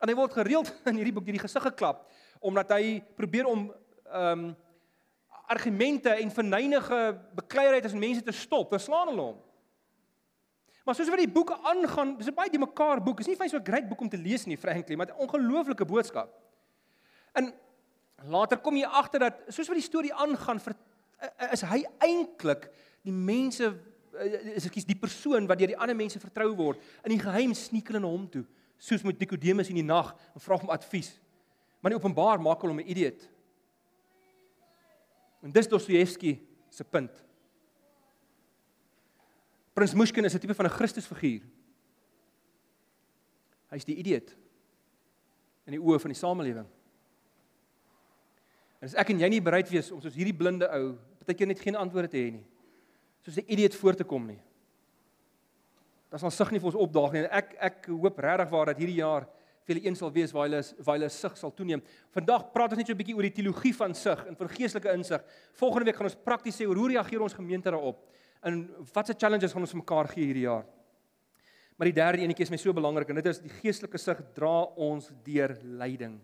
En 0.01 0.09
hy 0.09 0.15
word 0.15 0.33
gereeld 0.33 0.69
in 0.89 0.95
hierdie 1.01 1.13
boek 1.13 1.25
hierdie 1.25 1.45
gesig 1.47 1.63
geklap 1.63 2.07
omdat 2.41 2.71
hy 2.73 3.01
probeer 3.15 3.45
om 3.45 3.71
ehm 4.09 4.49
um, 4.49 4.55
argumente 5.51 6.09
en 6.09 6.31
verneinige 6.31 7.19
bekleierheid 7.35 7.83
tussen 7.83 7.99
mense 7.99 8.23
te 8.23 8.31
stop. 8.31 8.69
Dan 8.71 8.79
slaan 8.79 9.09
hulle 9.11 9.21
hom. 9.21 9.39
Maar 10.85 10.95
soos 10.95 11.09
wat 11.09 11.21
die 11.21 11.29
boeke 11.29 11.57
aangaan, 11.61 12.17
dis 12.17 12.27
'n 12.27 12.33
baie 12.33 12.49
die 12.49 12.59
mekaar 12.59 13.03
boek. 13.03 13.17
Dis 13.17 13.27
nie 13.27 13.35
vir 13.35 13.49
so 13.49 13.57
'n 13.57 13.63
great 13.63 13.89
boek 13.89 14.01
om 14.01 14.09
te 14.09 14.17
lees 14.17 14.45
nie, 14.45 14.57
frankly, 14.57 14.95
maar 14.95 15.07
'n 15.07 15.21
ongelooflike 15.27 15.85
boodskap. 15.85 16.29
En 17.33 17.53
Later 18.23 18.57
kom 18.57 18.75
jy 18.75 18.85
agter 18.85 19.19
dat 19.19 19.33
soos 19.47 19.67
wat 19.67 19.75
die 19.75 19.83
storie 19.83 20.13
aangaan, 20.13 20.59
is 21.51 21.63
hy 21.67 21.83
eintlik 22.01 22.67
die 23.05 23.13
mense 23.13 23.67
uh, 23.67 24.55
is 24.55 24.65
ekskuus 24.67 24.87
die 24.87 24.97
persoon 24.99 25.47
wat 25.49 25.61
deur 25.61 25.73
die 25.73 25.79
ander 25.79 25.97
mense 25.97 26.21
vertrou 26.21 26.49
word 26.57 26.81
in 27.05 27.15
die 27.15 27.21
geheim 27.21 27.53
sneek 27.57 27.91
hulle 27.91 28.01
na 28.03 28.11
hom 28.11 28.27
toe 28.31 28.43
soos 28.81 29.05
met 29.05 29.19
Nikodemus 29.21 29.69
in 29.71 29.79
die 29.79 29.85
nag 29.85 30.13
en 30.33 30.43
vra 30.43 30.59
hom 30.61 30.73
advies 30.73 31.13
maar 31.81 31.93
in 31.93 31.99
openbaar 31.99 32.41
maak 32.41 32.61
hulle 32.61 32.75
hom 32.75 32.81
'n 32.81 32.93
idioot 32.93 33.27
en 35.45 35.53
dis 35.53 35.69
Dostoevsky 35.69 36.39
se 36.69 36.83
punt 36.83 37.23
Prins 39.81 39.97
Mushkin 39.97 40.25
is 40.25 40.35
'n 40.35 40.39
tipe 40.39 40.53
van 40.53 40.65
'n 40.65 40.77
Christusfiguur 40.77 41.41
hy's 43.71 43.85
die 43.85 43.97
idioot 43.97 44.29
in 45.65 45.73
die 45.73 45.81
oë 45.81 45.99
van 45.99 46.11
die 46.11 46.19
samelewing 46.19 46.69
En 48.81 48.89
as 48.89 48.95
ek 48.97 49.11
en 49.13 49.19
jy 49.21 49.29
nie 49.29 49.43
bereid 49.45 49.69
wees 49.69 49.91
om 49.93 50.01
soos 50.01 50.17
hierdie 50.17 50.33
blinde 50.33 50.65
ou 50.73 50.95
baie 51.21 51.37
keer 51.37 51.49
net 51.49 51.59
geen 51.61 51.77
antwoorde 51.77 52.09
te 52.09 52.17
hê 52.17 52.31
nie. 52.33 52.45
Soos 53.21 53.37
'n 53.37 53.45
idioot 53.45 53.75
voor 53.75 53.95
te 53.95 54.03
kom 54.03 54.25
nie. 54.25 54.39
Dan 56.09 56.19
sal 56.19 56.31
sug 56.31 56.51
nie 56.51 56.59
vir 56.59 56.65
ons 56.73 56.81
opdaag 56.81 57.13
nie. 57.13 57.21
Ek 57.29 57.55
ek 57.59 57.85
hoop 57.85 58.17
regtig 58.17 58.49
waar 58.49 58.65
dat 58.65 58.77
hierdie 58.77 58.97
jaar 58.97 59.27
vir 59.65 59.75
julle 59.75 59.85
een 59.85 59.95
sal 59.95 60.11
wees 60.11 60.31
waar 60.31 60.49
hulle 60.49 60.63
waar 60.83 60.97
hulle 60.97 61.09
sug 61.09 61.37
sal 61.37 61.51
toeneem. 61.51 61.81
Vandag 62.11 62.51
praat 62.51 62.71
ons 62.71 62.77
net 62.77 62.87
so 62.87 62.93
'n 62.93 62.97
bietjie 62.97 63.15
oor 63.15 63.29
die 63.29 63.37
teologie 63.37 63.73
van 63.73 63.93
sug 63.93 64.25
en 64.25 64.35
van 64.35 64.49
geestelike 64.49 64.93
insig. 64.93 65.21
Volgende 65.53 65.85
week 65.85 65.95
gaan 65.95 66.09
ons 66.09 66.15
prakties 66.15 66.57
sê 66.57 66.65
hoe 66.65 66.87
reageer 66.87 67.21
ons 67.21 67.33
gemeente 67.33 67.69
daarop 67.69 68.09
en 68.43 68.69
watse 68.93 69.13
challenges 69.17 69.53
gaan 69.53 69.61
ons 69.61 69.73
mekaar 69.73 70.07
gee 70.07 70.25
hierdie 70.25 70.47
jaar. 70.47 70.65
Maar 71.77 71.85
die 71.85 71.99
derde 72.01 72.21
enetjie 72.21 72.43
is 72.43 72.51
my 72.51 72.57
so 72.57 72.73
belangrik 72.73 73.09
en 73.09 73.15
dit 73.15 73.25
is 73.25 73.39
die 73.39 73.53
geestelike 73.61 73.97
sug 73.97 74.21
dra 74.33 74.63
ons 74.75 75.11
deur 75.23 75.57
lyding 75.61 76.19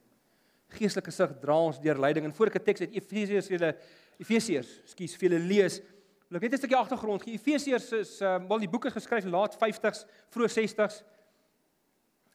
geestelike 0.75 1.11
sig 1.11 1.31
dra 1.41 1.55
ons 1.69 1.79
deur 1.79 1.99
lyding 2.01 2.27
en 2.27 2.33
voor 2.33 2.51
ek 2.51 2.59
'n 2.59 2.65
teks 2.65 2.81
uit 2.81 2.95
Efesiërs 2.95 3.47
julle 3.47 3.75
Efesiërs, 4.19 4.81
skus, 4.85 5.15
vir 5.15 5.29
julle 5.29 5.39
lees. 5.45 5.81
Wil 6.29 6.37
ek 6.37 6.41
net 6.41 6.53
'n 6.53 6.57
stukkie 6.57 6.77
agtergrond 6.77 7.21
gee. 7.21 7.33
Efesiërs 7.33 7.91
is 7.93 8.21
uh 8.21 8.39
wel 8.47 8.59
die 8.59 8.69
boek 8.69 8.85
is 8.85 8.93
geskryf 8.93 9.25
laat 9.25 9.55
50s, 9.55 10.05
vroeg 10.29 10.51
60s 10.51 11.03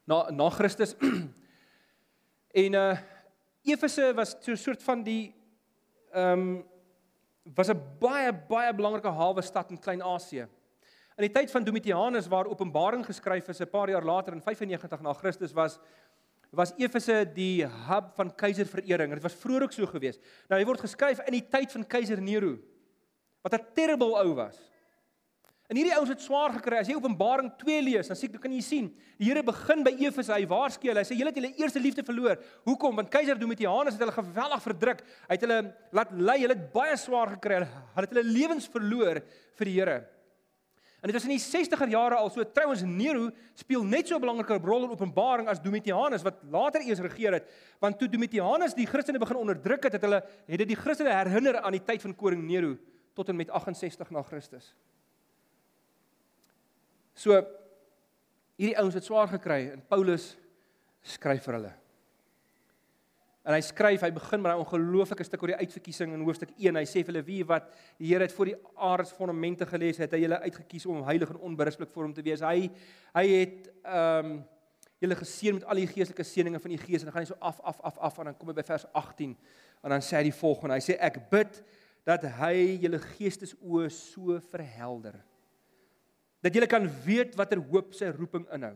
na 0.07 0.31
na 0.31 0.49
Christus. 0.51 0.95
en 2.65 2.75
uh 2.75 2.97
Efese 3.65 4.15
was 4.15 4.37
so 4.41 4.53
'n 4.53 4.57
soort 4.57 4.83
van 4.83 5.03
die 5.03 5.35
ehm 6.13 6.41
um, 6.41 6.65
was 7.45 7.69
'n 7.69 7.81
baie 7.99 8.33
baie 8.33 8.73
belangrike 8.75 9.09
hawe 9.11 9.43
stad 9.43 9.71
in 9.71 9.79
Klein-Asië. 9.79 10.47
In 11.17 11.29
die 11.29 11.31
tyd 11.31 11.51
van 11.51 11.65
Domitianus 11.65 12.29
waar 12.29 12.47
Openbaring 12.47 13.05
geskryf 13.05 13.49
is 13.49 13.61
'n 13.61 13.71
paar 13.71 13.89
jaar 13.89 14.05
later 14.05 14.33
in 14.33 14.41
95 14.43 15.01
na 15.01 15.13
Christus 15.13 15.53
was 15.53 15.79
was 16.53 16.73
Efese 16.77 17.25
die 17.35 17.65
hub 17.65 18.13
van 18.15 18.35
keiserverering. 18.35 19.13
Dit 19.13 19.23
was 19.23 19.35
vroeër 19.35 19.63
ook 19.63 19.73
so 19.73 19.87
gewees. 19.87 20.19
Nou 20.49 20.61
hy 20.61 20.67
word 20.67 20.81
geskryf 20.81 21.19
in 21.27 21.33
die 21.33 21.49
tyd 21.49 21.73
van 21.73 21.87
keiser 21.87 22.21
Nero. 22.21 22.59
Wat 23.43 23.55
'n 23.55 23.67
terrible 23.75 24.15
ou 24.15 24.35
was. 24.35 24.72
En 25.71 25.79
hierdie 25.79 25.95
ouens 25.95 26.11
het 26.13 26.21
swaar 26.21 26.53
gekry. 26.57 26.81
As 26.83 26.89
jy 26.91 26.97
Openbaring 26.99 27.51
2 27.61 27.83
lees, 27.87 28.09
dan 28.11 28.19
sien 28.19 28.33
jy 28.35 28.41
kan 28.43 28.53
jy 28.53 28.63
sien, 28.65 28.89
die 29.19 29.29
Here 29.29 29.43
begin 29.47 29.85
by 29.87 29.93
Efese. 30.05 30.35
Hy 30.35 30.47
waarsku 30.51 30.91
hulle. 30.91 31.05
Hy 31.05 31.09
sê 31.09 31.17
julle 31.17 31.31
het 31.33 31.39
julle 31.39 31.53
eerste 31.63 31.81
liefde 31.81 32.05
verloor. 32.07 32.41
Hoekom? 32.67 32.97
Want 33.01 33.13
keiser 33.13 33.39
Domitianus 33.39 33.97
het 33.97 34.03
hulle 34.03 34.17
geweldig 34.17 34.65
verdruk. 34.67 35.05
Hy 35.29 35.39
het 35.39 35.47
hulle 35.47 35.61
laat 35.95 36.17
lei. 36.19 36.41
Hulle 36.43 36.59
het 36.59 36.67
baie 36.75 36.97
swaar 37.01 37.37
gekry. 37.37 37.63
Hulle 37.63 38.09
het 38.09 38.17
hulle 38.17 38.27
lewens 38.29 38.69
verloor 38.73 39.23
vir 39.61 39.71
die 39.71 39.79
Here. 39.79 40.03
En 41.03 41.11
dit 41.11 41.17
was 41.17 41.25
in 41.27 41.35
die 41.35 41.43
60er 41.43 41.91
jare 41.91 42.15
al 42.15 42.29
so 42.31 42.45
trouens 42.55 42.85
Nero 42.87 43.25
speel 43.59 43.83
net 43.83 44.07
so 44.07 44.15
'n 44.15 44.23
belangrike 44.23 44.61
rol 44.63 44.85
in 44.85 44.91
Openbaring 44.91 45.49
as 45.49 45.59
Domitianus 45.59 46.23
wat 46.23 46.39
later 46.49 46.81
eers 46.81 47.01
regeer 47.01 47.33
het 47.33 47.51
want 47.81 47.99
toe 47.99 48.09
Domitianus 48.09 48.75
die 48.75 48.87
Christene 48.87 49.19
begin 49.19 49.37
onderdruk 49.37 49.83
het 49.83 49.93
het 49.95 50.03
hulle 50.03 50.23
het 50.23 50.59
dit 50.59 50.69
die 50.69 50.77
Christene 50.77 51.11
herinner 51.11 51.61
aan 51.61 51.73
die 51.73 51.83
tyd 51.83 52.03
van 52.03 52.15
koning 52.15 52.47
Nero 52.47 52.77
tot 53.15 53.29
en 53.29 53.37
met 53.37 53.51
68 53.51 54.11
na 54.11 54.23
Christus. 54.23 54.77
So 57.15 57.37
hierdie 58.57 58.79
ouens 58.81 58.97
het 58.97 59.05
swaar 59.05 59.31
gekry 59.33 59.67
en 59.73 59.85
Paulus 59.89 60.33
skryf 61.03 61.45
vir 61.47 61.59
hulle. 61.59 61.73
En 63.43 63.57
hy 63.57 63.63
skryf, 63.67 64.05
hy 64.05 64.13
begin 64.15 64.43
met 64.43 64.53
'n 64.53 64.63
ongelooflike 64.63 65.25
stuk 65.25 65.43
oor 65.43 65.51
die 65.51 65.67
uitverkiesing 65.67 66.13
in 66.15 66.23
hoofstuk 66.23 66.51
1. 66.59 66.77
Hy 66.77 66.85
sê 66.87 67.03
vir 67.03 67.15
hulle 67.15 67.25
wie 67.27 67.43
wat 67.45 67.73
die 67.99 68.07
Here 68.07 68.23
het 68.23 68.33
voor 68.33 68.47
die 68.47 68.57
aarde 68.77 69.05
se 69.05 69.15
fondamente 69.15 69.67
gelees 69.67 69.99
het, 69.99 70.13
hy 70.13 70.21
julle 70.21 70.39
uitgekies 70.41 70.87
om 70.87 71.03
heilig 71.03 71.31
en 71.31 71.37
onberispelik 71.37 71.91
voor 71.91 72.05
hom 72.05 72.15
te 72.15 72.23
wees. 72.23 72.41
Hy 72.41 72.71
hy 73.15 73.27
het 73.29 73.71
ehm 73.85 74.27
um, 74.27 74.45
julle 75.01 75.17
geseën 75.17 75.55
met 75.55 75.65
al 75.65 75.75
die 75.75 75.87
geestelike 75.87 76.23
seënings 76.23 76.63
van 76.63 76.71
die 76.71 76.79
Gees 76.79 77.03
en 77.03 77.11
dan 77.11 77.13
gaan 77.13 77.23
hy 77.23 77.27
so 77.27 77.41
af 77.41 77.61
af 77.61 77.81
af 77.81 77.99
af 77.99 78.19
en 78.19 78.25
dan 78.25 78.37
kom 78.37 78.49
hy 78.49 78.55
by 78.55 78.63
vers 78.63 78.87
18 78.93 79.37
en 79.83 79.91
dan 79.91 80.01
sê 80.01 80.17
hy 80.17 80.23
die 80.23 80.39
volgende. 80.41 80.75
Hy 80.75 80.81
sê 80.81 80.97
ek 81.01 81.31
bid 81.31 81.63
dat 82.05 82.23
hy 82.23 82.79
julle 82.79 82.99
geestesoë 82.99 83.91
so 83.91 84.39
verhelder 84.39 85.19
dat 86.43 86.55
julle 86.55 86.71
kan 86.71 86.89
weet 87.05 87.37
watter 87.39 87.61
hoop 87.71 87.95
sy 87.95 88.11
roeping 88.13 88.49
inhou 88.55 88.75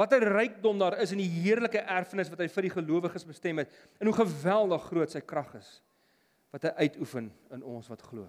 Wat 0.00 0.12
'n 0.12 0.24
rykdom 0.24 0.78
daar 0.78 0.98
is 0.98 1.12
in 1.12 1.18
die 1.18 1.28
heerlike 1.28 1.78
erfenis 1.78 2.30
wat 2.30 2.38
hy 2.38 2.48
vir 2.48 2.62
die 2.62 2.72
gelowiges 2.72 3.26
bestem 3.26 3.58
het 3.58 3.68
en 3.98 4.06
hoe 4.06 4.16
geweldig 4.16 4.82
groot 4.82 5.10
sy 5.10 5.20
krag 5.20 5.54
is 5.54 5.82
wat 6.50 6.62
hy 6.62 6.70
uitoefen 6.86 7.30
in 7.52 7.62
ons 7.62 7.88
wat 7.88 8.02
glo. 8.02 8.24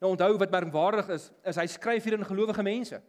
Nou 0.00 0.10
onthou 0.10 0.36
wat 0.38 0.50
merkwaardig 0.50 1.08
is, 1.08 1.30
is 1.44 1.56
hy 1.56 1.66
skryf 1.66 2.04
hier 2.04 2.18
in 2.18 2.24
gelowige 2.24 2.62
mense. 2.62 3.00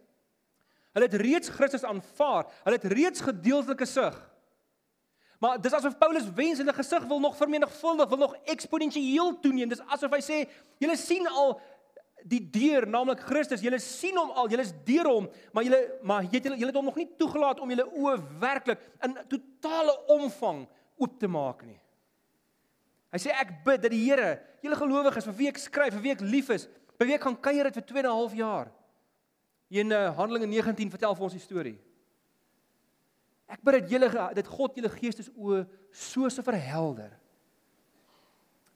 Hulle 0.94 1.06
het 1.06 1.14
reeds 1.20 1.48
Christus 1.48 1.84
aanvaar. 1.84 2.46
Hulle 2.64 2.78
het 2.78 2.92
reeds 2.92 3.20
gedeeltelike 3.20 3.86
sug. 3.86 4.16
Maar 5.38 5.60
dis 5.60 5.74
asof 5.74 5.98
Paulus 5.98 6.30
wens 6.34 6.58
hulle 6.58 6.72
gesig 6.72 7.04
wil 7.04 7.20
nog 7.20 7.36
vermenigvuldig, 7.36 8.08
wil 8.08 8.18
nog 8.18 8.36
eksponensieel 8.44 9.40
toeneem. 9.40 9.68
Dis 9.68 9.82
asof 9.92 10.14
hy 10.14 10.22
sê, 10.22 10.38
julle 10.78 10.96
sien 10.96 11.26
al 11.28 11.58
die 12.24 12.40
deur, 12.40 12.86
naamlik 12.88 13.20
Christus. 13.28 13.62
Julle 13.64 13.78
sien 13.82 14.16
hom 14.16 14.32
al, 14.32 14.48
julle 14.52 14.64
is 14.64 14.72
deur 14.86 15.08
hom, 15.10 15.26
maar 15.52 15.66
julle 15.66 15.80
maar 16.06 16.24
het 16.24 16.46
julle 16.48 16.58
het 16.70 16.78
hom 16.78 16.88
nog 16.88 16.98
nie 16.98 17.08
toegelaat 17.20 17.60
om 17.60 17.72
julle 17.72 17.84
oë 18.00 18.14
werklik 18.40 18.84
in 19.04 19.16
totale 19.28 19.94
omvang 20.14 20.64
oop 21.00 21.18
te 21.20 21.28
maak 21.28 21.64
nie. 21.66 21.78
Hy 23.14 23.20
sê 23.22 23.34
ek 23.36 23.52
bid 23.66 23.84
dat 23.84 23.92
die 23.92 24.02
Here, 24.06 24.38
julle 24.64 24.78
gelowiges 24.78 25.28
vir 25.28 25.36
wie 25.38 25.50
ek 25.52 25.60
skryf, 25.62 25.94
vir 25.94 26.04
wie 26.06 26.14
ek 26.14 26.24
lief 26.24 26.48
is, 26.54 26.64
by 26.98 27.06
wie 27.06 27.16
ek 27.18 27.26
gaan 27.26 27.36
kuier 27.44 27.68
het 27.68 27.76
vir 27.76 27.86
2 27.92 28.00
en 28.00 28.08
'n 28.08 28.16
half 28.16 28.34
jaar. 28.34 28.72
In 29.74 29.90
uh, 29.90 30.14
Handelinge 30.16 30.46
19 30.46 30.90
vertel 30.90 31.14
vir 31.14 31.24
ons 31.24 31.36
die 31.36 31.42
storie. 31.42 31.78
Ek 33.50 33.60
bid 33.62 33.80
dat 33.80 33.90
julle 33.90 34.08
dat 34.08 34.48
God 34.48 34.74
julle 34.74 34.88
geestesoë 34.88 35.66
so 35.92 36.28
se 36.28 36.42
verhelder 36.42 37.12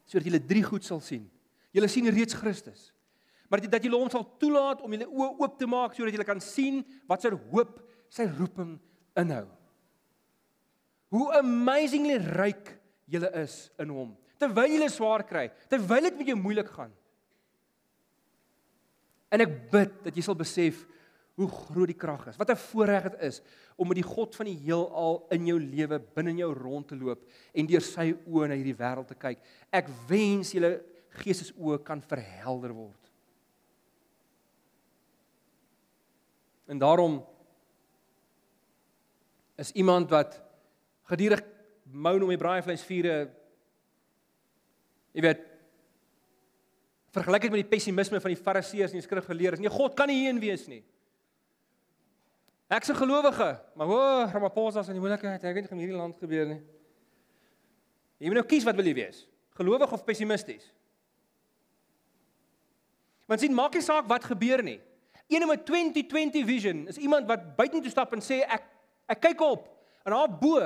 sodat 0.09 0.25
julle 0.25 0.41
drie 0.41 0.63
goed 0.65 0.85
sal 0.85 1.01
sien. 1.05 1.27
Julle 1.73 1.89
sien 1.89 2.09
reeds 2.09 2.33
Christus 2.33 2.93
maar 3.49 3.63
dat 3.65 3.85
jy 3.85 3.91
hom 3.93 4.11
sal 4.13 4.27
toelaat 4.41 4.83
om 4.85 4.93
julle 4.93 5.09
oë 5.09 5.31
oop 5.41 5.59
te 5.59 5.67
maak 5.67 5.95
sodat 5.97 6.15
jy 6.15 6.27
kan 6.27 6.41
sien 6.45 6.83
wat 7.09 7.25
sy 7.25 7.33
hoop, 7.33 7.79
sy 8.13 8.29
roeping 8.39 8.77
inhou. 9.19 9.47
Hoe 11.15 11.29
amazingly 11.39 12.19
ryk 12.37 12.75
jy 13.09 13.23
is 13.41 13.71
in 13.81 13.93
hom. 13.93 14.13
Terwyl 14.39 14.77
jy 14.77 14.89
swaar 14.93 15.25
kry, 15.27 15.49
terwyl 15.71 16.07
dit 16.07 16.21
met 16.21 16.31
jou 16.31 16.39
moeilik 16.39 16.69
gaan. 16.71 16.93
En 19.33 19.45
ek 19.45 19.57
bid 19.73 19.97
dat 20.07 20.17
jy 20.17 20.25
sal 20.25 20.37
besef 20.39 20.85
hoe 21.39 21.49
groot 21.49 21.91
die 21.91 21.97
krag 21.99 22.27
is. 22.31 22.37
Wat 22.37 22.51
'n 22.51 22.57
voorreg 22.57 23.11
dit 23.11 23.21
is 23.23 23.41
om 23.77 23.89
met 23.89 23.97
die 23.97 24.11
God 24.15 24.35
van 24.35 24.47
die 24.47 24.59
heelal 24.59 25.27
in 25.31 25.47
jou 25.47 25.59
lewe 25.61 25.99
binne 26.15 26.31
in 26.31 26.39
jou 26.39 26.53
rond 26.53 26.89
te 26.89 26.97
loop 26.97 27.21
en 27.55 27.67
deur 27.67 27.81
sy 27.81 28.13
oë 28.27 28.49
na 28.49 28.55
hierdie 28.55 28.75
wêreld 28.75 29.07
te 29.07 29.15
kyk. 29.15 29.39
Ek 29.71 29.87
wens 30.09 30.53
julle 30.53 30.83
geestesoë 31.23 31.85
kan 31.85 32.03
verhelder 32.03 32.73
word. 32.73 32.98
En 36.69 36.79
daarom 36.79 37.19
is 39.57 39.73
iemand 39.73 40.11
wat 40.13 40.39
gedurig 41.09 41.43
moan 41.89 42.23
om 42.23 42.29
die 42.29 42.41
braaivleisvure 42.41 43.17
jy 45.17 45.25
weet 45.25 45.41
vergelyk 47.17 47.47
dit 47.49 47.55
met 47.55 47.65
die 47.65 47.73
pessimisme 47.73 48.21
van 48.21 48.35
die 48.35 48.41
fariseërs 48.41 48.93
en 48.93 49.01
die 49.01 49.07
skrifgeleerdes. 49.07 49.63
Nee, 49.65 49.73
God 49.73 49.97
kan 49.99 50.11
nie 50.11 50.21
hierin 50.21 50.41
wees 50.43 50.67
nie. 50.71 50.83
Ek's 52.69 52.91
'n 52.93 53.01
gelowige, 53.01 53.61
maar 53.75 53.89
o, 53.89 53.97
oh, 53.97 54.33
Ramaphosa 54.33 54.83
se 54.83 54.93
moeilikheid, 54.93 55.43
ek 55.43 55.55
weet 55.55 55.55
nie 55.55 55.63
wat 55.63 55.73
in 55.73 55.79
hierdie 55.79 55.97
land 55.97 56.19
gebeur 56.21 56.47
nie. 56.47 56.63
Jy 58.19 58.27
moet 58.27 58.41
nou 58.43 58.47
kies 58.47 58.65
wat 58.65 58.77
wil 58.77 58.85
jy 58.85 58.95
wees? 58.95 59.27
Gelowig 59.57 59.93
of 59.93 60.05
pessimisties? 60.05 60.73
Want 63.27 63.41
sien, 63.41 63.55
maak 63.55 63.75
nie 63.75 63.83
saak 63.83 64.07
wat 64.07 64.25
gebeur 64.25 64.63
nie. 64.63 64.81
Een 65.29 65.47
met 65.49 65.67
2020 65.67 66.45
vision 66.49 66.87
is 66.89 66.97
iemand 66.97 67.29
wat 67.29 67.57
buitentoe 67.57 67.91
stap 67.91 68.13
en 68.17 68.25
sê 68.25 68.41
ek 68.45 68.65
ek 69.09 69.21
kyk 69.25 69.41
op 69.45 69.67
en 70.05 70.13
daar 70.13 70.31
bo 70.41 70.61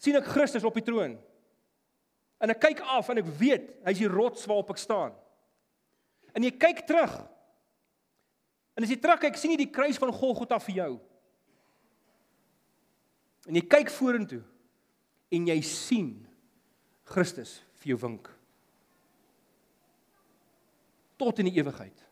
sien 0.00 0.18
ek 0.18 0.30
Christus 0.30 0.66
op 0.66 0.74
die 0.74 0.84
troon. 0.86 1.16
En 2.40 2.50
ek 2.50 2.60
kyk 2.62 2.80
af 2.80 3.10
en 3.12 3.20
ek 3.22 3.28
weet 3.38 3.68
hy's 3.86 4.00
die 4.00 4.10
rots 4.10 4.46
waarop 4.48 4.72
ek 4.74 4.80
staan. 4.82 5.14
En 6.34 6.46
jy 6.46 6.52
kyk 6.54 6.84
terug. 6.88 7.14
En 8.78 8.86
as 8.86 8.90
jy 8.90 8.98
terugkyk, 9.02 9.36
sien 9.36 9.52
jy 9.52 9.64
die 9.64 9.72
kruis 9.74 9.98
van 10.00 10.12
Golgotha 10.14 10.60
vir 10.62 10.76
jou. 10.78 10.92
En 13.50 13.58
jy 13.58 13.64
kyk 13.66 13.90
vorentoe 13.92 14.42
en 15.30 15.48
jy 15.50 15.58
sien 15.66 16.12
Christus 17.10 17.58
vir 17.82 17.92
jou 17.92 18.02
wink. 18.06 18.30
tot 21.20 21.40
in 21.42 21.50
die 21.50 21.58
ewigheid. 21.60 22.06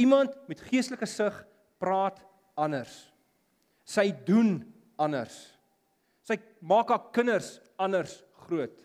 Iemand 0.00 0.34
met 0.48 0.62
geestelike 0.70 1.06
sig 1.06 1.36
praat 1.80 2.20
anders. 2.56 2.92
Sy 3.84 4.08
doen 4.24 4.60
anders. 5.00 5.36
Sy 6.24 6.38
maak 6.64 6.92
haar 6.92 7.10
kinders 7.14 7.58
anders 7.80 8.20
groot. 8.46 8.76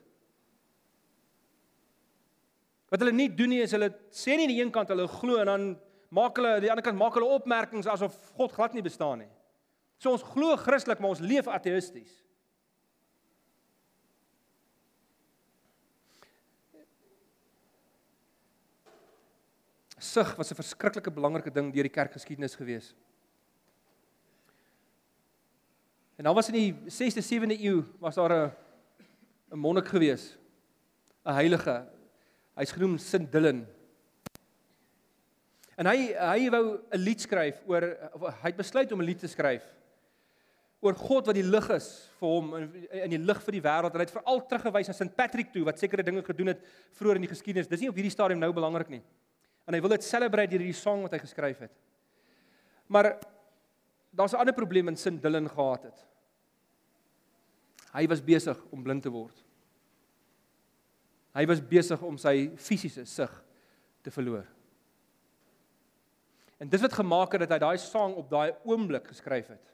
Wat 2.91 3.01
hulle 3.01 3.15
nie 3.15 3.29
doen 3.33 3.51
nie 3.51 3.63
is 3.65 3.73
hulle 3.75 3.91
sê 4.13 4.35
nie 4.35 4.47
aan 4.47 4.53
die 4.53 4.61
een 4.61 4.73
kant 4.73 4.91
hulle 4.93 5.07
glo 5.19 5.39
en 5.41 5.51
dan 5.51 5.65
maak 6.15 6.37
hulle 6.39 6.55
aan 6.55 6.63
die 6.63 6.71
ander 6.71 6.85
kant 6.85 6.99
maak 6.99 7.17
hulle 7.17 7.37
opmerkings 7.37 7.89
asof 7.91 8.15
God 8.37 8.53
glad 8.55 8.75
nie 8.75 8.85
bestaan 8.85 9.23
nie. 9.23 9.31
So 9.99 10.11
ons 10.11 10.25
glo 10.27 10.55
Christelik, 10.59 10.99
maar 10.99 11.15
ons 11.15 11.23
leef 11.23 11.47
ateïsties. 11.47 12.24
Sug 20.05 20.35
was 20.37 20.51
'n 20.51 20.61
verskriklike 20.61 21.11
belangrike 21.11 21.51
ding 21.51 21.73
deur 21.73 21.87
die 21.87 21.97
kerkgeskiedenis 21.97 22.55
gewees. 22.55 22.93
En 26.17 26.23
dan 26.23 26.35
was 26.35 26.49
in 26.49 26.53
die 26.53 26.73
6de 26.87 27.21
7de 27.21 27.57
eeu 27.59 27.83
was 27.99 28.15
daar 28.15 28.31
'n 28.31 28.51
'n 29.51 29.59
monnik 29.59 29.87
gewees. 29.87 30.37
'n 31.25 31.33
Heilige. 31.33 31.87
Hy's 32.55 32.71
genoem 32.71 32.97
Sint 32.97 33.31
Dylan. 33.31 33.65
En 35.77 35.85
hy 35.85 36.13
hy 36.13 36.49
wou 36.49 36.79
'n 36.91 36.97
lied 36.97 37.21
skryf 37.21 37.61
oor 37.67 37.81
hy 38.41 38.49
het 38.49 38.57
besluit 38.57 38.91
om 38.91 39.01
'n 39.01 39.05
lied 39.05 39.19
te 39.19 39.27
skryf 39.27 39.63
oor 40.81 40.93
God 40.93 41.25
wat 41.25 41.35
die 41.35 41.43
lig 41.43 41.69
is 41.69 42.09
vir 42.19 42.29
hom 42.29 42.55
in 42.55 42.87
in 42.91 43.09
die 43.09 43.25
lig 43.25 43.41
vir 43.43 43.51
die 43.51 43.61
wêreld. 43.61 43.93
Hy 43.93 43.99
het 43.99 44.11
veral 44.11 44.47
teruggewys 44.47 44.87
na 44.87 44.93
St 44.93 45.15
Patrick 45.15 45.51
toe 45.51 45.63
wat 45.63 45.79
sekere 45.79 46.03
dinge 46.03 46.23
gedoen 46.23 46.47
het 46.47 46.61
vroeër 46.93 47.15
in 47.15 47.21
die 47.21 47.33
geskiedenis. 47.35 47.67
Dis 47.67 47.79
nie 47.79 47.89
op 47.89 47.95
hierdie 47.95 48.11
stadium 48.11 48.39
nou 48.39 48.53
belangrik 48.53 48.89
nie 48.89 49.01
en 49.65 49.73
hy 49.73 49.81
wil 49.81 49.95
dit 49.95 50.03
celebrate 50.05 50.51
deur 50.51 50.61
hierdie 50.61 50.77
song 50.77 51.05
wat 51.05 51.15
hy 51.15 51.21
geskryf 51.23 51.63
het. 51.65 51.73
Maar 52.87 53.15
daar's 54.11 54.33
'n 54.33 54.41
ander 54.43 54.53
probleem 54.53 54.87
in 54.87 54.97
Sint 54.97 55.21
Dylan 55.21 55.49
gehad 55.49 55.83
het. 55.83 56.05
Hy 57.93 58.07
was 58.07 58.23
besig 58.23 58.57
om 58.71 58.83
blind 58.83 59.01
te 59.01 59.09
word. 59.09 59.43
Hy 61.35 61.45
was 61.45 61.67
besig 61.67 62.01
om 62.01 62.17
sy 62.17 62.51
fisiese 62.55 63.05
sig 63.05 63.31
te 64.01 64.11
verloor. 64.11 64.45
En 66.57 66.69
dis 66.69 66.81
wat 66.81 66.93
gemaak 66.93 67.31
het 67.31 67.43
dat 67.43 67.51
hy 67.51 67.59
daai 67.59 67.77
song 67.77 68.15
op 68.15 68.29
daai 68.29 68.53
oomblik 68.63 69.07
geskryf 69.07 69.47
het. 69.47 69.73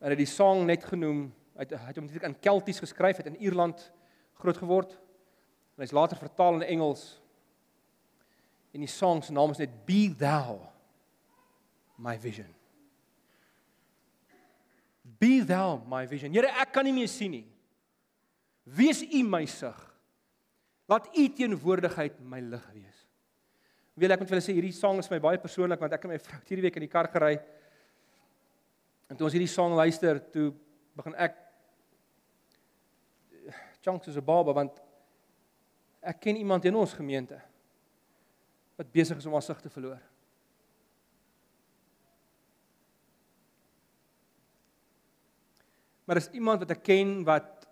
En 0.00 0.08
hy 0.08 0.14
het 0.16 0.22
die 0.22 0.26
song 0.26 0.64
net 0.66 0.84
genoem, 0.84 1.28
hy 1.54 1.66
het, 1.66 1.74
hy 1.76 1.86
het 1.86 1.96
hom 2.00 2.06
natuurlik 2.08 2.28
in 2.30 2.40
Kelties 2.40 2.80
geskryf, 2.82 3.20
het 3.20 3.26
in 3.26 3.38
Ierland 3.38 3.92
groot 4.40 4.56
geword. 4.56 4.96
En 5.80 5.86
hy's 5.86 5.96
later 5.96 6.18
vertaal 6.20 6.58
in 6.60 6.66
Engels. 6.74 7.04
En 8.76 8.82
die 8.84 8.90
song 8.92 9.22
se 9.24 9.32
naam 9.32 9.54
is 9.54 9.62
net 9.62 9.72
Be 9.88 10.10
Thou 10.12 10.58
My 11.96 12.18
Vision. 12.20 12.50
Be 15.16 15.38
Thou 15.48 15.78
My 15.88 16.02
Vision. 16.10 16.34
Here, 16.36 16.50
ek 16.60 16.74
kan 16.74 16.84
nie 16.84 16.92
meer 16.92 17.08
sien 17.08 17.32
nie. 17.32 17.46
Wees 18.76 19.00
U 19.08 19.22
my 19.24 19.40
sig. 19.48 19.78
Laat 20.84 21.08
U 21.16 21.24
teenwoordigheid 21.38 22.20
my 22.28 22.42
lig 22.44 22.68
wees. 22.74 23.00
Wil 23.96 24.12
ek 24.12 24.20
moet 24.20 24.28
vir 24.28 24.36
julle 24.36 24.44
sê 24.50 24.58
hierdie 24.58 24.76
song 24.76 25.00
is 25.00 25.08
my 25.08 25.22
baie 25.24 25.40
persoonlik 25.40 25.80
want 25.80 25.96
ek 25.96 26.04
en 26.04 26.12
my 26.12 26.20
vrou 26.20 26.42
hierdie 26.44 26.66
week 26.68 26.76
in 26.76 26.84
die 26.84 26.92
kar 26.92 27.08
gery. 27.08 27.38
En 29.08 29.16
toe 29.16 29.30
ons 29.30 29.38
hierdie 29.38 29.48
song 29.48 29.80
luister, 29.80 30.20
toe 30.28 30.50
begin 31.00 31.16
ek 31.16 31.40
chunks 33.80 34.12
as 34.12 34.20
'n 34.20 34.28
baba 34.28 34.52
want 34.60 34.76
Ek 36.00 36.20
ken 36.24 36.38
iemand 36.40 36.64
in 36.64 36.76
ons 36.80 36.96
gemeente 36.96 37.36
wat 38.80 38.92
besig 38.92 39.18
is 39.20 39.26
om 39.28 39.36
haar 39.36 39.44
sig 39.44 39.60
te 39.60 39.72
verloor. 39.72 40.00
Maar 46.08 46.16
is 46.16 46.30
iemand 46.32 46.64
wat 46.64 46.72
ek 46.72 46.80
ken 46.88 47.20
wat 47.28 47.68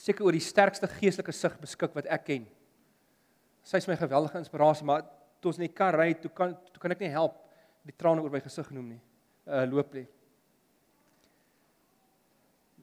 seker 0.00 0.26
oor 0.26 0.34
die 0.34 0.42
sterkste 0.42 0.88
geestelike 0.90 1.32
sig 1.32 1.54
beskik 1.62 1.94
wat 1.94 2.10
ek 2.10 2.26
ken. 2.26 2.44
Sy 3.62 3.78
is 3.78 3.88
my 3.88 3.96
geweldige 4.00 4.40
inspirasie, 4.40 4.86
maar 4.88 5.04
toe 5.40 5.52
ons 5.52 5.60
in 5.60 5.68
die 5.68 5.76
kar 5.76 5.96
ry, 5.96 6.10
toe 6.18 6.32
kan 6.34 6.56
toe 6.72 6.82
kan 6.82 6.96
ek 6.96 7.04
nie 7.04 7.12
help 7.14 7.38
die 7.86 7.94
trane 7.96 8.24
oor 8.24 8.32
my 8.32 8.42
gesig 8.42 8.66
genoem 8.68 8.96
nie. 8.96 9.02
Uh 9.46 9.62
loop 9.70 9.94
lê. 9.94 10.04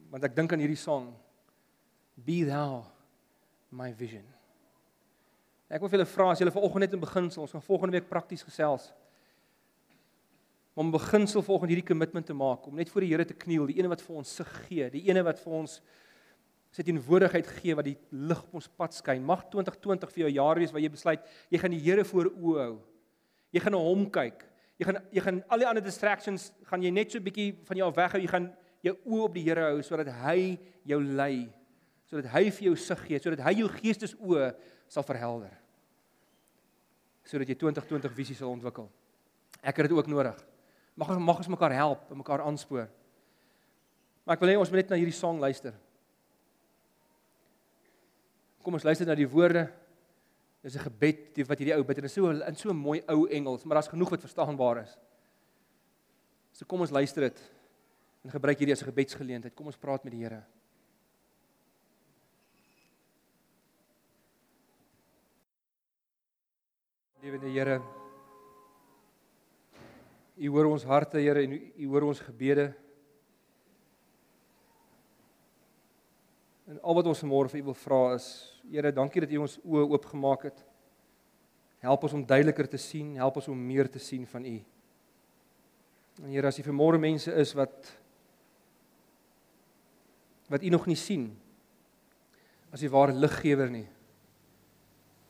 Want 0.08 0.24
ek 0.24 0.34
dink 0.34 0.54
aan 0.54 0.64
hierdie 0.64 0.80
sang 0.80 1.12
Be 2.18 2.40
thou 2.48 2.80
my 3.70 3.92
vision. 3.92 4.24
Ek 5.68 5.82
wil 5.82 5.90
vir 5.92 6.00
julle 6.00 6.08
vra 6.08 6.30
as 6.32 6.40
julle 6.40 6.52
vanoggend 6.52 6.86
net 6.86 6.96
in 6.96 7.02
beginsel, 7.02 7.44
ons 7.44 7.52
gaan 7.52 7.64
volgende 7.64 7.98
week 7.98 8.08
prakties 8.08 8.44
gesels. 8.46 8.88
Om 10.78 10.92
beginsel 10.94 11.42
volgens 11.44 11.72
hierdie 11.72 11.84
kommitment 11.84 12.24
te 12.26 12.36
maak 12.36 12.66
om 12.68 12.76
net 12.78 12.88
voor 12.88 13.04
die 13.04 13.10
Here 13.10 13.26
te 13.28 13.36
kniel, 13.36 13.66
die 13.68 13.76
ene 13.80 13.90
wat 13.92 14.00
vir 14.04 14.20
ons 14.20 14.32
sig 14.40 14.52
gee, 14.68 14.86
die 14.94 15.04
ene 15.10 15.24
wat 15.26 15.40
vir 15.42 15.56
ons 15.60 15.80
sy 16.72 16.84
teenwoordigheid 16.84 17.48
gee 17.58 17.76
wat 17.76 17.88
die 17.88 17.96
lig 18.12 18.40
op 18.44 18.60
ons 18.60 18.68
pad 18.80 18.96
skyn. 18.96 19.24
Mag 19.24 19.46
2020 19.52 20.12
vir 20.14 20.24
jou 20.24 20.32
jaar 20.36 20.60
wees 20.60 20.72
waar 20.72 20.84
jy 20.84 20.92
besluit 20.92 21.28
jy 21.52 21.60
gaan 21.60 21.74
die 21.74 21.82
Here 21.84 22.06
voor 22.08 22.30
oë 22.30 22.62
hou. 22.62 22.78
Jy 23.52 23.64
gaan 23.64 23.76
na 23.76 23.82
hom 23.82 24.06
kyk. 24.14 24.44
Jy 24.78 24.88
gaan 24.88 25.02
jy 25.12 25.24
gaan 25.26 25.42
al 25.50 25.64
die 25.64 25.68
ander 25.68 25.84
distractions 25.84 26.48
gaan 26.70 26.84
jy 26.84 26.92
net 26.94 27.12
so 27.12 27.18
'n 27.18 27.24
bietjie 27.24 27.52
van 27.68 27.76
jou 27.76 27.88
af 27.88 27.96
weghou. 27.96 28.20
Jy 28.20 28.32
gaan 28.32 28.52
jou 28.82 28.96
oë 29.04 29.24
op 29.24 29.34
die 29.34 29.44
Here 29.44 29.68
hou 29.72 29.82
sodat 29.82 30.08
hy 30.24 30.58
jou 30.84 31.00
lei 31.02 31.50
sodat 32.08 32.30
hy 32.32 32.48
vir 32.50 32.70
jou 32.70 32.76
sig 32.80 33.00
gee, 33.06 33.20
sodat 33.20 33.42
hy 33.44 33.54
jou 33.60 33.68
geestesoë 33.72 34.52
sal 34.88 35.04
verhelder. 35.04 35.52
Sodat 37.28 37.50
jy 37.50 37.56
2020 37.60 38.14
visie 38.16 38.36
sal 38.38 38.54
ontwikkel. 38.54 38.88
Ek 39.60 39.76
het 39.76 39.88
dit 39.88 39.96
ook 39.96 40.08
nodig. 40.08 40.38
Mag 40.98 41.12
ons 41.12 41.20
mag 41.22 41.42
ons 41.42 41.50
mekaar 41.52 41.74
help 41.76 42.08
en 42.08 42.20
mekaar 42.22 42.46
aanspoor. 42.46 42.88
Maar 44.24 44.36
ek 44.36 44.42
wil 44.42 44.52
hê 44.52 44.56
ons 44.60 44.72
moet 44.72 44.82
net 44.82 44.94
na 44.94 45.00
hierdie 45.00 45.16
sang 45.16 45.40
luister. 45.40 45.76
Kom 48.64 48.76
ons 48.76 48.86
luister 48.86 49.06
na 49.08 49.16
die 49.16 49.28
woorde. 49.28 49.68
Dis 50.64 50.76
'n 50.76 50.88
gebed 50.88 51.44
wat 51.48 51.58
hierdie 51.58 51.76
ou 51.76 51.84
bid 51.84 51.98
en 51.98 52.02
dit 52.02 52.10
is 52.10 52.14
so 52.14 52.30
in 52.30 52.56
so 52.56 52.70
'n 52.70 52.76
mooi 52.76 53.02
ou 53.08 53.28
Engels, 53.28 53.64
maar 53.64 53.76
daar's 53.76 53.88
genoeg 53.88 54.10
wat 54.10 54.20
verstaanbaar 54.20 54.82
is. 54.82 54.98
So 56.52 56.64
kom 56.64 56.80
ons 56.80 56.90
luister 56.90 57.22
dit 57.22 57.38
en 58.24 58.30
gebruik 58.30 58.58
hierdie 58.58 58.72
as 58.72 58.82
'n 58.82 58.90
gebedsgeleentheid. 58.90 59.54
Kom 59.54 59.66
ons 59.66 59.76
praat 59.76 60.04
met 60.04 60.12
die 60.12 60.22
Here. 60.22 60.44
Lewende 67.28 67.50
Here. 67.52 67.82
U 70.36 70.48
hoor 70.48 70.64
ons 70.70 70.84
harte, 70.88 71.18
Here, 71.20 71.42
en 71.44 71.52
U 71.52 71.88
hoor 71.92 72.06
ons 72.08 72.22
gebede. 72.24 72.70
En 76.72 76.78
al 76.80 76.96
wat 76.96 77.10
ons 77.12 77.20
vanmôre 77.20 77.52
vir 77.52 77.60
U 77.60 77.66
wil 77.66 77.76
vra 77.76 77.98
is, 78.14 78.30
Here, 78.70 78.94
dankie 78.96 79.20
dat 79.26 79.34
U 79.36 79.42
ons 79.44 79.58
oë 79.60 79.84
oopgemaak 79.90 80.46
het. 80.48 80.62
Help 81.84 82.08
ons 82.08 82.16
om 82.16 82.24
duideliker 82.24 82.70
te 82.72 82.80
sien, 82.80 83.12
help 83.20 83.36
ons 83.42 83.50
om 83.52 83.60
meer 83.60 83.92
te 83.92 84.00
sien 84.00 84.24
van 84.32 84.48
U. 84.48 84.56
En 86.22 86.32
Here, 86.32 86.48
as 86.48 86.62
U 86.62 86.64
vanmôre 86.70 87.02
mense 87.02 87.36
is 87.44 87.52
wat 87.58 87.92
wat 90.48 90.64
U 90.64 90.72
nog 90.72 90.88
nie 90.88 90.96
sien 90.96 91.28
as 92.72 92.80
die 92.80 92.88
ware 92.88 93.12
liggewer 93.12 93.68
nie 93.68 93.84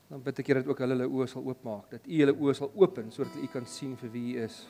dan 0.09 0.25
bid 0.25 0.41
ek 0.41 0.49
Here 0.49 0.63
dat 0.63 0.71
ook 0.73 0.83
hulle 0.83 0.97
hulle 0.97 1.09
oë 1.09 1.29
sal 1.29 1.45
oopmaak, 1.45 1.89
dat 1.93 2.07
U 2.09 2.21
hulle 2.23 2.35
oë 2.35 2.57
sal 2.57 2.71
open 2.81 3.11
sodat 3.13 3.35
hulle 3.37 3.49
U 3.49 3.53
kan 3.53 3.67
sien 3.69 3.95
vir 4.01 4.13
wie 4.13 4.27
U 4.33 4.45
is. 4.47 4.63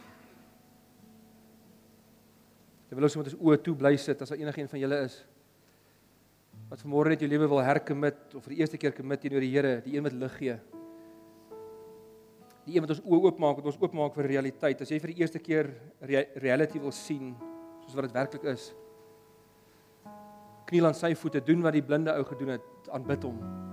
Ek 2.89 2.97
wil 2.97 3.07
ons 3.07 3.18
met 3.20 3.30
ons 3.30 3.43
oë 3.47 3.61
toe 3.62 3.74
bly 3.78 3.95
sit 4.01 4.22
as 4.24 4.32
daar 4.32 4.41
enigiemand 4.41 4.72
van 4.74 4.82
julle 4.82 5.03
is 5.07 5.18
wat 6.68 6.82
vanmôre 6.82 7.14
net 7.14 7.22
jou 7.22 7.28
lewe 7.30 7.47
wil 7.49 7.62
herkommit 7.64 8.34
of 8.36 8.45
vir 8.45 8.53
die 8.53 8.59
eerste 8.61 8.80
keer 8.80 8.93
kommit 8.93 9.22
teenoor 9.22 9.45
die 9.45 9.53
Here, 9.55 9.78
die 9.84 9.95
een 9.95 10.05
wat 10.05 10.16
lig 10.20 10.34
gee. 10.36 10.57
Die 12.66 12.74
een 12.74 12.84
wat 12.84 12.93
ons 12.93 13.01
oë 13.07 13.20
oopmaak, 13.30 13.62
wat 13.62 13.70
ons 13.70 13.78
oopmaak 13.80 14.18
vir 14.18 14.28
realiteit. 14.34 14.82
As 14.84 14.93
jy 14.93 14.99
vir 15.01 15.14
die 15.14 15.22
eerste 15.22 15.41
keer 15.41 15.70
reality 16.43 16.82
wil 16.82 16.93
sien 16.93 17.32
soos 17.86 17.97
wat 17.97 18.11
dit 18.11 18.18
werklik 18.18 18.45
is. 18.53 18.68
Kniel 20.68 20.91
aan 20.91 20.99
sy 20.99 21.14
voete, 21.16 21.41
doen 21.41 21.64
wat 21.64 21.78
die 21.78 21.86
blinde 21.86 22.12
ou 22.12 22.28
gedoen 22.28 22.59
het, 22.59 22.93
aanbid 22.93 23.24
hom 23.24 23.68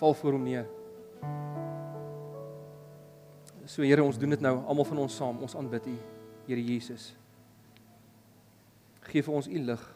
val 0.00 0.14
voor 0.14 0.32
hom 0.32 0.42
neer. 0.48 0.66
So 3.68 3.84
Here, 3.84 4.02
ons 4.02 4.18
doen 4.18 4.32
dit 4.32 4.40
nou 4.40 4.56
almal 4.64 4.88
van 4.88 5.04
ons 5.04 5.16
saam. 5.16 5.42
Ons 5.44 5.54
aanbid 5.56 5.86
U, 5.92 5.96
Here 6.48 6.64
Jesus. 6.64 7.12
Geef 9.12 9.28
vir 9.28 9.36
ons 9.36 9.48
U 9.50 9.62
lig 9.68 9.86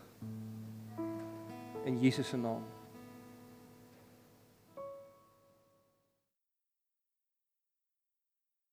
in 1.88 1.98
Jesus 2.00 2.28
se 2.28 2.38
naam. 2.40 2.62